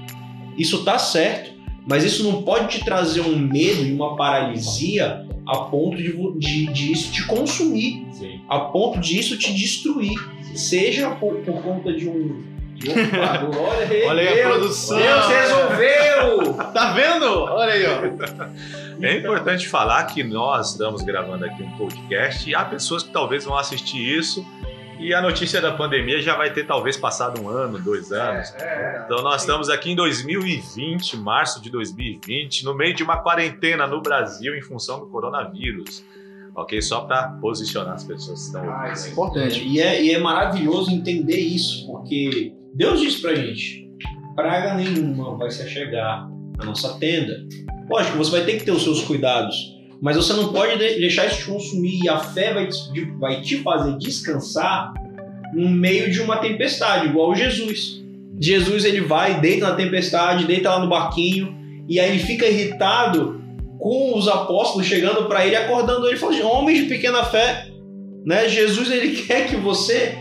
isso 0.56 0.78
está 0.78 0.98
certo. 0.98 1.58
Mas 1.88 2.04
isso 2.04 2.22
não 2.22 2.42
pode 2.42 2.68
te 2.68 2.84
trazer 2.84 3.22
um 3.22 3.38
medo 3.38 3.82
e 3.82 3.90
uma 3.90 4.14
paralisia 4.14 5.26
a 5.46 5.56
ponto 5.56 5.96
de, 5.96 6.12
de, 6.38 6.66
de 6.66 6.92
isso 6.92 7.10
te 7.10 7.26
consumir, 7.26 8.06
Sim. 8.12 8.42
a 8.46 8.60
ponto 8.60 9.00
de 9.00 9.18
isso 9.18 9.38
te 9.38 9.54
destruir. 9.54 10.18
Seja 10.54 11.10
por, 11.12 11.36
por 11.36 11.62
conta 11.62 11.90
de 11.90 12.06
um. 12.06 12.42
Opa, 12.86 13.38
glória 13.38 14.04
a 14.06 14.08
Olha 14.08 14.20
aí 14.22 14.28
a 14.28 14.34
Deus, 14.34 14.48
produção. 14.56 14.98
Deus 14.98 15.26
resolveu! 15.26 16.08
Tá 16.72 16.92
vendo? 16.92 17.24
Olha 17.24 17.72
aí, 17.72 17.84
ó. 17.86 19.04
É 19.04 19.16
importante 19.16 19.68
falar 19.68 20.04
que 20.04 20.22
nós 20.22 20.72
estamos 20.72 21.02
gravando 21.02 21.44
aqui 21.44 21.62
um 21.62 21.70
podcast 21.76 22.48
e 22.48 22.54
há 22.54 22.64
pessoas 22.64 23.02
que 23.02 23.10
talvez 23.10 23.44
vão 23.44 23.56
assistir 23.56 23.98
isso 23.98 24.44
e 24.98 25.14
a 25.14 25.22
notícia 25.22 25.60
da 25.60 25.72
pandemia 25.72 26.20
já 26.20 26.36
vai 26.36 26.52
ter 26.52 26.66
talvez 26.66 26.96
passado 26.96 27.40
um 27.40 27.48
ano, 27.48 27.78
dois 27.78 28.12
anos. 28.12 28.52
Então 29.04 29.22
nós 29.22 29.42
estamos 29.42 29.70
aqui 29.70 29.92
em 29.92 29.96
2020, 29.96 31.16
março 31.16 31.62
de 31.62 31.70
2020, 31.70 32.64
no 32.64 32.74
meio 32.74 32.94
de 32.94 33.02
uma 33.02 33.18
quarentena 33.18 33.86
no 33.86 34.02
Brasil 34.02 34.56
em 34.56 34.62
função 34.62 35.00
do 35.00 35.06
coronavírus. 35.06 36.04
Ok? 36.54 36.82
Só 36.82 37.02
para 37.02 37.28
posicionar 37.40 37.94
as 37.94 38.04
pessoas 38.04 38.40
que 38.40 38.46
estão. 38.46 38.68
Ah, 38.68 38.90
isso 38.92 39.06
é 39.06 39.10
importante. 39.10 39.64
E 39.64 39.80
é, 39.80 40.02
e 40.02 40.12
é 40.12 40.18
maravilhoso 40.18 40.90
entender 40.90 41.38
isso, 41.38 41.86
porque 41.86 42.52
Deus 42.74 43.00
disse 43.00 43.20
pra 43.20 43.34
gente: 43.34 43.88
praga 44.34 44.74
nenhuma 44.74 45.36
vai 45.36 45.50
se 45.50 45.68
chegar 45.68 46.28
na 46.56 46.64
nossa 46.64 46.98
tenda. 46.98 47.44
Lógico, 47.90 48.18
você 48.18 48.30
vai 48.30 48.44
ter 48.44 48.58
que 48.58 48.64
ter 48.64 48.72
os 48.72 48.82
seus 48.82 49.02
cuidados, 49.02 49.56
mas 50.00 50.16
você 50.16 50.32
não 50.34 50.52
pode 50.52 50.78
de- 50.78 51.00
deixar 51.00 51.26
isso 51.26 51.38
te 51.38 51.44
consumir 51.46 52.00
e 52.04 52.08
a 52.08 52.18
fé 52.18 52.52
vai 52.54 52.66
te, 52.66 53.04
vai 53.18 53.40
te 53.40 53.58
fazer 53.58 53.96
descansar 53.98 54.92
no 55.54 55.68
meio 55.68 56.10
de 56.10 56.20
uma 56.20 56.36
tempestade, 56.36 57.06
igual 57.06 57.34
Jesus. 57.34 58.02
Jesus 58.40 58.84
ele 58.84 59.00
vai, 59.00 59.40
deita 59.40 59.70
na 59.70 59.74
tempestade, 59.74 60.44
deita 60.46 60.70
lá 60.70 60.80
no 60.80 60.88
barquinho 60.88 61.56
e 61.88 61.98
aí 61.98 62.10
ele 62.10 62.18
fica 62.18 62.46
irritado 62.46 63.42
com 63.78 64.16
os 64.16 64.28
apóstolos 64.28 64.86
chegando 64.86 65.26
para 65.26 65.46
ele, 65.46 65.56
acordando 65.56 66.06
ele, 66.06 66.16
falando: 66.16 66.44
homens 66.46 66.80
de 66.82 66.84
pequena 66.86 67.24
fé, 67.24 67.66
né? 68.24 68.48
Jesus 68.48 68.90
ele 68.90 69.16
quer 69.22 69.48
que 69.48 69.56
você 69.56 70.16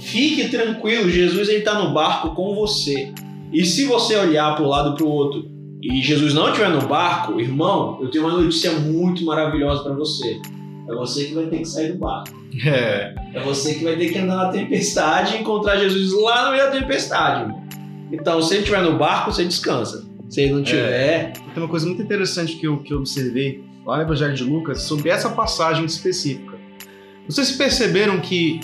fique 0.00 0.48
tranquilo. 0.48 1.08
Jesus 1.10 1.48
está 1.48 1.82
no 1.82 1.92
barco 1.92 2.34
com 2.34 2.54
você. 2.54 3.12
E 3.52 3.64
se 3.64 3.84
você 3.84 4.16
olhar 4.16 4.54
para 4.54 4.64
o 4.64 4.68
lado 4.68 4.94
para 4.94 5.04
o 5.04 5.08
outro 5.08 5.48
e 5.82 6.00
Jesus 6.00 6.34
não 6.34 6.48
estiver 6.48 6.70
no 6.70 6.86
barco, 6.86 7.40
irmão, 7.40 7.98
eu 8.00 8.10
tenho 8.10 8.26
uma 8.26 8.36
notícia 8.36 8.72
muito 8.72 9.24
maravilhosa 9.24 9.82
para 9.82 9.94
você. 9.94 10.40
É 10.88 10.94
você 10.94 11.24
que 11.26 11.34
vai 11.34 11.46
ter 11.46 11.58
que 11.58 11.64
sair 11.64 11.92
do 11.92 11.98
barco. 11.98 12.38
É. 12.64 13.14
É 13.34 13.40
você 13.40 13.74
que 13.74 13.84
vai 13.84 13.96
ter 13.96 14.12
que 14.12 14.18
andar 14.18 14.36
na 14.36 14.48
tempestade 14.48 15.36
e 15.36 15.40
encontrar 15.40 15.76
Jesus 15.78 16.12
lá 16.20 16.46
no 16.46 16.50
meio 16.52 16.64
da 16.64 16.70
tempestade. 16.70 17.42
irmão. 17.42 17.64
Então, 18.12 18.42
se 18.42 18.54
ele 18.54 18.62
estiver 18.62 18.82
no 18.82 18.98
barco, 18.98 19.32
você 19.32 19.44
descansa. 19.44 20.08
Se 20.28 20.42
ele 20.42 20.54
não 20.54 20.62
tiver, 20.62 21.32
Tem 21.32 21.62
uma 21.62 21.68
coisa 21.68 21.86
muito 21.86 22.02
interessante 22.02 22.56
que 22.56 22.66
eu, 22.66 22.78
que 22.78 22.92
eu 22.92 22.98
observei 22.98 23.64
lá 23.84 23.96
no 23.96 24.02
Evangelho 24.02 24.34
de 24.34 24.44
Lucas 24.44 24.82
sobre 24.82 25.10
essa 25.10 25.30
passagem 25.30 25.84
específica. 25.84 26.58
Vocês 27.28 27.52
perceberam 27.52 28.20
que 28.20 28.60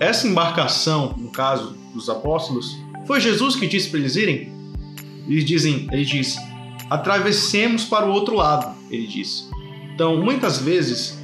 essa 0.00 0.26
embarcação, 0.26 1.14
no 1.18 1.28
caso 1.28 1.76
dos 1.92 2.08
apóstolos, 2.08 2.74
foi 3.06 3.20
Jesus 3.20 3.54
que 3.54 3.66
disse 3.66 3.90
para 3.90 4.00
eles 4.00 4.16
irem? 4.16 4.50
Eles 5.28 5.44
dizem, 5.44 5.86
ele 5.92 6.06
diz, 6.06 6.38
atravessemos 6.88 7.84
para 7.84 8.06
o 8.06 8.10
outro 8.10 8.34
lado, 8.34 8.74
ele 8.90 9.06
disse. 9.06 9.44
Então, 9.94 10.16
muitas 10.16 10.58
vezes, 10.58 11.22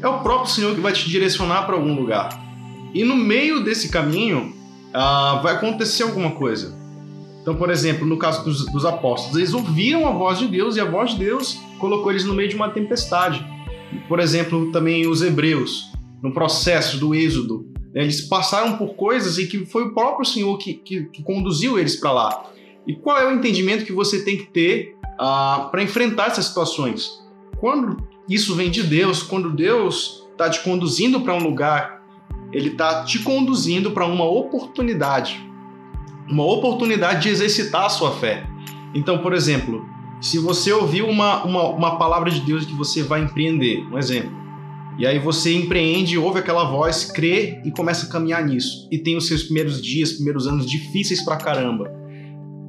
é 0.00 0.08
o 0.08 0.20
próprio 0.20 0.50
Senhor 0.50 0.74
que 0.74 0.80
vai 0.80 0.92
te 0.92 1.06
direcionar 1.06 1.66
para 1.66 1.74
algum 1.74 1.94
lugar. 1.94 2.42
E 2.94 3.04
no 3.04 3.14
meio 3.14 3.62
desse 3.62 3.90
caminho, 3.90 4.54
ah, 4.94 5.40
vai 5.42 5.56
acontecer 5.56 6.04
alguma 6.04 6.30
coisa. 6.30 6.74
Então, 7.42 7.54
por 7.56 7.68
exemplo, 7.68 8.06
no 8.06 8.16
caso 8.16 8.42
dos, 8.42 8.64
dos, 8.72 8.86
apóstolos, 8.86 9.36
eles 9.36 9.52
ouviram 9.52 10.08
a 10.08 10.12
voz 10.12 10.38
de 10.38 10.48
Deus 10.48 10.76
e 10.76 10.80
a 10.80 10.86
voz 10.86 11.10
de 11.10 11.18
Deus 11.18 11.58
colocou 11.78 12.10
eles 12.10 12.24
no 12.24 12.32
meio 12.32 12.48
de 12.48 12.56
uma 12.56 12.70
tempestade. 12.70 13.44
Por 14.08 14.18
exemplo, 14.18 14.72
também 14.72 15.06
os 15.06 15.20
hebreus, 15.20 15.92
no 16.22 16.32
processo 16.32 16.96
do 16.96 17.14
êxodo, 17.14 17.73
eles 18.02 18.22
passaram 18.22 18.76
por 18.76 18.94
coisas 18.94 19.38
e 19.38 19.46
que 19.46 19.64
foi 19.66 19.84
o 19.84 19.94
próprio 19.94 20.24
Senhor 20.24 20.56
que, 20.58 20.74
que, 20.74 21.04
que 21.04 21.22
conduziu 21.22 21.78
eles 21.78 21.96
para 21.96 22.12
lá. 22.12 22.50
E 22.86 22.94
qual 22.94 23.18
é 23.18 23.26
o 23.26 23.32
entendimento 23.32 23.84
que 23.84 23.92
você 23.92 24.24
tem 24.24 24.36
que 24.36 24.46
ter 24.46 24.96
uh, 25.14 25.70
para 25.70 25.82
enfrentar 25.82 26.26
essas 26.26 26.46
situações? 26.46 27.22
Quando 27.58 27.96
isso 28.28 28.54
vem 28.54 28.70
de 28.70 28.82
Deus, 28.82 29.22
quando 29.22 29.50
Deus 29.50 30.24
está 30.32 30.50
te 30.50 30.60
conduzindo 30.62 31.20
para 31.20 31.34
um 31.34 31.42
lugar, 31.42 32.02
Ele 32.52 32.70
está 32.70 33.04
te 33.04 33.20
conduzindo 33.20 33.92
para 33.92 34.04
uma 34.04 34.24
oportunidade 34.24 35.40
uma 36.28 36.44
oportunidade 36.44 37.22
de 37.22 37.28
exercitar 37.28 37.84
a 37.84 37.88
sua 37.88 38.12
fé. 38.12 38.46
Então, 38.94 39.18
por 39.18 39.32
exemplo, 39.32 39.86
se 40.20 40.38
você 40.38 40.72
ouviu 40.72 41.06
uma, 41.06 41.44
uma, 41.44 41.68
uma 41.68 41.98
palavra 41.98 42.30
de 42.30 42.40
Deus 42.40 42.64
que 42.64 42.74
você 42.74 43.02
vai 43.02 43.22
empreender, 43.22 43.86
um 43.90 43.98
exemplo, 43.98 44.32
e 44.98 45.06
aí 45.06 45.18
você 45.18 45.54
empreende, 45.54 46.16
ouve 46.16 46.38
aquela 46.38 46.64
voz, 46.64 47.04
crê 47.04 47.60
e 47.64 47.70
começa 47.70 48.06
a 48.06 48.08
caminhar 48.08 48.44
nisso, 48.46 48.88
e 48.90 48.98
tem 48.98 49.16
os 49.16 49.26
seus 49.26 49.42
primeiros 49.42 49.82
dias, 49.82 50.12
primeiros 50.12 50.46
anos 50.46 50.70
difíceis 50.70 51.24
pra 51.24 51.36
caramba. 51.36 51.90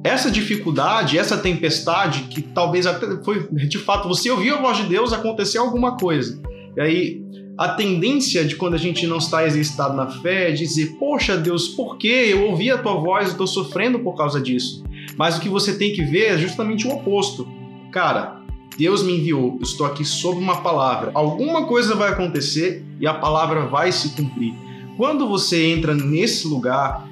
Essa 0.02 0.30
dificuldade, 0.30 1.18
essa 1.18 1.36
tempestade, 1.36 2.22
que 2.30 2.40
talvez 2.40 2.86
até 2.86 3.22
foi 3.24 3.48
de 3.50 3.78
fato 3.78 4.08
você 4.08 4.30
ouviu 4.30 4.56
a 4.56 4.60
voz 4.60 4.76
de 4.78 4.84
Deus, 4.84 5.12
aconteceu 5.12 5.62
alguma 5.62 5.96
coisa. 5.96 6.40
E 6.76 6.80
aí 6.80 7.26
a 7.58 7.70
tendência 7.70 8.44
de 8.44 8.54
quando 8.54 8.74
a 8.74 8.78
gente 8.78 9.06
não 9.06 9.16
está 9.16 9.46
exercitado 9.46 9.96
na 9.96 10.08
fé 10.08 10.50
é 10.50 10.52
dizer: 10.52 10.96
Poxa 10.98 11.36
Deus, 11.36 11.68
por 11.68 11.96
que 11.96 12.06
eu 12.06 12.44
ouvi 12.50 12.70
a 12.70 12.78
tua 12.78 12.94
voz 12.94 13.28
e 13.28 13.30
estou 13.30 13.46
sofrendo 13.46 13.98
por 14.00 14.14
causa 14.14 14.40
disso? 14.40 14.84
Mas 15.16 15.38
o 15.38 15.40
que 15.40 15.48
você 15.48 15.76
tem 15.76 15.92
que 15.92 16.04
ver 16.04 16.34
é 16.34 16.38
justamente 16.38 16.86
o 16.86 16.92
oposto. 16.92 17.48
Cara, 17.90 18.42
Deus 18.78 19.02
me 19.02 19.18
enviou, 19.18 19.56
eu 19.56 19.62
estou 19.62 19.86
aqui 19.86 20.04
sob 20.04 20.38
uma 20.38 20.60
palavra. 20.60 21.10
Alguma 21.14 21.66
coisa 21.66 21.94
vai 21.94 22.10
acontecer 22.10 22.84
e 23.00 23.06
a 23.06 23.14
palavra 23.14 23.66
vai 23.66 23.90
se 23.90 24.10
cumprir. 24.10 24.54
Quando 24.96 25.26
você 25.28 25.66
entra 25.66 25.94
nesse 25.94 26.46
lugar, 26.46 27.08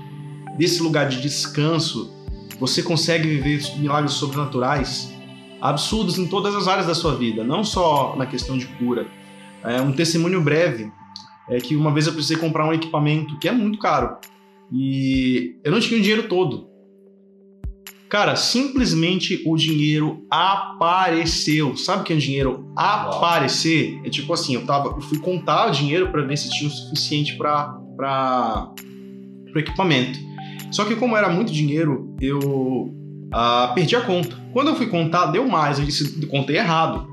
nesse 0.59 0.83
lugar 0.83 1.09
de 1.09 1.21
descanso, 1.21 2.13
você 2.59 2.83
consegue 2.83 3.29
viver 3.29 3.63
milagres 3.79 4.13
sobrenaturais 4.13 5.13
absurdos 5.61 6.19
em 6.19 6.27
todas 6.27 6.55
as 6.55 6.69
áreas 6.69 6.87
da 6.87 6.95
sua 6.95 7.17
vida, 7.17 7.43
não 7.43 7.65
só 7.65 8.15
na 8.17 8.27
questão 8.27 8.59
de 8.59 8.67
cura 8.67 9.07
é, 9.65 9.81
um 9.81 9.93
testemunho 9.93 10.43
breve 10.43 10.93
é 11.49 11.59
que 11.59 11.75
uma 11.75 11.91
vez 11.91 12.07
eu 12.07 12.13
precisei 12.13 12.37
comprar 12.37 12.67
um 12.67 12.73
equipamento 12.73 13.39
que 13.39 13.49
é 13.49 13.53
muito 13.53 13.79
caro 13.79 14.17
e 14.71 15.57
eu 15.65 15.73
não 15.73 15.81
tinha 15.81 15.99
o 15.99 16.03
dinheiro 16.03 16.29
todo. 16.29 16.69
Cara, 18.09 18.37
simplesmente 18.37 19.43
o 19.47 19.57
dinheiro 19.57 20.25
apareceu. 20.31 21.77
Sabe 21.77 22.03
o 22.03 22.05
que 22.05 22.13
é 22.13 22.17
dinheiro 22.17 22.71
aparecer? 22.77 24.01
É 24.05 24.11
tipo 24.11 24.33
assim, 24.33 24.55
eu 24.55 24.65
tava, 24.65 24.91
eu 24.91 25.01
fui 25.01 25.19
contar 25.19 25.69
o 25.69 25.71
dinheiro 25.71 26.11
para 26.11 26.23
ver 26.23 26.37
se 26.37 26.51
tinha 26.51 26.69
o 26.69 26.73
suficiente 26.73 27.37
para 27.37 27.81
para 27.97 28.73
o 29.55 29.59
equipamento. 29.59 30.19
Só 30.71 30.85
que 30.85 30.97
como 30.97 31.17
era 31.17 31.29
muito 31.29 31.53
dinheiro, 31.53 32.15
eu 32.21 32.93
ah, 33.33 33.73
perdi 33.75 33.97
a 33.97 34.01
conta. 34.01 34.37
Quando 34.53 34.69
eu 34.69 34.77
fui 34.77 34.87
contar, 34.87 35.27
deu 35.27 35.47
mais. 35.47 35.79
Eu 35.79 35.85
disse, 35.85 36.27
contei 36.27 36.57
errado. 36.57 37.09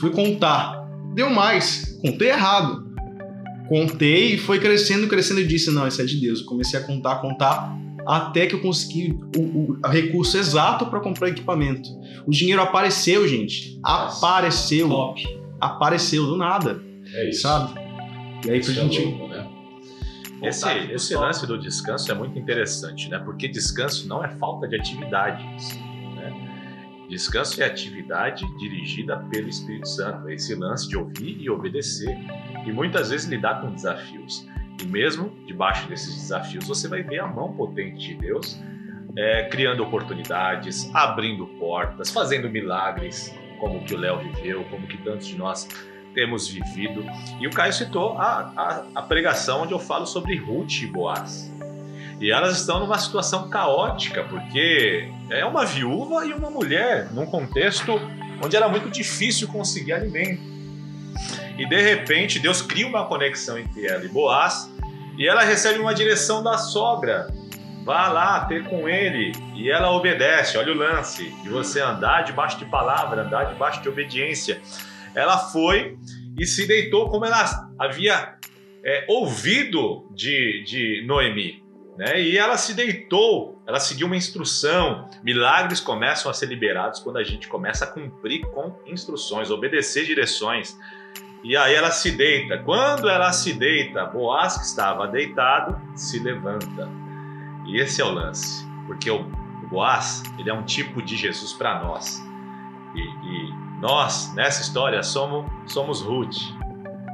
Fui 0.00 0.10
contar, 0.10 0.86
deu 1.14 1.30
mais. 1.30 1.98
Contei 2.00 2.28
errado. 2.28 2.90
Contei 3.68 4.34
e 4.34 4.38
foi 4.38 4.58
crescendo, 4.58 5.06
crescendo 5.06 5.40
e 5.40 5.46
disse: 5.46 5.70
Não, 5.70 5.86
isso 5.86 6.02
é 6.02 6.04
de 6.04 6.20
Deus. 6.20 6.40
Eu 6.40 6.46
comecei 6.46 6.78
a 6.78 6.82
contar, 6.82 7.16
contar, 7.16 7.74
até 8.06 8.46
que 8.46 8.54
eu 8.54 8.60
consegui 8.60 9.18
o, 9.36 9.40
o, 9.40 9.78
o 9.84 9.88
recurso 9.88 10.36
exato 10.36 10.86
para 10.86 11.00
comprar 11.00 11.28
equipamento. 11.28 11.88
O 12.26 12.30
dinheiro 12.30 12.60
apareceu, 12.60 13.26
gente. 13.26 13.78
Apareceu. 13.82 14.88
Top. 14.88 15.40
Apareceu 15.60 16.26
do 16.26 16.36
nada. 16.36 16.82
É 17.14 17.28
isso. 17.28 17.42
Sabe? 17.42 17.80
E 18.46 18.50
aí 18.50 18.58
isso 18.58 18.72
pra 18.72 18.82
é 18.82 18.88
gente. 18.88 19.04
Louco, 19.04 19.28
né? 19.28 19.48
Esse, 20.42 20.68
esse 20.92 21.14
lance 21.14 21.46
do 21.46 21.56
descanso 21.56 22.10
é 22.10 22.14
muito 22.14 22.36
interessante, 22.36 23.08
né? 23.08 23.18
Porque 23.18 23.46
descanso 23.46 24.08
não 24.08 24.24
é 24.24 24.28
falta 24.28 24.66
de 24.66 24.74
atividade. 24.74 25.44
Descanso 27.12 27.62
é 27.62 27.66
atividade 27.66 28.42
dirigida 28.56 29.18
pelo 29.30 29.46
Espírito 29.46 29.86
Santo, 29.86 30.30
é 30.30 30.34
esse 30.34 30.54
lance 30.54 30.88
de 30.88 30.96
ouvir 30.96 31.36
e 31.38 31.50
obedecer, 31.50 32.16
e 32.66 32.72
muitas 32.72 33.10
vezes 33.10 33.26
lidar 33.26 33.60
com 33.60 33.70
desafios. 33.70 34.48
E 34.80 34.86
mesmo 34.86 35.30
debaixo 35.46 35.88
desses 35.88 36.14
desafios, 36.14 36.66
você 36.66 36.88
vai 36.88 37.02
ver 37.02 37.20
a 37.20 37.26
mão 37.26 37.52
potente 37.52 38.08
de 38.08 38.14
Deus 38.14 38.60
é, 39.16 39.44
criando 39.44 39.82
oportunidades, 39.82 40.90
abrindo 40.94 41.46
portas, 41.58 42.10
fazendo 42.10 42.48
milagres, 42.48 43.34
como 43.60 43.84
que 43.84 43.94
o 43.94 43.98
Léo 43.98 44.18
viveu, 44.18 44.64
como 44.64 44.86
que 44.86 44.96
tantos 44.98 45.26
de 45.26 45.36
nós 45.36 45.68
temos 46.14 46.48
vivido. 46.48 47.04
E 47.40 47.46
o 47.46 47.50
Caio 47.50 47.72
citou 47.72 48.18
a, 48.18 48.52
a, 48.56 48.84
a 48.94 49.02
pregação 49.02 49.62
onde 49.62 49.72
eu 49.72 49.78
falo 49.78 50.06
sobre 50.06 50.36
Ruth 50.36 50.82
e 50.82 50.86
Boaz. 50.86 51.52
E 52.20 52.30
elas 52.30 52.58
estão 52.58 52.78
numa 52.78 52.98
situação 52.98 53.48
caótica, 53.48 54.22
porque 54.24 55.10
é 55.28 55.44
uma 55.44 55.64
viúva 55.64 56.24
e 56.24 56.32
uma 56.32 56.50
mulher, 56.50 57.12
num 57.12 57.26
contexto 57.26 58.00
onde 58.42 58.56
era 58.56 58.68
muito 58.68 58.90
difícil 58.90 59.48
conseguir 59.48 59.92
alimento. 59.92 60.51
E 61.58 61.68
de 61.68 61.80
repente 61.80 62.38
Deus 62.38 62.62
cria 62.62 62.86
uma 62.86 63.06
conexão 63.06 63.58
entre 63.58 63.86
ela 63.86 64.04
e 64.04 64.08
Boaz, 64.08 64.70
e 65.18 65.26
ela 65.26 65.42
recebe 65.42 65.78
uma 65.78 65.94
direção 65.94 66.42
da 66.42 66.56
sogra. 66.58 67.28
Vá 67.84 68.08
lá 68.08 68.44
ter 68.44 68.64
com 68.68 68.88
ele. 68.88 69.32
E 69.54 69.70
ela 69.70 69.90
obedece. 69.90 70.56
Olha 70.56 70.72
o 70.72 70.76
lance 70.76 71.30
de 71.42 71.48
você 71.48 71.80
andar 71.80 72.22
debaixo 72.22 72.58
de 72.58 72.64
palavra, 72.64 73.22
andar 73.22 73.44
debaixo 73.44 73.82
de 73.82 73.88
obediência. 73.88 74.60
Ela 75.14 75.36
foi 75.36 75.98
e 76.38 76.46
se 76.46 76.66
deitou 76.66 77.10
como 77.10 77.24
ela 77.24 77.68
havia 77.78 78.36
é, 78.84 79.04
ouvido 79.08 80.08
de, 80.14 80.62
de 80.64 81.04
Noemi. 81.06 81.62
Né? 81.96 82.22
E 82.22 82.38
ela 82.38 82.56
se 82.56 82.72
deitou, 82.72 83.62
ela 83.66 83.78
seguiu 83.78 84.06
uma 84.06 84.16
instrução. 84.16 85.10
Milagres 85.22 85.80
começam 85.80 86.30
a 86.30 86.34
ser 86.34 86.46
liberados 86.46 87.00
quando 87.00 87.18
a 87.18 87.24
gente 87.24 87.48
começa 87.48 87.84
a 87.84 87.88
cumprir 87.88 88.40
com 88.46 88.74
instruções, 88.86 89.50
obedecer 89.50 90.06
direções. 90.06 90.76
E 91.44 91.56
aí 91.56 91.74
ela 91.74 91.90
se 91.90 92.12
deita. 92.12 92.58
Quando 92.58 93.08
ela 93.08 93.32
se 93.32 93.52
deita, 93.52 94.06
Boaz, 94.06 94.56
que 94.58 94.64
estava 94.64 95.08
deitado, 95.08 95.80
se 95.96 96.18
levanta. 96.18 96.88
E 97.66 97.80
esse 97.80 98.00
é 98.00 98.04
o 98.04 98.10
lance, 98.10 98.66
porque 98.86 99.10
o 99.10 99.24
Boaz 99.68 100.22
ele 100.38 100.50
é 100.50 100.54
um 100.54 100.64
tipo 100.64 101.02
de 101.02 101.16
Jesus 101.16 101.52
para 101.52 101.82
nós. 101.82 102.22
E, 102.94 103.00
e, 103.00 103.62
nós, 103.80 104.32
nessa 104.34 104.62
história, 104.62 105.02
somos, 105.02 105.50
somos 105.66 106.00
Ruth, 106.00 106.36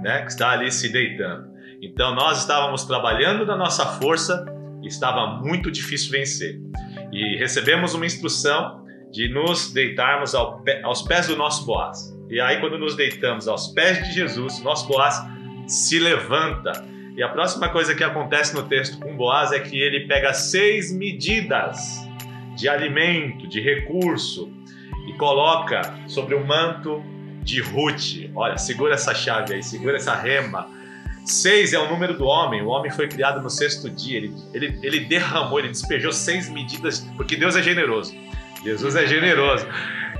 né, 0.03 0.21
que 0.23 0.31
está 0.31 0.51
ali 0.51 0.71
se 0.71 0.93
deitando. 0.93 1.49
Então 1.81 2.15
nós 2.15 2.41
estávamos 2.41 2.85
trabalhando 2.85 3.47
na 3.47 3.57
nossa 3.57 3.87
força 3.87 4.45
estava 4.89 5.39
muito 5.43 5.71
difícil 5.71 6.11
vencer. 6.11 6.61
E 7.13 7.37
recebemos 7.37 7.95
uma 7.95 8.07
instrução 8.07 8.85
de 9.11 9.29
nos 9.33 9.73
deitarmos 9.73 10.35
ao 10.35 10.61
pé, 10.63 10.83
aos 10.83 11.03
pés 11.03 11.27
do 11.27 11.37
nosso 11.37 11.65
Boaz. 11.65 12.17
E 12.29 12.41
aí, 12.41 12.61
quando 12.61 12.79
nos 12.79 12.95
deitamos 12.95 13.49
aos 13.49 13.69
pés 13.69 14.07
de 14.07 14.13
Jesus, 14.13 14.61
nosso 14.61 14.87
Boaz 14.87 15.23
se 15.67 15.99
levanta. 15.99 16.85
E 17.17 17.23
a 17.23 17.29
próxima 17.29 17.69
coisa 17.69 17.95
que 17.95 18.05
acontece 18.05 18.55
no 18.55 18.63
texto 18.63 18.99
com 19.01 19.17
Boaz 19.17 19.53
é 19.53 19.59
que 19.59 19.81
ele 19.81 20.07
pega 20.07 20.33
seis 20.33 20.93
medidas 20.93 21.79
de 22.57 22.69
alimento, 22.69 23.49
de 23.49 23.61
recurso, 23.61 24.53
e 25.09 25.13
coloca 25.15 25.95
sobre 26.07 26.35
o 26.35 26.47
manto 26.47 27.03
de 27.43 27.61
Ruth. 27.61 28.31
Olha, 28.35 28.59
segura 28.59 28.95
essa 28.95 29.15
chave 29.15 29.55
aí, 29.55 29.63
segura 29.63 29.97
essa 29.97 30.15
rema 30.15 30.79
Seis 31.29 31.75
é 31.75 31.79
o 31.79 31.87
número 31.91 32.17
do 32.17 32.25
homem. 32.25 32.63
O 32.63 32.69
homem 32.69 32.91
foi 32.91 33.07
criado 33.07 33.43
no 33.43 33.51
sexto 33.51 33.91
dia. 33.91 34.17
Ele, 34.17 34.35
ele, 34.55 34.79
ele 34.83 35.01
derramou, 35.01 35.59
ele 35.59 35.69
despejou 35.69 36.11
seis 36.11 36.49
medidas, 36.49 37.01
porque 37.19 37.37
Deus 37.37 37.55
é 37.55 37.63
generoso. 37.63 38.15
Jesus 38.65 38.97
é 38.97 39.07
generoso. 39.07 39.67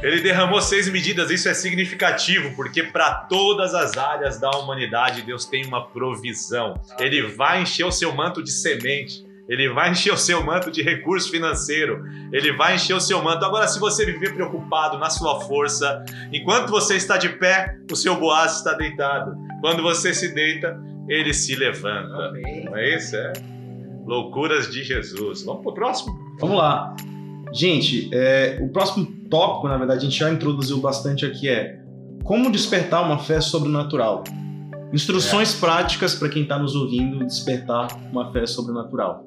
Ele 0.03 0.21
derramou 0.21 0.61
seis 0.61 0.89
medidas, 0.89 1.31
isso 1.31 1.49
é 1.49 1.55
significativo, 1.55 2.55
porque 2.55 2.85
para 2.85 3.15
todas 3.15 3.75
as 3.75 3.97
áreas 3.97 4.39
da 4.39 4.51
humanidade 4.51 5.23
Deus 5.23 5.45
tem 5.45 5.67
uma 5.67 5.87
provisão. 5.89 6.81
Ele 7.01 7.23
vai 7.23 7.63
encher 7.63 7.85
o 7.85 7.91
seu 7.91 8.15
manto 8.15 8.43
de 8.43 8.53
semente, 8.53 9.27
ele 9.49 9.69
vai 9.69 9.91
encher 9.91 10.13
o 10.13 10.17
seu 10.17 10.45
manto 10.45 10.71
de 10.71 10.83
recurso 10.83 11.31
financeiro, 11.31 12.05
ele 12.33 12.53
vai 12.53 12.77
encher 12.77 12.95
o 12.95 13.01
seu 13.01 13.21
manto. 13.23 13.45
Agora, 13.45 13.67
se 13.67 13.81
você 13.81 14.07
viver 14.07 14.35
preocupado 14.35 14.99
na 14.99 15.11
sua 15.11 15.41
força, 15.41 16.05
enquanto 16.33 16.71
você 16.71 16.95
está 16.95 17.17
de 17.17 17.31
pé, 17.31 17.77
o 17.91 17.97
seu 17.97 18.15
boaz 18.21 18.59
está 18.59 18.75
deitado. 18.75 19.35
Quando 19.61 19.83
você 19.83 20.15
se 20.15 20.33
deita, 20.33 20.79
ele 21.09 21.33
se 21.33 21.57
levanta. 21.57 22.29
Amém. 22.29 22.67
Não 22.67 22.77
é 22.77 22.95
isso? 22.95 23.17
É? 23.17 23.33
Loucuras 24.07 24.71
de 24.71 24.85
Jesus. 24.85 25.43
Vamos 25.43 25.63
pro 25.63 25.75
próximo? 25.75 26.15
Vamos 26.39 26.59
lá. 26.59 26.95
Gente, 27.53 28.11
é, 28.13 28.59
o 28.61 28.69
próximo 28.69 29.07
tópico, 29.29 29.69
na 29.69 29.77
verdade, 29.77 30.01
a 30.01 30.09
gente 30.09 30.19
já 30.19 30.31
introduziu 30.31 30.79
bastante 30.81 31.25
aqui, 31.25 31.49
é 31.49 31.81
como 32.25 32.51
despertar 32.51 33.05
uma 33.05 33.19
fé 33.19 33.41
sobrenatural. 33.41 34.25
Instruções 34.93 35.55
é. 35.55 35.61
práticas 35.61 36.15
para 36.15 36.29
quem 36.29 36.43
está 36.43 36.59
nos 36.59 36.75
ouvindo 36.75 37.25
despertar 37.25 37.89
uma 38.11 38.33
fé 38.33 38.47
sobrenatural. 38.47 39.27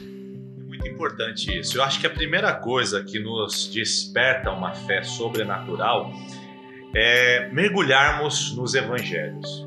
É 0.00 0.64
muito 0.64 0.86
muito 0.86 0.88
importante 0.88 1.58
isso. 1.58 1.76
Eu 1.76 1.82
acho 1.82 2.00
que 2.00 2.06
a 2.06 2.10
primeira 2.10 2.54
coisa 2.54 3.02
que 3.02 3.18
nos 3.18 3.68
desperta 3.68 4.50
uma 4.50 4.72
fé 4.72 5.02
sobrenatural 5.02 6.10
é 6.94 7.50
mergulharmos 7.52 8.56
nos 8.56 8.74
evangelhos. 8.74 9.66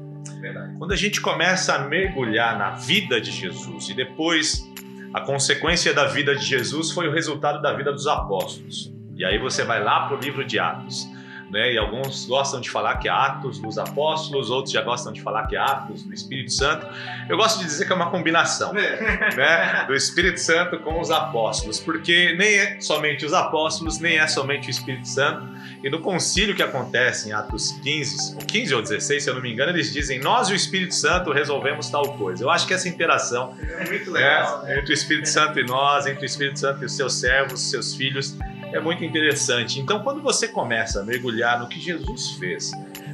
Quando 0.77 0.93
a 0.93 0.95
gente 0.95 1.19
começa 1.19 1.75
a 1.75 1.87
mergulhar 1.87 2.57
na 2.57 2.71
vida 2.71 3.19
de 3.19 3.31
Jesus 3.31 3.89
e 3.89 3.93
depois 3.93 4.68
a 5.13 5.21
consequência 5.21 5.93
da 5.93 6.05
vida 6.05 6.35
de 6.35 6.45
Jesus 6.45 6.91
foi 6.91 7.07
o 7.07 7.11
resultado 7.11 7.61
da 7.61 7.73
vida 7.73 7.91
dos 7.91 8.07
apóstolos. 8.07 8.93
E 9.15 9.25
aí 9.25 9.37
você 9.37 9.63
vai 9.63 9.83
lá 9.83 10.07
para 10.07 10.17
o 10.17 10.19
livro 10.19 10.45
de 10.45 10.59
Atos 10.59 11.07
né? 11.49 11.73
E 11.73 11.77
alguns 11.77 12.25
gostam 12.25 12.61
de 12.61 12.69
falar 12.69 12.97
que 12.97 13.07
é 13.07 13.11
Atos 13.11 13.59
dos 13.59 13.77
Apóstolos, 13.77 14.49
outros 14.49 14.73
já 14.73 14.81
gostam 14.81 15.11
de 15.11 15.21
falar 15.21 15.47
que 15.47 15.55
é 15.55 15.59
Atos 15.59 16.03
do 16.03 16.13
Espírito 16.13 16.51
Santo. 16.51 16.87
Eu 17.27 17.37
gosto 17.37 17.59
de 17.59 17.65
dizer 17.65 17.85
que 17.85 17.91
é 17.91 17.95
uma 17.95 18.09
combinação, 18.09 18.73
né? 18.73 19.85
Do 19.87 19.93
Espírito 19.93 20.39
Santo 20.39 20.79
com 20.79 20.99
os 20.99 21.11
apóstolos, 21.11 21.79
porque 21.79 22.35
nem 22.37 22.55
é 22.55 22.81
somente 22.81 23.25
os 23.25 23.33
apóstolos, 23.33 23.99
nem 23.99 24.17
é 24.17 24.27
somente 24.27 24.67
o 24.67 24.71
Espírito 24.71 25.07
Santo. 25.07 25.47
E 25.83 25.89
no 25.89 25.99
concílio 25.99 26.55
que 26.55 26.63
acontece 26.63 27.29
em 27.29 27.31
Atos 27.31 27.71
15, 27.83 28.35
ou 28.35 28.45
15 28.45 28.75
ou 28.75 28.81
16, 28.81 29.23
se 29.23 29.29
eu 29.29 29.33
não 29.33 29.41
me 29.41 29.51
engano, 29.51 29.71
eles 29.71 29.93
dizem: 29.93 30.19
Nós 30.19 30.49
e 30.49 30.53
o 30.53 30.55
Espírito 30.55 30.93
Santo 30.93 31.31
resolvemos 31.31 31.89
tal 31.89 32.13
coisa. 32.17 32.43
Eu 32.43 32.49
acho 32.49 32.67
que 32.67 32.73
essa 32.73 32.89
interação 32.89 33.55
é 33.61 33.87
muito 33.87 34.11
legal, 34.11 34.63
né? 34.63 34.79
entre 34.79 34.91
o 34.91 34.93
Espírito 34.93 35.29
Santo 35.29 35.59
e 35.59 35.65
nós, 35.65 36.05
entre 36.05 36.23
o 36.23 36.25
Espírito 36.25 36.59
Santo 36.59 36.81
e 36.81 36.85
os 36.85 36.95
seus 36.95 37.13
servos, 37.15 37.61
seus 37.61 37.95
filhos, 37.95 38.35
é 38.71 38.79
muito 38.79 39.03
interessante. 39.03 39.79
Então, 39.79 40.03
quando 40.03 40.21
você 40.21 40.47
começa 40.47 41.01
a 41.01 41.03
mergulhar 41.03 41.59
no 41.59 41.67
que 41.67 41.79
Jesus 41.79 42.31
fez, 42.31 42.71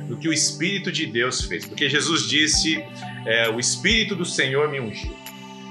no 0.07 0.17
que 0.17 0.27
o 0.27 0.33
Espírito 0.33 0.91
de 0.91 1.05
Deus 1.05 1.41
fez, 1.41 1.65
porque 1.65 1.89
Jesus 1.89 2.27
disse: 2.27 2.83
é, 3.25 3.49
O 3.49 3.59
Espírito 3.59 4.15
do 4.15 4.25
Senhor 4.25 4.69
me 4.69 4.79
ungiu, 4.79 5.15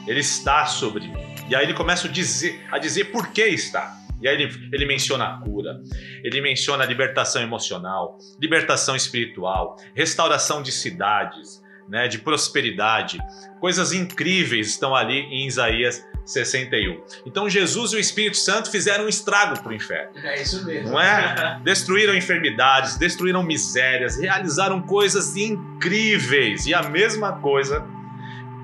ele 0.06 0.20
está 0.20 0.66
sobre 0.66 1.08
mim. 1.08 1.24
E 1.48 1.54
aí 1.54 1.64
ele 1.64 1.74
começa 1.74 2.08
a 2.08 2.10
dizer, 2.10 2.60
a 2.70 2.78
dizer 2.78 3.06
por 3.06 3.28
que 3.28 3.44
está. 3.44 4.00
E 4.20 4.28
aí 4.28 4.34
ele, 4.40 4.70
ele 4.72 4.86
menciona 4.86 5.24
a 5.24 5.38
cura, 5.38 5.82
ele 6.22 6.40
menciona 6.40 6.82
a 6.82 6.86
libertação 6.86 7.42
emocional, 7.42 8.18
libertação 8.40 8.96
espiritual, 8.96 9.76
restauração 9.94 10.62
de 10.62 10.72
cidades, 10.72 11.62
né, 11.86 12.08
de 12.08 12.18
prosperidade. 12.18 13.18
Coisas 13.60 13.92
incríveis 13.92 14.68
estão 14.68 14.94
ali 14.94 15.18
em 15.18 15.46
Isaías 15.46 16.02
61. 16.24 17.02
Então 17.26 17.48
Jesus 17.48 17.92
e 17.92 17.96
o 17.96 17.98
Espírito 17.98 18.36
Santo 18.36 18.70
fizeram 18.70 19.04
um 19.04 19.08
estrago 19.08 19.62
para 19.62 19.70
o 19.70 19.74
inferno. 19.74 20.18
É 20.22 20.40
isso 20.40 20.64
mesmo. 20.64 20.90
Não 20.90 21.00
é? 21.00 21.60
Destruíram 21.62 22.14
enfermidades, 22.14 22.96
destruíram 22.96 23.42
misérias, 23.42 24.18
realizaram 24.18 24.80
coisas 24.82 25.36
incríveis. 25.36 26.66
E 26.66 26.74
a 26.74 26.82
mesma 26.82 27.40
coisa 27.40 27.84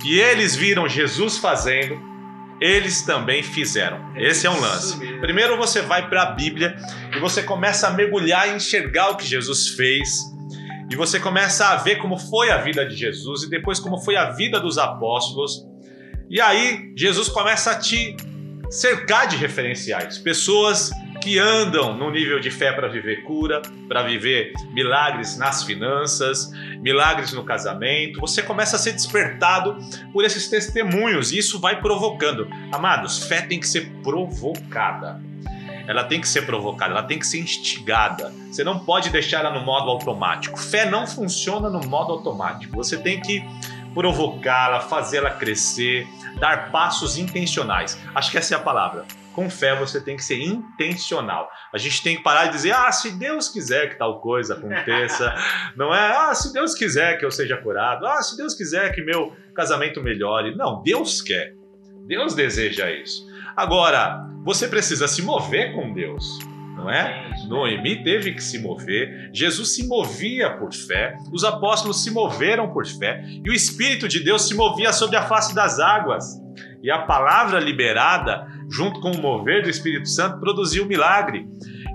que 0.01 0.19
eles 0.19 0.57
viram 0.57 0.89
Jesus 0.89 1.37
fazendo, 1.37 2.01
eles 2.61 3.03
também 3.03 3.43
fizeram. 3.43 4.01
Esse 4.17 4.47
é 4.47 4.51
um 4.51 4.59
lance. 4.59 4.99
Primeiro 5.21 5.57
você 5.57 5.83
vai 5.83 6.09
para 6.09 6.23
a 6.23 6.27
Bíblia 6.33 6.75
e 7.15 7.19
você 7.19 7.43
começa 7.43 7.89
a 7.89 7.91
mergulhar 7.91 8.49
e 8.49 8.57
enxergar 8.57 9.11
o 9.11 9.17
que 9.17 9.27
Jesus 9.27 9.69
fez. 9.69 10.31
E 10.91 10.97
você 10.97 11.21
começa 11.21 11.69
a 11.69 11.77
ver 11.77 11.97
como 11.97 12.19
foi 12.19 12.51
a 12.51 12.57
vida 12.59 12.85
de 12.87 12.97
Jesus 12.97 13.45
e 13.45 13.51
depois 13.51 13.79
como 13.79 13.99
foi 13.99 14.17
a 14.17 14.31
vida 14.31 14.59
dos 14.59 14.77
apóstolos 14.77 15.70
e 16.31 16.41
aí 16.41 16.93
Jesus 16.97 17.29
começa 17.29 17.73
a 17.73 17.75
te 17.75 18.17
cercar 18.71 19.27
de 19.27 19.37
referenciais, 19.37 20.17
pessoas 20.17 20.93
que 21.21 21.41
andam 21.41 21.93
no 21.93 22.09
nível 22.09 22.39
de 22.39 22.53
fé 22.53 22.73
para 22.73 22.87
viver 22.87 23.25
cura, 23.25 23.61
para 23.89 24.05
viver 24.05 24.53
milagres 24.73 25.37
nas 25.37 25.65
finanças, 25.65 26.53
milagres 26.79 27.33
no 27.33 27.45
casamento. 27.45 28.21
Você 28.21 28.43
começa 28.43 28.77
a 28.77 28.79
ser 28.79 28.93
despertado 28.93 29.77
por 30.13 30.25
esses 30.25 30.49
testemunhos 30.49 31.33
e 31.33 31.39
isso 31.39 31.59
vai 31.59 31.81
provocando. 31.81 32.49
Amados, 32.71 33.25
fé 33.25 33.43
tem 33.43 33.59
que 33.59 33.67
ser 33.67 33.91
provocada. 34.03 35.21
Ela 35.87 36.05
tem 36.05 36.21
que 36.21 36.29
ser 36.29 36.43
provocada, 36.43 36.93
ela 36.93 37.03
tem 37.03 37.19
que 37.19 37.27
ser 37.27 37.41
instigada. 37.41 38.33
Você 38.51 38.63
não 38.63 38.79
pode 38.79 39.11
deixar 39.11 39.41
ela 39.41 39.59
no 39.59 39.67
modo 39.67 39.91
automático. 39.91 40.57
Fé 40.57 40.89
não 40.89 41.09
funciona 41.09 41.69
no 41.69 41.81
modo 41.81 42.13
automático. 42.13 42.77
Você 42.77 42.97
tem 42.97 43.21
que 43.21 43.45
provocá-la, 43.93 44.81
fazê-la 44.81 45.31
crescer, 45.31 46.07
dar 46.41 46.73
passos 46.73 47.17
intencionais. 47.17 47.97
Acho 48.15 48.31
que 48.31 48.39
essa 48.39 48.55
é 48.55 48.57
a 48.57 48.61
palavra. 48.61 49.05
Com 49.33 49.49
fé 49.49 49.77
você 49.77 50.01
tem 50.01 50.17
que 50.17 50.25
ser 50.25 50.43
intencional. 50.43 51.49
A 51.73 51.79
gente 51.79 52.03
tem 52.03 52.17
que 52.17 52.23
parar 52.23 52.47
de 52.47 52.53
dizer, 52.53 52.73
ah, 52.73 52.91
se 52.91 53.13
Deus 53.13 53.49
quiser 53.49 53.91
que 53.91 53.99
tal 53.99 54.21
coisa 54.21 54.55
aconteça, 54.55 55.33
não 55.77 55.95
é, 55.95 56.17
ah, 56.17 56.35
se 56.35 56.53
Deus 56.53 56.75
quiser 56.75 57.19
que 57.19 57.25
eu 57.25 57.31
seja 57.31 57.57
curado, 57.57 58.07
ah, 58.07 58.21
se 58.23 58.37
Deus 58.37 58.55
quiser 58.55 58.93
que 58.93 59.03
meu 59.03 59.37
casamento 59.55 60.03
melhore. 60.03 60.57
Não, 60.57 60.83
Deus 60.83 61.23
quer. 61.23 61.55
Deus 62.07 62.35
deseja 62.35 62.91
isso. 62.91 63.25
Agora, 63.57 64.27
você 64.43 64.67
precisa 64.67 65.07
se 65.07 65.23
mover 65.23 65.75
com 65.75 65.93
Deus 65.93 66.50
não 66.81 66.91
é? 66.91 67.31
Noemi 67.47 68.03
teve 68.03 68.33
que 68.33 68.43
se 68.43 68.59
mover, 68.59 69.31
Jesus 69.33 69.75
se 69.75 69.87
movia 69.87 70.51
por 70.57 70.73
fé, 70.73 71.17
os 71.33 71.45
apóstolos 71.45 72.03
se 72.03 72.11
moveram 72.11 72.73
por 72.73 72.87
fé 72.87 73.23
e 73.27 73.51
o 73.51 73.53
Espírito 73.53 74.09
de 74.09 74.21
Deus 74.21 74.49
se 74.49 74.55
movia 74.55 74.93
sobre 74.93 75.17
a 75.17 75.23
face 75.23 75.55
das 75.55 75.79
águas. 75.79 76.41
E 76.83 76.91
a 76.91 77.01
palavra 77.01 77.61
liberada, 77.61 78.47
junto 78.71 79.01
com 79.01 79.11
o 79.11 79.21
mover 79.21 79.63
do 79.63 79.69
Espírito 79.69 80.09
Santo, 80.09 80.41
produziu 80.41 80.85
o 80.85 80.87
milagre. 80.87 81.47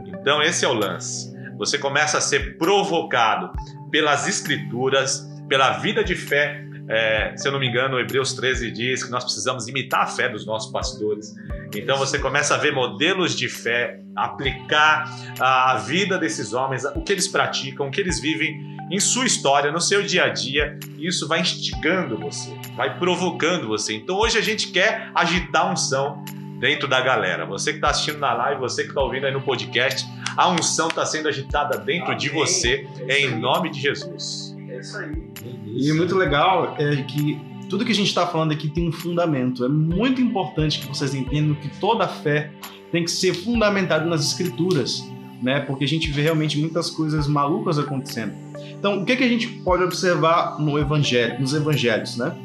Então, 0.05 0.41
esse 0.41 0.63
é 0.63 0.67
o 0.67 0.73
lance. 0.73 1.33
Você 1.57 1.77
começa 1.77 2.19
a 2.19 2.21
ser 2.21 2.57
provocado 2.57 3.51
pelas 3.89 4.27
Escrituras, 4.27 5.27
pela 5.47 5.79
vida 5.79 6.03
de 6.03 6.15
fé 6.15 6.63
é, 6.87 7.35
se 7.35 7.47
eu 7.47 7.51
não 7.51 7.59
me 7.59 7.67
engano, 7.67 7.99
Hebreus 7.99 8.33
13 8.33 8.71
diz 8.71 9.03
que 9.03 9.11
nós 9.11 9.23
precisamos 9.23 9.67
imitar 9.67 10.01
a 10.03 10.07
fé 10.07 10.29
dos 10.29 10.45
nossos 10.45 10.71
pastores. 10.71 11.35
Então 11.75 11.97
você 11.97 12.19
começa 12.19 12.55
a 12.55 12.57
ver 12.57 12.73
modelos 12.73 13.35
de 13.35 13.49
fé, 13.49 13.99
aplicar 14.15 15.09
a 15.39 15.75
vida 15.77 16.17
desses 16.17 16.53
homens, 16.53 16.85
o 16.85 17.01
que 17.01 17.11
eles 17.11 17.27
praticam, 17.27 17.87
o 17.87 17.91
que 17.91 17.99
eles 17.99 18.19
vivem 18.19 18.75
em 18.91 18.99
sua 18.99 19.25
história, 19.25 19.71
no 19.71 19.81
seu 19.81 20.03
dia 20.03 20.25
a 20.25 20.29
dia, 20.29 20.79
e 20.97 21.07
isso 21.07 21.27
vai 21.27 21.41
instigando 21.41 22.17
você, 22.17 22.51
vai 22.75 22.99
provocando 22.99 23.67
você. 23.67 23.95
Então 23.95 24.15
hoje 24.15 24.37
a 24.37 24.41
gente 24.41 24.71
quer 24.71 25.09
agitar 25.15 25.63
a 25.63 25.71
unção 25.71 26.23
dentro 26.59 26.87
da 26.87 27.01
galera. 27.01 27.45
Você 27.45 27.71
que 27.71 27.77
está 27.77 27.89
assistindo 27.89 28.19
na 28.19 28.33
live, 28.33 28.61
você 28.61 28.83
que 28.83 28.89
está 28.89 29.01
ouvindo 29.01 29.25
aí 29.25 29.33
no 29.33 29.41
podcast, 29.41 30.07
a 30.37 30.49
unção 30.49 30.87
está 30.87 31.05
sendo 31.05 31.27
agitada 31.27 31.77
dentro 31.79 32.07
Amém. 32.07 32.17
de 32.17 32.29
você, 32.29 32.87
é 33.07 33.21
em 33.21 33.35
nome 33.39 33.71
de 33.71 33.81
Jesus. 33.81 34.54
É 34.75 34.79
isso 34.81 34.97
aí. 34.97 35.23
E 35.65 35.93
muito 35.93 36.15
legal 36.15 36.75
é 36.77 36.97
que 37.03 37.39
tudo 37.69 37.85
que 37.85 37.91
a 37.91 37.95
gente 37.95 38.07
está 38.07 38.27
falando 38.27 38.51
aqui 38.51 38.69
tem 38.69 38.87
um 38.87 38.91
fundamento. 38.91 39.63
É 39.63 39.69
muito 39.69 40.21
importante 40.21 40.79
que 40.79 40.87
vocês 40.87 41.13
entendam 41.13 41.55
que 41.55 41.69
toda 41.79 42.07
fé 42.07 42.51
tem 42.91 43.03
que 43.03 43.11
ser 43.11 43.33
fundamentada 43.33 44.05
nas 44.05 44.25
escrituras, 44.25 45.03
né? 45.41 45.61
Porque 45.61 45.83
a 45.83 45.87
gente 45.87 46.11
vê 46.11 46.21
realmente 46.21 46.57
muitas 46.59 46.89
coisas 46.89 47.27
malucas 47.27 47.79
acontecendo. 47.79 48.33
Então, 48.77 49.01
o 49.01 49.05
que, 49.05 49.15
que 49.15 49.23
a 49.23 49.27
gente 49.27 49.47
pode 49.47 49.83
observar 49.83 50.59
no 50.59 50.77
evangelho, 50.77 51.39
nos 51.39 51.53
evangelhos, 51.53 52.17
né? 52.17 52.35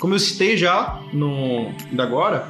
Como 0.00 0.14
eu 0.14 0.18
citei 0.18 0.56
já 0.56 1.02
no 1.12 1.72
da 1.92 2.04
agora, 2.04 2.48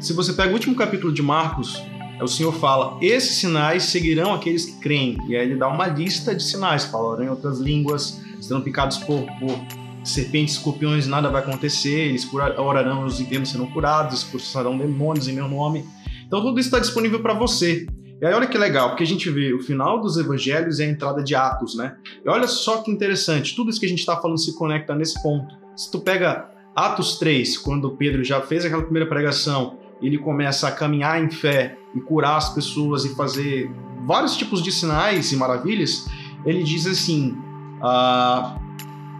se 0.00 0.12
você 0.12 0.32
pega 0.32 0.50
o 0.50 0.52
último 0.52 0.74
capítulo 0.74 1.12
de 1.12 1.22
Marcos, 1.22 1.82
o 2.20 2.28
Senhor 2.28 2.52
fala: 2.52 2.98
esses 3.00 3.38
sinais 3.38 3.84
seguirão 3.84 4.34
aqueles 4.34 4.64
que 4.64 4.80
creem. 4.80 5.18
E 5.28 5.36
aí 5.36 5.46
ele 5.46 5.56
dá 5.56 5.68
uma 5.68 5.86
lista 5.86 6.34
de 6.34 6.42
sinais, 6.42 6.84
falarão 6.84 7.24
em 7.24 7.28
outras 7.28 7.58
línguas, 7.58 8.20
serão 8.40 8.60
picados 8.60 8.98
por, 8.98 9.24
por 9.38 9.58
serpentes, 10.04 10.54
escorpiões, 10.54 11.06
nada 11.06 11.28
vai 11.28 11.42
acontecer, 11.42 12.08
eles 12.08 12.28
orarão, 12.32 13.04
os 13.04 13.20
enfermos 13.20 13.50
serão 13.50 13.66
curados, 13.66 14.18
expulsarão 14.18 14.76
demônios 14.76 15.28
em 15.28 15.32
meu 15.32 15.48
nome. 15.48 15.84
Então 16.26 16.42
tudo 16.42 16.58
isso 16.58 16.68
está 16.68 16.78
disponível 16.78 17.20
para 17.20 17.34
você. 17.34 17.86
E 18.20 18.26
aí 18.26 18.34
olha 18.34 18.48
que 18.48 18.58
legal, 18.58 18.88
porque 18.88 19.04
a 19.04 19.06
gente 19.06 19.30
vê 19.30 19.52
o 19.52 19.62
final 19.62 20.00
dos 20.00 20.16
evangelhos 20.16 20.80
e 20.80 20.82
a 20.82 20.86
entrada 20.86 21.22
de 21.22 21.36
Atos, 21.36 21.76
né? 21.76 21.96
E 22.24 22.28
olha 22.28 22.48
só 22.48 22.78
que 22.78 22.90
interessante, 22.90 23.54
tudo 23.54 23.70
isso 23.70 23.78
que 23.78 23.86
a 23.86 23.88
gente 23.88 24.00
está 24.00 24.16
falando 24.16 24.38
se 24.38 24.56
conecta 24.56 24.94
nesse 24.94 25.22
ponto. 25.22 25.54
Se 25.76 25.88
tu 25.90 26.00
pega 26.00 26.50
Atos 26.74 27.18
3, 27.18 27.58
quando 27.58 27.96
Pedro 27.96 28.24
já 28.24 28.40
fez 28.40 28.64
aquela 28.64 28.82
primeira 28.82 29.08
pregação, 29.08 29.78
ele 30.00 30.18
começa 30.18 30.68
a 30.68 30.72
caminhar 30.72 31.22
em 31.22 31.30
fé 31.30 31.76
e 31.94 32.00
curar 32.00 32.36
as 32.36 32.54
pessoas 32.54 33.04
e 33.04 33.14
fazer 33.14 33.70
vários 34.06 34.36
tipos 34.36 34.62
de 34.62 34.70
sinais 34.70 35.32
e 35.32 35.36
maravilhas, 35.36 36.06
ele 36.44 36.62
diz 36.62 36.86
assim: 36.86 37.36
ah, 37.82 38.58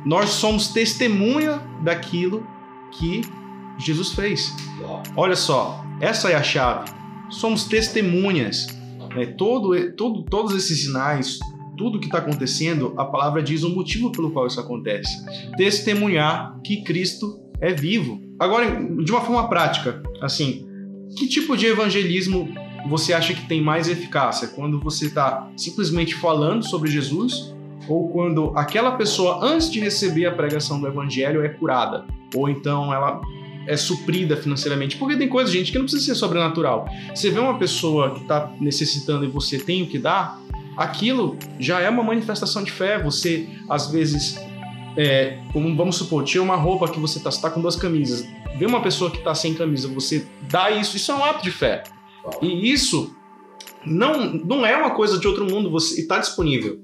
nós 0.05 0.31
somos 0.31 0.68
testemunha 0.68 1.61
daquilo 1.83 2.47
que 2.93 3.22
Jesus 3.79 4.12
fez. 4.12 4.55
Olha 5.16 5.37
só, 5.37 5.85
essa 6.01 6.31
é 6.31 6.35
a 6.35 6.43
chave. 6.43 6.91
Somos 7.31 7.64
testemunhas. 7.64 8.66
Né? 9.14 9.26
Todo, 9.26 9.93
todo, 9.93 10.22
todos 10.24 10.55
esses 10.55 10.85
sinais, 10.85 11.39
tudo 11.76 12.01
que 12.01 12.07
está 12.07 12.18
acontecendo, 12.18 12.95
a 12.97 13.05
palavra 13.05 13.43
diz 13.43 13.62
o 13.62 13.74
motivo 13.74 14.11
pelo 14.11 14.31
qual 14.31 14.47
isso 14.47 14.61
acontece. 14.61 15.24
Testemunhar 15.57 16.59
que 16.64 16.83
Cristo 16.83 17.41
é 17.61 17.72
vivo. 17.72 18.20
Agora, 18.39 18.66
de 18.70 19.11
uma 19.11 19.20
forma 19.20 19.49
prática, 19.49 20.03
assim, 20.20 20.68
que 21.16 21.26
tipo 21.26 21.56
de 21.56 21.66
evangelismo 21.66 22.48
você 22.88 23.12
acha 23.12 23.34
que 23.34 23.46
tem 23.46 23.61
mais 23.61 23.88
eficácia? 23.88 24.48
Quando 24.48 24.80
você 24.80 25.06
está 25.06 25.50
simplesmente 25.56 26.14
falando 26.14 26.64
sobre 26.64 26.90
Jesus 26.90 27.54
ou 27.88 28.09
quando 28.11 28.52
aquela 28.54 28.92
pessoa, 28.92 29.40
antes 29.42 29.70
de 29.70 29.80
receber 29.80 30.26
a 30.26 30.32
pregação 30.32 30.80
do 30.80 30.86
evangelho, 30.86 31.44
é 31.44 31.48
curada? 31.48 32.04
Ou 32.34 32.48
então 32.48 32.92
ela 32.92 33.20
é 33.66 33.76
suprida 33.76 34.36
financeiramente. 34.36 34.96
Porque 34.96 35.16
tem 35.16 35.28
coisa, 35.28 35.52
gente, 35.52 35.70
que 35.70 35.78
não 35.78 35.84
precisa 35.84 36.04
ser 36.04 36.14
sobrenatural. 36.14 36.86
Você 37.14 37.30
vê 37.30 37.38
uma 37.38 37.59
pessoa 37.59 38.14
que 38.14 38.22
está 38.22 38.50
necessitando 38.59 39.24
e 39.24 39.28
você 39.28 39.59
tem 39.59 39.82
o 39.82 39.86
que 39.86 39.98
dar, 39.98 40.40
aquilo 40.76 41.36
já 41.59 41.80
é 41.80 41.88
uma 41.88 42.02
manifestação 42.02 42.64
de 42.64 42.72
fé. 42.72 43.02
Você, 43.02 43.46
às 43.68 43.90
vezes, 43.90 44.40
é, 44.96 45.38
como 45.52 45.74
vamos 45.76 45.96
supor, 45.96 46.24
tinha 46.24 46.42
uma 46.42 46.56
roupa 46.56 46.88
que 46.88 46.98
você 46.98 47.18
está 47.18 47.30
tá 47.30 47.50
com 47.50 47.61
duas 47.61 47.76
camisas. 47.76 48.26
Vê 48.59 48.66
uma 48.66 48.82
pessoa 48.82 49.11
que 49.11 49.18
está 49.18 49.34
sem 49.34 49.54
camisa, 49.54 49.86
você 49.86 50.26
dá 50.50 50.70
isso, 50.70 50.96
isso 50.96 51.12
é 51.12 51.14
um 51.14 51.24
ato 51.24 51.44
de 51.44 51.50
fé. 51.50 51.84
E 52.42 52.72
isso 52.72 53.14
não, 53.86 54.32
não 54.32 54.66
é 54.66 54.76
uma 54.76 54.90
coisa 54.90 55.18
de 55.18 55.26
outro 55.28 55.46
mundo, 55.48 55.70
você 55.70 56.00
está 56.00 56.18
disponível. 56.18 56.80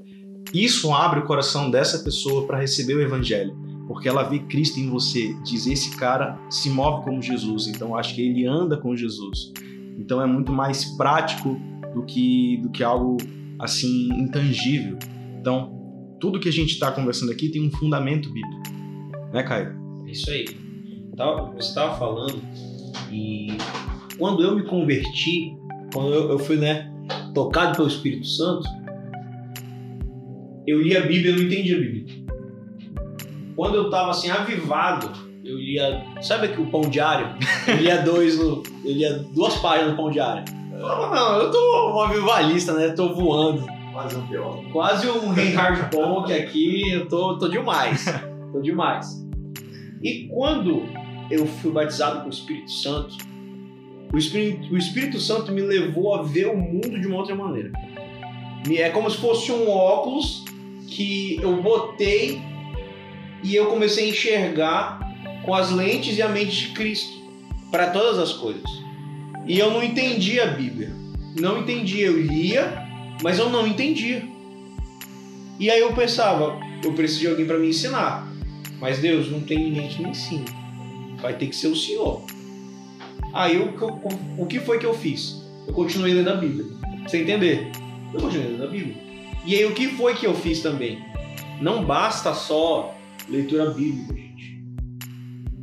Isso 0.52 0.94
abre 0.94 1.18
o 1.18 1.24
coração 1.24 1.70
dessa 1.70 1.98
pessoa 1.98 2.46
para 2.46 2.60
receber 2.60 2.94
o 2.94 3.00
evangelho, 3.00 3.56
porque 3.88 4.08
ela 4.08 4.22
vê 4.22 4.38
Cristo 4.38 4.78
em 4.78 4.88
você, 4.88 5.34
diz 5.42 5.66
esse 5.66 5.96
cara 5.96 6.38
se 6.48 6.70
move 6.70 7.04
como 7.04 7.20
Jesus, 7.20 7.66
então 7.66 7.96
acho 7.96 8.14
que 8.14 8.22
ele 8.22 8.46
anda 8.46 8.76
com 8.76 8.96
Jesus. 8.96 9.52
Então 9.98 10.22
é 10.22 10.26
muito 10.26 10.52
mais 10.52 10.84
prático 10.96 11.60
do 11.92 12.04
que 12.04 12.58
do 12.62 12.70
que 12.70 12.84
algo 12.84 13.16
assim 13.58 14.08
intangível. 14.12 14.96
Então, 15.40 15.72
tudo 16.20 16.40
que 16.40 16.48
a 16.48 16.52
gente 16.52 16.70
está 16.70 16.90
conversando 16.92 17.32
aqui 17.32 17.48
tem 17.48 17.66
um 17.66 17.70
fundamento 17.70 18.30
bíblico. 18.32 18.62
Né, 19.32 19.42
Caio? 19.42 19.76
É 20.06 20.10
isso 20.12 20.30
aí. 20.30 20.63
Você 21.16 21.68
estava 21.68 21.96
falando 21.96 22.42
e 23.10 23.56
quando 24.18 24.42
eu 24.42 24.56
me 24.56 24.64
converti, 24.64 25.56
quando 25.92 26.12
eu, 26.12 26.38
fui 26.40 26.56
né, 26.56 26.92
tocado 27.32 27.76
pelo 27.76 27.88
Espírito 27.88 28.26
Santo, 28.26 28.68
eu 30.66 30.82
li 30.82 30.96
a 30.96 31.02
Bíblia 31.02 31.30
e 31.30 31.36
não 31.36 31.42
entendia 31.42 31.76
a 31.76 31.80
Bíblia. 31.80 32.24
Quando 33.54 33.76
eu 33.76 33.84
estava 33.84 34.10
assim, 34.10 34.28
avivado, 34.28 35.12
eu 35.44 35.56
lia. 35.56 36.04
Sabe 36.20 36.46
aqui 36.46 36.60
o 36.60 36.70
pão 36.70 36.80
diário? 36.80 37.28
Eu 37.68 37.76
lia 37.76 38.02
dois 38.02 38.36
no, 38.36 38.62
eu 38.84 38.92
lia 38.92 39.18
duas 39.32 39.54
páginas 39.58 39.92
no 39.92 39.96
pão 39.96 40.10
diário. 40.10 40.44
Eu 40.72 40.80
falava, 40.80 41.14
não, 41.14 41.36
eu 41.42 41.50
tô 41.52 41.92
um 41.94 42.00
avivalista, 42.00 42.72
né? 42.72 42.88
Tô 42.88 43.14
voando. 43.14 43.64
Quase 43.92 44.16
um 44.16 44.26
teólogo. 44.26 44.70
Quase 44.72 45.08
um 45.08 45.28
Reinhard 45.28 45.88
Bonk 45.94 46.32
aqui, 46.32 46.90
eu 46.90 47.06
tô, 47.06 47.38
tô 47.38 47.46
demais. 47.46 48.04
tô 48.52 48.60
demais. 48.60 49.24
E 50.02 50.26
quando 50.26 50.82
eu 51.30 51.46
fui 51.46 51.70
batizado 51.70 52.20
com 52.20 52.26
o 52.26 52.30
Espírito 52.30 52.70
Santo, 52.70 53.16
o 54.12 54.18
Espírito, 54.18 54.72
o 54.72 54.78
Espírito 54.78 55.20
Santo 55.20 55.50
me 55.50 55.60
levou 55.60 56.14
a 56.14 56.22
ver 56.22 56.46
o 56.46 56.56
mundo 56.56 57.00
de 57.00 57.06
uma 57.06 57.16
outra 57.16 57.34
maneira. 57.34 57.72
É 58.70 58.88
como 58.90 59.10
se 59.10 59.16
fosse 59.16 59.50
um 59.50 59.68
óculos 59.68 60.44
que 60.88 61.38
eu 61.42 61.60
botei 61.60 62.40
e 63.42 63.54
eu 63.54 63.66
comecei 63.66 64.06
a 64.06 64.10
enxergar 64.10 65.00
com 65.44 65.54
as 65.54 65.70
lentes 65.70 66.16
e 66.16 66.22
a 66.22 66.28
mente 66.28 66.68
de 66.68 66.68
Cristo 66.68 67.12
para 67.70 67.90
todas 67.90 68.18
as 68.18 68.32
coisas. 68.32 68.70
E 69.46 69.58
eu 69.58 69.70
não 69.70 69.82
entendia 69.82 70.44
a 70.44 70.46
Bíblia. 70.46 70.94
Não 71.38 71.58
entendia, 71.58 72.06
eu 72.06 72.22
lia 72.22 72.84
mas 73.22 73.38
eu 73.38 73.48
não 73.48 73.66
entendia. 73.66 74.22
E 75.58 75.70
aí 75.70 75.80
eu 75.80 75.92
pensava, 75.94 76.58
eu 76.82 76.92
preciso 76.92 77.20
de 77.20 77.28
alguém 77.28 77.46
para 77.46 77.58
me 77.58 77.68
ensinar. 77.68 78.28
Mas 78.80 78.98
Deus, 78.98 79.30
não 79.30 79.40
tem 79.40 79.58
ninguém 79.58 79.88
que 79.88 80.02
me 80.02 80.10
ensine. 80.10 80.44
Vai 81.24 81.32
ter 81.38 81.46
que 81.46 81.56
ser 81.56 81.68
o 81.68 81.74
Senhor. 81.74 82.22
Aí 83.32 83.56
eu, 83.56 83.72
o 84.36 84.44
que 84.44 84.60
foi 84.60 84.78
que 84.78 84.84
eu 84.84 84.92
fiz? 84.92 85.42
Eu 85.66 85.72
continuei 85.72 86.12
lendo 86.12 86.28
a 86.28 86.34
Bíblia. 86.34 86.66
Você 87.02 87.22
entender? 87.22 87.72
Eu 88.12 88.20
continuei 88.20 88.48
lendo 88.48 88.64
a 88.64 88.66
Bíblia. 88.66 88.94
E 89.46 89.54
aí 89.54 89.64
o 89.64 89.72
que 89.72 89.88
foi 89.88 90.14
que 90.14 90.26
eu 90.26 90.34
fiz 90.34 90.60
também? 90.60 91.02
Não 91.62 91.82
basta 91.82 92.34
só 92.34 92.94
leitura 93.26 93.70
bíblica, 93.70 94.12
gente. 94.14 94.62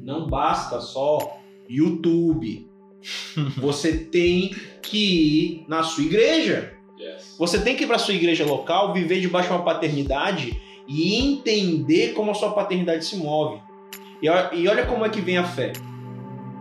Não 0.01 0.27
basta 0.27 0.81
só 0.81 1.39
YouTube. 1.69 2.67
Você 3.57 3.95
tem 3.95 4.55
que 4.81 4.97
ir 4.97 5.65
na 5.67 5.83
sua 5.83 6.03
igreja. 6.05 6.73
Você 7.37 7.61
tem 7.61 7.75
que 7.75 7.83
ir 7.83 7.87
para 7.87 7.99
sua 7.99 8.15
igreja 8.15 8.43
local, 8.43 8.95
viver 8.95 9.21
debaixo 9.21 9.49
de 9.49 9.53
uma 9.53 9.63
paternidade 9.63 10.59
e 10.87 11.13
entender 11.17 12.13
como 12.13 12.31
a 12.31 12.33
sua 12.33 12.49
paternidade 12.49 13.05
se 13.05 13.15
move. 13.15 13.61
E 14.21 14.67
olha 14.67 14.85
como 14.85 15.05
é 15.05 15.09
que 15.09 15.21
vem 15.21 15.37
a 15.37 15.43
fé. 15.43 15.73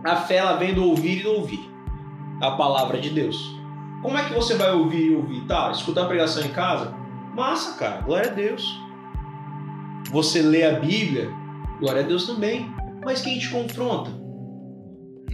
A 0.03 0.15
fé 0.15 0.37
ela 0.37 0.53
vem 0.53 0.73
do 0.73 0.83
ouvir 0.83 1.19
e 1.19 1.23
do 1.23 1.31
ouvir 1.33 1.71
a 2.41 2.51
palavra 2.51 2.99
de 2.99 3.09
Deus. 3.11 3.37
Como 4.01 4.17
é 4.17 4.25
que 4.25 4.33
você 4.33 4.55
vai 4.55 4.71
ouvir 4.71 5.11
e 5.11 5.15
ouvir? 5.15 5.41
Tá, 5.41 5.69
escutar 5.71 6.03
a 6.03 6.07
pregação 6.07 6.43
em 6.43 6.49
casa? 6.49 6.93
Massa, 7.35 7.77
cara, 7.77 8.01
glória 8.01 8.31
a 8.31 8.33
Deus. 8.33 8.65
Você 10.11 10.41
lê 10.41 10.63
a 10.63 10.79
Bíblia? 10.79 11.29
Glória 11.79 12.01
a 12.01 12.05
Deus 12.05 12.25
também. 12.25 12.73
Mas 13.05 13.21
quem 13.21 13.37
te 13.37 13.49
confronta? 13.49 14.11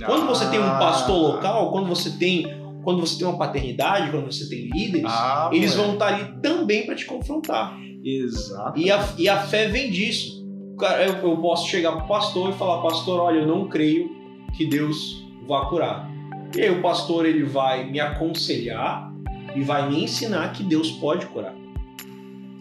Quando 0.05 0.27
você 0.27 0.49
tem 0.49 0.59
um 0.59 0.69
pastor 0.77 1.35
local, 1.35 1.71
quando 1.71 1.87
você 1.87 2.11
tem 2.11 2.45
quando 2.83 3.01
você 3.01 3.17
tem 3.17 3.27
uma 3.27 3.37
paternidade, 3.37 4.11
quando 4.11 4.31
você 4.31 4.47
tem 4.47 4.69
líderes, 4.69 5.11
ah, 5.11 5.49
eles 5.51 5.75
vão 5.75 5.93
estar 5.93 6.07
ali 6.07 6.39
também 6.41 6.85
para 6.85 6.95
te 6.95 7.05
confrontar. 7.05 7.77
Exato. 8.01 8.79
E 8.79 8.89
a, 8.89 9.05
e 9.17 9.27
a 9.27 9.41
fé 9.41 9.67
vem 9.67 9.91
disso. 9.91 10.36
Eu, 10.79 11.29
eu 11.29 11.37
posso 11.37 11.67
chegar 11.67 11.91
para 11.93 12.05
o 12.05 12.07
pastor 12.07 12.51
e 12.51 12.53
falar, 12.53 12.81
pastor, 12.81 13.19
olha, 13.19 13.39
eu 13.39 13.47
não 13.47 13.67
creio 13.67 14.15
que 14.55 14.65
Deus 14.65 15.25
vá 15.47 15.65
curar. 15.65 16.09
E 16.55 16.61
aí 16.61 16.69
o 16.69 16.81
pastor 16.81 17.25
ele 17.25 17.43
vai 17.43 17.85
me 17.85 17.99
aconselhar 17.99 19.11
e 19.55 19.61
vai 19.61 19.89
me 19.89 20.03
ensinar 20.03 20.53
que 20.53 20.63
Deus 20.63 20.91
pode 20.91 21.25
curar. 21.27 21.55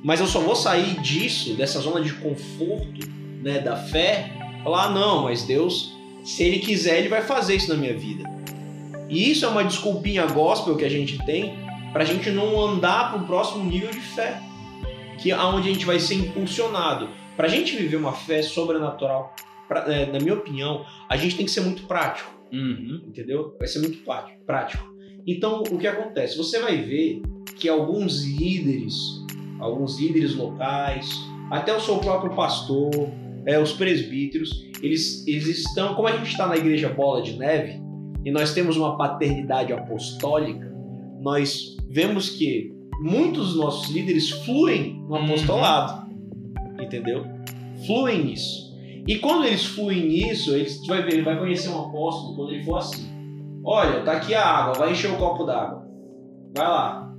Mas 0.03 0.21
eu 0.21 0.27
só 0.27 0.41
vou 0.41 0.57
sair 0.57 1.01
disso, 1.01 1.55
dessa 1.55 1.81
zona 1.81 2.01
de 2.01 2.13
conforto, 2.15 3.09
né, 3.43 3.59
da 3.59 3.77
fé, 3.77 4.33
falar, 4.63 4.85
ah, 4.85 4.91
não, 4.91 5.25
mas 5.25 5.43
Deus, 5.43 5.97
se 6.25 6.43
ele 6.43 6.59
quiser, 6.59 6.99
ele 6.99 7.09
vai 7.09 7.23
fazer 7.23 7.57
isso 7.57 7.69
na 7.69 7.77
minha 7.77 7.97
vida. 7.97 8.29
E 9.09 9.31
isso 9.31 9.45
é 9.45 9.49
uma 9.49 9.65
desculpinha 9.65 10.27
gospel 10.27 10.77
que 10.77 10.85
a 10.85 10.89
gente 10.89 11.19
tem 11.25 11.59
para 11.93 12.03
a 12.03 12.07
gente 12.07 12.31
não 12.31 12.61
andar 12.61 13.11
para 13.11 13.23
o 13.23 13.27
próximo 13.27 13.65
nível 13.65 13.91
de 13.91 14.01
fé, 14.01 14.41
que 15.19 15.31
é 15.31 15.39
onde 15.39 15.69
a 15.69 15.73
gente 15.73 15.87
vai 15.87 15.99
ser 15.99 16.15
impulsionado. 16.15 17.09
Para 17.37 17.47
a 17.47 17.51
gente 17.51 17.77
viver 17.77 17.97
uma 17.97 18.13
fé 18.13 18.43
sobrenatural, 18.43 19.35
pra, 19.69 19.93
é, 19.93 20.11
na 20.11 20.19
minha 20.19 20.35
opinião, 20.35 20.85
a 21.09 21.17
gente 21.17 21.37
tem 21.37 21.45
que 21.45 21.53
ser 21.53 21.61
muito 21.61 21.83
prático, 21.87 22.31
uhum. 22.53 23.03
entendeu? 23.07 23.55
Vai 23.59 23.69
ser 23.69 23.81
muito 23.81 23.99
prático. 24.47 24.85
Então, 25.27 25.63
o 25.71 25.79
que 25.79 25.87
acontece? 25.87 26.37
Você 26.37 26.61
vai 26.61 26.77
ver 26.79 27.21
que 27.57 27.69
alguns 27.69 28.25
líderes, 28.25 28.95
alguns 29.59 29.99
líderes 29.99 30.35
locais, 30.35 31.11
até 31.51 31.77
o 31.77 31.81
seu 31.81 31.99
próprio 31.99 32.35
pastor, 32.35 32.91
é, 33.45 33.59
os 33.61 33.73
presbíteros, 33.73 34.65
eles, 34.83 35.27
eles 35.27 35.47
estão, 35.47 35.95
como 35.95 36.09
a 36.09 36.17
gente 36.17 36.31
está 36.31 36.47
na 36.47 36.57
igreja 36.57 36.89
Bola 36.89 37.23
de 37.23 37.37
Neve, 37.37 37.81
e 38.25 38.31
nós 38.31 38.53
temos 38.55 38.77
uma 38.77 38.97
paternidade 38.97 39.73
apostólica, 39.73 40.73
nós 41.21 41.77
vemos 41.89 42.31
que 42.31 42.73
muitos 43.01 43.49
dos 43.49 43.57
nossos 43.57 43.95
líderes 43.95 44.31
fluem 44.31 44.95
no 45.09 45.17
uhum. 45.17 45.25
apostolado. 45.25 46.01
Uhum. 46.01 46.06
Entendeu? 46.87 47.27
Fluem 47.87 48.25
nisso. 48.25 48.75
E 49.07 49.19
quando 49.19 49.45
eles 49.45 49.65
fluem 49.65 50.07
nisso, 50.07 50.55
eles 50.55 50.85
vai 50.87 51.03
ver, 51.03 51.15
ele 51.15 51.23
vai 51.23 51.39
conhecer 51.39 51.69
um 51.69 51.81
apóstolo 51.81 52.35
quando 52.35 52.53
ele 52.53 52.65
for 52.65 52.79
assim. 52.79 53.07
Olha, 53.65 54.01
tá 54.01 54.13
aqui 54.13 54.35
a 54.35 54.45
água, 54.45 54.75
vai 54.75 54.93
encher 54.93 55.11
o 55.11 55.17
copo 55.17 55.45
d'água. 55.45 55.87
Vai 56.57 56.67
lá. 56.67 57.13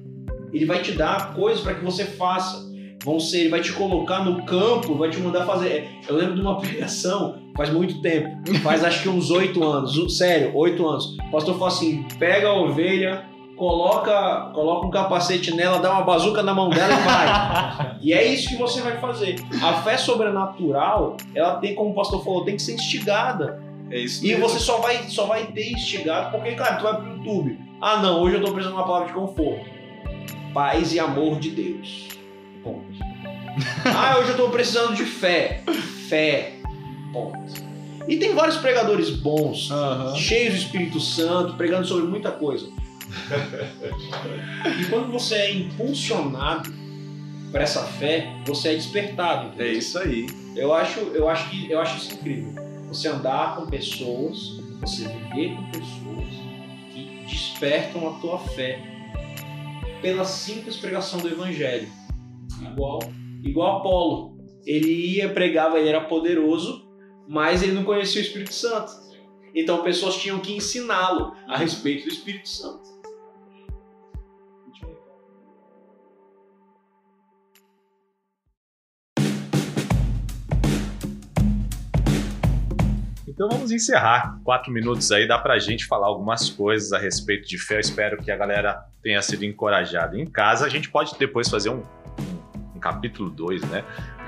Ele 0.54 0.66
vai 0.66 0.82
te 0.82 0.94
dar 0.94 1.34
coisas 1.36 1.62
para 1.62 1.76
que 1.76 1.84
você 1.84 2.06
faça. 2.06 2.66
Vão 3.04 3.20
ser, 3.20 3.42
ele 3.42 3.50
vai 3.50 3.62
te 3.62 3.72
colocar 3.74 4.26
no 4.26 4.44
campo, 4.46 4.96
vai 4.96 5.10
te 5.10 5.20
mandar 5.20 5.46
fazer. 5.46 5.88
Eu 6.08 6.16
lembro 6.16 6.36
de 6.36 6.42
uma 6.42 6.58
pregação 6.60 7.48
faz 7.58 7.72
muito 7.72 8.00
tempo. 8.02 8.30
Faz 8.62 8.84
acho 8.84 9.02
que 9.02 9.10
uns 9.10 9.32
oito 9.32 9.64
anos. 9.64 10.18
Sério, 10.18 10.56
oito 10.56 10.88
anos. 10.88 11.18
O 11.18 11.32
pastor 11.32 11.54
falou 11.56 11.68
assim: 11.68 12.06
pega 12.20 12.48
a 12.48 12.54
ovelha, 12.54 13.26
coloca, 13.58 14.52
coloca 14.54 14.88
um 14.88 14.90
capacete 14.90 15.54
nela, 15.54 15.80
dá 15.80 15.92
uma 15.92 16.04
bazuca 16.04 16.42
na 16.44 16.54
mão 16.54 16.70
dela 16.70 16.94
e 16.94 17.04
vai. 17.04 17.98
e 18.02 18.14
é 18.14 18.26
isso 18.26 18.50
que 18.50 18.56
você 18.56 18.82
vai 18.82 18.98
fazer. 19.00 19.36
A 19.62 19.82
fé 19.82 19.98
sobrenatural, 19.98 21.18
ela 21.36 21.56
tem, 21.56 21.76
como 21.76 21.92
o 21.92 21.94
pastor 21.94 22.24
falou, 22.24 22.46
tem 22.46 22.56
que 22.56 22.62
ser 22.62 22.76
instigada. 22.76 23.62
É 23.90 24.00
isso 24.00 24.26
e 24.26 24.36
você 24.36 24.60
só 24.60 24.78
vai, 24.78 25.04
só 25.10 25.26
vai 25.26 25.48
ter 25.48 25.72
instigado, 25.72 26.32
porque, 26.32 26.52
cara, 26.52 26.76
tu 26.76 26.84
vai 26.84 26.96
pro 26.96 27.10
YouTube. 27.10 27.60
Ah, 27.82 27.98
não, 27.98 28.22
hoje 28.22 28.36
eu 28.36 28.42
tô 28.42 28.52
precisando 28.52 28.76
de 28.76 28.80
uma 28.80 28.88
palavra 28.88 29.08
de 29.08 29.14
conforto. 29.14 29.66
Paz 30.54 30.94
e 30.94 31.00
amor 31.00 31.40
de 31.40 31.50
Deus. 31.50 32.08
Ponto. 32.64 32.86
ah, 33.86 34.18
hoje 34.20 34.32
eu 34.32 34.38
tô 34.38 34.50
precisando 34.50 34.96
de 34.96 35.04
fé. 35.04 35.64
Fé 36.08 36.58
ponto. 37.12 37.68
E 38.08 38.18
tem 38.18 38.34
vários 38.34 38.58
pregadores 38.58 39.10
bons, 39.10 39.70
uhum. 39.70 40.16
cheios 40.16 40.54
do 40.54 40.60
Espírito 40.60 41.00
Santo, 41.00 41.56
pregando 41.56 41.86
sobre 41.86 42.06
muita 42.06 42.32
coisa. 42.32 42.70
E 44.80 44.86
quando 44.90 45.12
você 45.12 45.36
é 45.36 45.54
impulsionado 45.54 46.72
para 47.52 47.64
essa 47.64 47.84
fé, 47.84 48.34
você 48.46 48.70
é 48.70 48.76
despertado. 48.76 49.48
Entendeu? 49.48 49.68
É 49.68 49.72
isso 49.72 49.98
aí. 49.98 50.28
Eu 50.56 50.74
acho, 50.74 51.00
eu 51.00 51.30
acho 51.30 51.50
que 51.50 51.72
eu 51.72 51.80
acho 51.80 51.98
isso 51.98 52.14
incrível. 52.16 52.54
Você 52.88 53.08
andar 53.08 53.56
com 53.56 53.68
pessoas, 53.68 54.60
você 54.82 55.08
viver 55.08 55.56
com 55.56 55.72
pessoas 55.72 56.28
que 56.94 57.26
despertam 57.28 58.10
a 58.10 58.20
tua 58.20 58.40
fé 58.40 58.80
pela 60.02 60.26
simples 60.26 60.78
pregação 60.78 61.20
do 61.20 61.28
evangelho. 61.28 61.88
Igual, 62.62 63.00
igual 63.44 63.78
Apolo. 63.78 64.38
Ele 64.66 65.16
ia 65.16 65.30
pregava, 65.30 65.80
ele 65.80 65.90
era 65.90 66.02
poderoso, 66.02 66.86
mas 67.28 67.64
ele 67.64 67.72
não 67.72 67.84
conhecia 67.84 68.22
o 68.22 68.24
Espírito 68.24 68.54
Santo. 68.54 68.92
Então 69.56 69.82
pessoas 69.84 70.18
tinham 70.18 70.40
que 70.40 70.54
ensiná-lo 70.54 71.34
a 71.48 71.58
respeito 71.58 72.04
do 72.04 72.10
Espírito 72.10 72.50
Santo. 72.50 72.97
Então 83.38 83.50
vamos 83.50 83.72
encerrar. 83.72 84.40
Quatro 84.44 84.72
minutos 84.72 85.12
aí, 85.12 85.28
dá 85.28 85.38
pra 85.38 85.60
gente 85.60 85.86
falar 85.86 86.08
algumas 86.08 86.50
coisas 86.50 86.92
a 86.92 86.98
respeito 86.98 87.48
de 87.48 87.60
fé. 87.60 87.76
Eu 87.76 87.82
espero 87.82 88.18
que 88.18 88.32
a 88.32 88.36
galera 88.36 88.84
tenha 89.04 89.22
sido 89.22 89.46
encorajada. 89.46 90.20
Em 90.20 90.26
casa, 90.26 90.66
a 90.66 90.70
gente 90.70 90.90
pode 90.90 91.16
depois 91.20 91.48
fazer 91.48 91.70
um, 91.70 91.84
um, 92.76 92.80
capítulo 92.80 93.30
2, 93.30 93.62
né? 93.70 93.84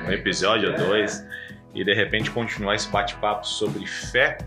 Um 0.05 0.11
episódio 0.11 0.75
2. 0.77 1.25
E 1.73 1.83
de 1.83 1.91
repente 1.91 2.29
continuar 2.29 2.75
esse 2.75 2.87
bate-papo 2.87 3.47
sobre 3.47 3.83
fé 3.87 4.37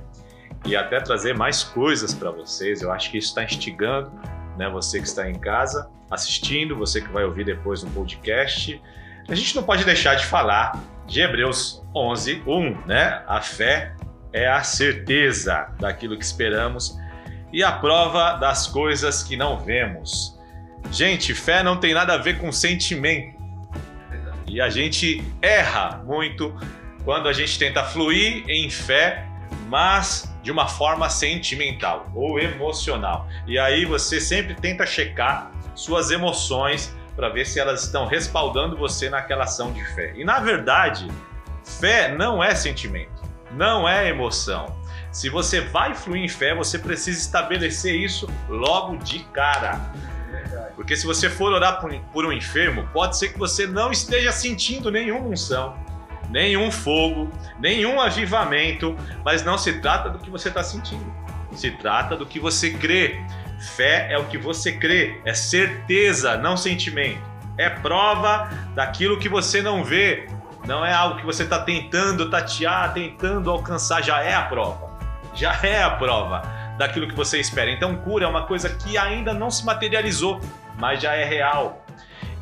e 0.64 0.76
até 0.76 1.00
trazer 1.00 1.34
mais 1.34 1.64
coisas 1.64 2.14
para 2.14 2.30
vocês. 2.30 2.82
Eu 2.82 2.92
acho 2.92 3.10
que 3.10 3.18
isso 3.18 3.30
está 3.30 3.42
instigando, 3.42 4.12
né? 4.56 4.70
Você 4.70 5.00
que 5.00 5.08
está 5.08 5.28
em 5.28 5.40
casa 5.40 5.90
assistindo, 6.08 6.76
você 6.76 7.00
que 7.00 7.08
vai 7.08 7.24
ouvir 7.24 7.44
depois 7.44 7.82
no 7.82 7.90
podcast. 7.90 8.80
A 9.28 9.34
gente 9.34 9.56
não 9.56 9.64
pode 9.64 9.84
deixar 9.84 10.14
de 10.14 10.24
falar 10.24 10.80
de 11.04 11.20
Hebreus 11.20 11.82
11, 11.92 12.44
1, 12.46 12.86
né? 12.86 13.24
A 13.26 13.40
fé 13.40 13.92
é 14.32 14.48
a 14.48 14.62
certeza 14.62 15.68
daquilo 15.78 16.16
que 16.16 16.24
esperamos 16.24 16.96
e 17.52 17.62
a 17.62 17.70
prova 17.70 18.32
das 18.34 18.66
coisas 18.66 19.22
que 19.22 19.36
não 19.36 19.58
vemos. 19.58 20.38
Gente, 20.90 21.34
fé 21.34 21.62
não 21.62 21.76
tem 21.76 21.92
nada 21.92 22.14
a 22.14 22.18
ver 22.18 22.38
com 22.38 22.50
sentimento. 22.50 23.40
E 24.46 24.60
a 24.60 24.68
gente 24.68 25.22
erra 25.40 26.02
muito 26.04 26.54
quando 27.04 27.28
a 27.28 27.32
gente 27.32 27.58
tenta 27.58 27.84
fluir 27.84 28.44
em 28.48 28.68
fé, 28.70 29.26
mas 29.68 30.32
de 30.42 30.50
uma 30.50 30.66
forma 30.66 31.08
sentimental 31.08 32.10
ou 32.14 32.38
emocional. 32.38 33.28
E 33.46 33.58
aí 33.58 33.84
você 33.84 34.20
sempre 34.20 34.54
tenta 34.54 34.84
checar 34.86 35.52
suas 35.74 36.10
emoções 36.10 36.94
para 37.14 37.28
ver 37.28 37.46
se 37.46 37.60
elas 37.60 37.84
estão 37.84 38.06
respaldando 38.06 38.76
você 38.76 39.08
naquela 39.10 39.44
ação 39.44 39.72
de 39.72 39.84
fé. 39.94 40.14
E 40.16 40.24
na 40.24 40.40
verdade, 40.40 41.06
fé 41.64 42.14
não 42.14 42.42
é 42.42 42.54
sentimento 42.54 43.11
não 43.54 43.88
é 43.88 44.08
emoção. 44.08 44.74
Se 45.10 45.28
você 45.28 45.60
vai 45.60 45.94
fluir 45.94 46.22
em 46.24 46.28
fé, 46.28 46.54
você 46.54 46.78
precisa 46.78 47.18
estabelecer 47.18 47.94
isso 47.94 48.26
logo 48.48 48.96
de 48.96 49.20
cara. 49.24 49.78
Porque 50.74 50.96
se 50.96 51.06
você 51.06 51.28
for 51.28 51.52
orar 51.52 51.80
por 52.12 52.24
um 52.24 52.32
enfermo, 52.32 52.88
pode 52.92 53.18
ser 53.18 53.28
que 53.28 53.38
você 53.38 53.66
não 53.66 53.92
esteja 53.92 54.32
sentindo 54.32 54.90
nenhuma 54.90 55.28
unção, 55.28 55.76
nenhum 56.30 56.70
fogo, 56.70 57.30
nenhum 57.60 58.00
avivamento, 58.00 58.96
mas 59.24 59.44
não 59.44 59.58
se 59.58 59.74
trata 59.80 60.08
do 60.08 60.18
que 60.18 60.30
você 60.30 60.48
está 60.48 60.64
sentindo. 60.64 61.14
Se 61.52 61.70
trata 61.70 62.16
do 62.16 62.24
que 62.24 62.40
você 62.40 62.70
crê. 62.70 63.20
Fé 63.76 64.08
é 64.10 64.18
o 64.18 64.24
que 64.24 64.36
você 64.36 64.72
crê, 64.72 65.20
é 65.24 65.34
certeza, 65.34 66.36
não 66.36 66.56
sentimento. 66.56 67.20
É 67.56 67.70
prova 67.70 68.50
daquilo 68.74 69.18
que 69.20 69.28
você 69.28 69.62
não 69.62 69.84
vê, 69.84 70.26
não 70.66 70.84
é 70.84 70.92
algo 70.92 71.18
que 71.18 71.26
você 71.26 71.42
está 71.42 71.60
tentando 71.60 72.30
tatear, 72.30 72.92
tentando 72.92 73.50
alcançar, 73.50 74.02
já 74.02 74.22
é 74.22 74.34
a 74.34 74.42
prova. 74.42 74.92
Já 75.34 75.58
é 75.62 75.82
a 75.82 75.90
prova 75.90 76.42
daquilo 76.78 77.08
que 77.08 77.14
você 77.14 77.40
espera. 77.40 77.70
Então, 77.70 77.96
cura 77.96 78.24
é 78.24 78.28
uma 78.28 78.46
coisa 78.46 78.68
que 78.68 78.96
ainda 78.96 79.34
não 79.34 79.50
se 79.50 79.64
materializou, 79.64 80.40
mas 80.78 81.02
já 81.02 81.14
é 81.14 81.24
real. 81.24 81.84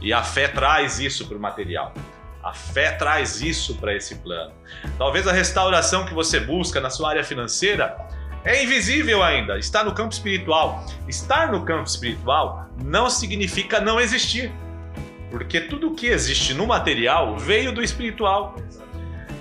E 0.01 0.13
a 0.13 0.23
fé 0.23 0.49
traz 0.49 0.99
isso 0.99 1.27
para 1.27 1.37
o 1.37 1.41
material. 1.41 1.95
A 2.43 2.53
fé 2.53 2.93
traz 2.93 3.41
isso 3.43 3.77
para 3.77 3.95
esse 3.95 4.17
plano. 4.17 4.53
Talvez 4.97 5.27
a 5.27 5.33
restauração 5.33 6.05
que 6.07 6.15
você 6.15 6.41
busca 6.41 6.81
na 6.81 6.89
sua 6.89 7.11
área 7.11 7.25
financeira 7.25 7.97
é 8.45 8.65
invisível 8.65 9.23
ainda, 9.23 9.59
está 9.59 9.85
no 9.85 9.93
campo 9.93 10.13
espiritual. 10.15 10.85
Estar 11.07 11.53
no 11.53 11.65
campo 11.65 11.85
espiritual 11.85 12.67
não 12.83 13.11
significa 13.11 13.81
não 13.81 14.01
existir. 14.01 14.51
Porque 15.31 15.61
tudo 15.61 15.95
que 15.95 16.09
existe 16.09 16.55
no 16.55 16.67
material 16.67 17.39
veio 17.39 17.73
do 17.73 17.83
espiritual. 17.83 18.57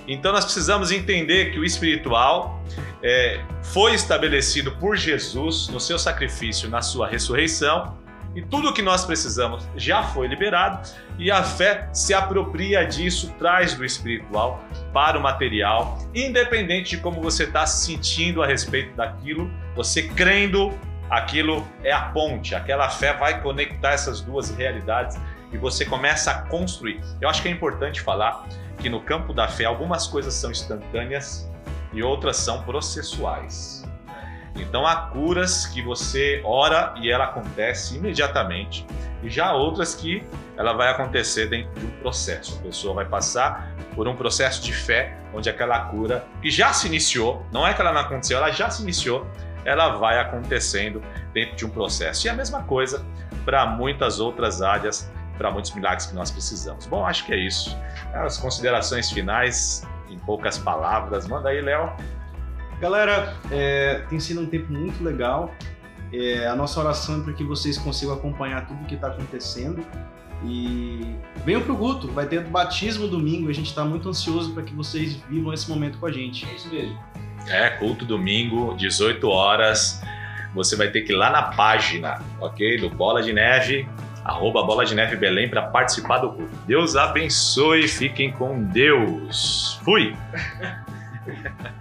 Então 0.06 0.32
nós 0.32 0.44
precisamos 0.44 0.90
entender 0.90 1.52
que 1.52 1.58
o 1.58 1.64
espiritual 1.64 2.62
é, 3.02 3.40
foi 3.62 3.94
estabelecido 3.94 4.72
por 4.72 4.96
Jesus 4.96 5.68
no 5.68 5.80
seu 5.80 5.98
sacrifício, 5.98 6.68
na 6.68 6.82
sua 6.82 7.08
ressurreição, 7.08 7.98
e 8.34 8.42
tudo 8.42 8.68
o 8.68 8.72
que 8.72 8.82
nós 8.82 9.04
precisamos 9.04 9.66
já 9.76 10.04
foi 10.04 10.28
liberado, 10.28 10.88
e 11.18 11.30
a 11.30 11.42
fé 11.42 11.88
se 11.92 12.14
apropria 12.14 12.84
disso, 12.84 13.34
traz 13.38 13.74
do 13.74 13.84
espiritual 13.84 14.62
para 14.92 15.18
o 15.18 15.22
material, 15.22 15.98
independente 16.14 16.90
de 16.90 16.98
como 16.98 17.20
você 17.20 17.44
está 17.44 17.66
se 17.66 17.86
sentindo 17.86 18.42
a 18.42 18.46
respeito 18.46 18.94
daquilo, 18.94 19.50
você 19.74 20.04
crendo, 20.04 20.72
aquilo 21.08 21.66
é 21.82 21.92
a 21.92 22.02
ponte, 22.02 22.54
aquela 22.54 22.88
fé 22.88 23.12
vai 23.14 23.42
conectar 23.42 23.90
essas 23.90 24.20
duas 24.20 24.50
realidades 24.50 25.18
e 25.52 25.58
você 25.58 25.84
começa 25.84 26.30
a 26.30 26.42
construir. 26.42 27.00
Eu 27.20 27.28
acho 27.28 27.42
que 27.42 27.48
é 27.48 27.50
importante 27.50 28.00
falar 28.00 28.46
que 28.78 28.88
no 28.88 29.00
campo 29.00 29.32
da 29.32 29.48
fé 29.48 29.64
algumas 29.64 30.06
coisas 30.06 30.34
são 30.34 30.50
instantâneas 30.50 31.50
e 31.92 32.02
outras 32.02 32.36
são 32.36 32.62
processuais. 32.62 33.84
Então 34.56 34.86
há 34.86 34.96
curas 34.96 35.66
que 35.66 35.82
você 35.82 36.40
ora 36.44 36.94
e 36.96 37.10
ela 37.10 37.24
acontece 37.24 37.96
imediatamente, 37.96 38.86
e 39.22 39.28
já 39.28 39.48
há 39.48 39.54
outras 39.54 39.94
que 39.94 40.22
ela 40.56 40.72
vai 40.72 40.90
acontecer 40.90 41.46
dentro 41.46 41.78
de 41.78 41.86
um 41.86 41.90
processo. 42.00 42.58
A 42.58 42.62
pessoa 42.62 42.94
vai 42.94 43.04
passar 43.04 43.70
por 43.94 44.08
um 44.08 44.16
processo 44.16 44.62
de 44.62 44.72
fé 44.72 45.16
onde 45.34 45.48
aquela 45.48 45.78
cura 45.86 46.24
que 46.42 46.50
já 46.50 46.72
se 46.72 46.86
iniciou, 46.86 47.44
não 47.52 47.66
é 47.66 47.74
que 47.74 47.80
ela 47.80 47.92
não 47.92 48.00
aconteceu, 48.00 48.38
ela 48.38 48.50
já 48.50 48.70
se 48.70 48.82
iniciou, 48.82 49.26
ela 49.64 49.90
vai 49.96 50.18
acontecendo 50.18 51.02
dentro 51.32 51.56
de 51.56 51.66
um 51.66 51.70
processo. 51.70 52.26
E 52.26 52.30
a 52.30 52.34
mesma 52.34 52.62
coisa 52.62 53.04
para 53.44 53.66
muitas 53.66 54.20
outras 54.20 54.62
áreas 54.62 55.10
para 55.40 55.50
muitos 55.50 55.74
milagres 55.74 56.04
que 56.04 56.14
nós 56.14 56.30
precisamos. 56.30 56.84
Bom, 56.84 57.06
acho 57.06 57.24
que 57.24 57.32
é 57.32 57.38
isso. 57.38 57.74
As 58.12 58.36
considerações 58.36 59.10
finais, 59.10 59.82
em 60.10 60.18
poucas 60.18 60.58
palavras. 60.58 61.26
Manda 61.26 61.48
aí, 61.48 61.62
Léo. 61.62 61.90
Galera, 62.78 63.34
é, 63.50 64.02
tem 64.10 64.20
sido 64.20 64.42
um 64.42 64.46
tempo 64.46 64.70
muito 64.70 65.02
legal. 65.02 65.50
É, 66.12 66.46
a 66.46 66.54
nossa 66.54 66.78
oração 66.78 67.20
é 67.20 67.24
para 67.24 67.32
que 67.32 67.42
vocês 67.42 67.78
consigam 67.78 68.14
acompanhar 68.14 68.66
tudo 68.66 68.82
o 68.82 68.84
que 68.84 68.96
está 68.96 69.06
acontecendo. 69.06 69.82
E 70.44 71.16
venham 71.42 71.62
para 71.62 71.72
o 71.72 71.76
Guto, 71.76 72.08
vai 72.08 72.26
ter 72.26 72.44
batismo 72.44 73.08
domingo. 73.08 73.48
A 73.48 73.54
gente 73.54 73.68
está 73.68 73.82
muito 73.82 74.10
ansioso 74.10 74.52
para 74.52 74.62
que 74.62 74.74
vocês 74.74 75.14
vivam 75.30 75.54
esse 75.54 75.70
momento 75.70 75.96
com 75.96 76.04
a 76.04 76.12
gente. 76.12 76.46
É 76.50 76.54
isso 76.54 76.68
mesmo. 76.68 76.98
É, 77.48 77.70
culto 77.70 78.04
domingo, 78.04 78.76
18 78.76 79.26
horas. 79.26 80.02
Você 80.54 80.76
vai 80.76 80.90
ter 80.90 81.00
que 81.00 81.14
ir 81.14 81.16
lá 81.16 81.30
na 81.30 81.44
página, 81.44 82.20
ok? 82.38 82.76
Do 82.76 82.90
Bola 82.90 83.22
de 83.22 83.32
Neve, 83.32 83.88
arroba 84.24 84.62
Bola 84.62 84.84
de 84.84 84.94
Neve 84.94 85.16
Belém 85.16 85.48
para 85.48 85.62
participar 85.62 86.18
do 86.18 86.30
culto. 86.32 86.52
Deus 86.66 86.96
abençoe, 86.96 87.88
fiquem 87.88 88.30
com 88.32 88.62
Deus. 88.62 89.80
Fui! 89.84 90.14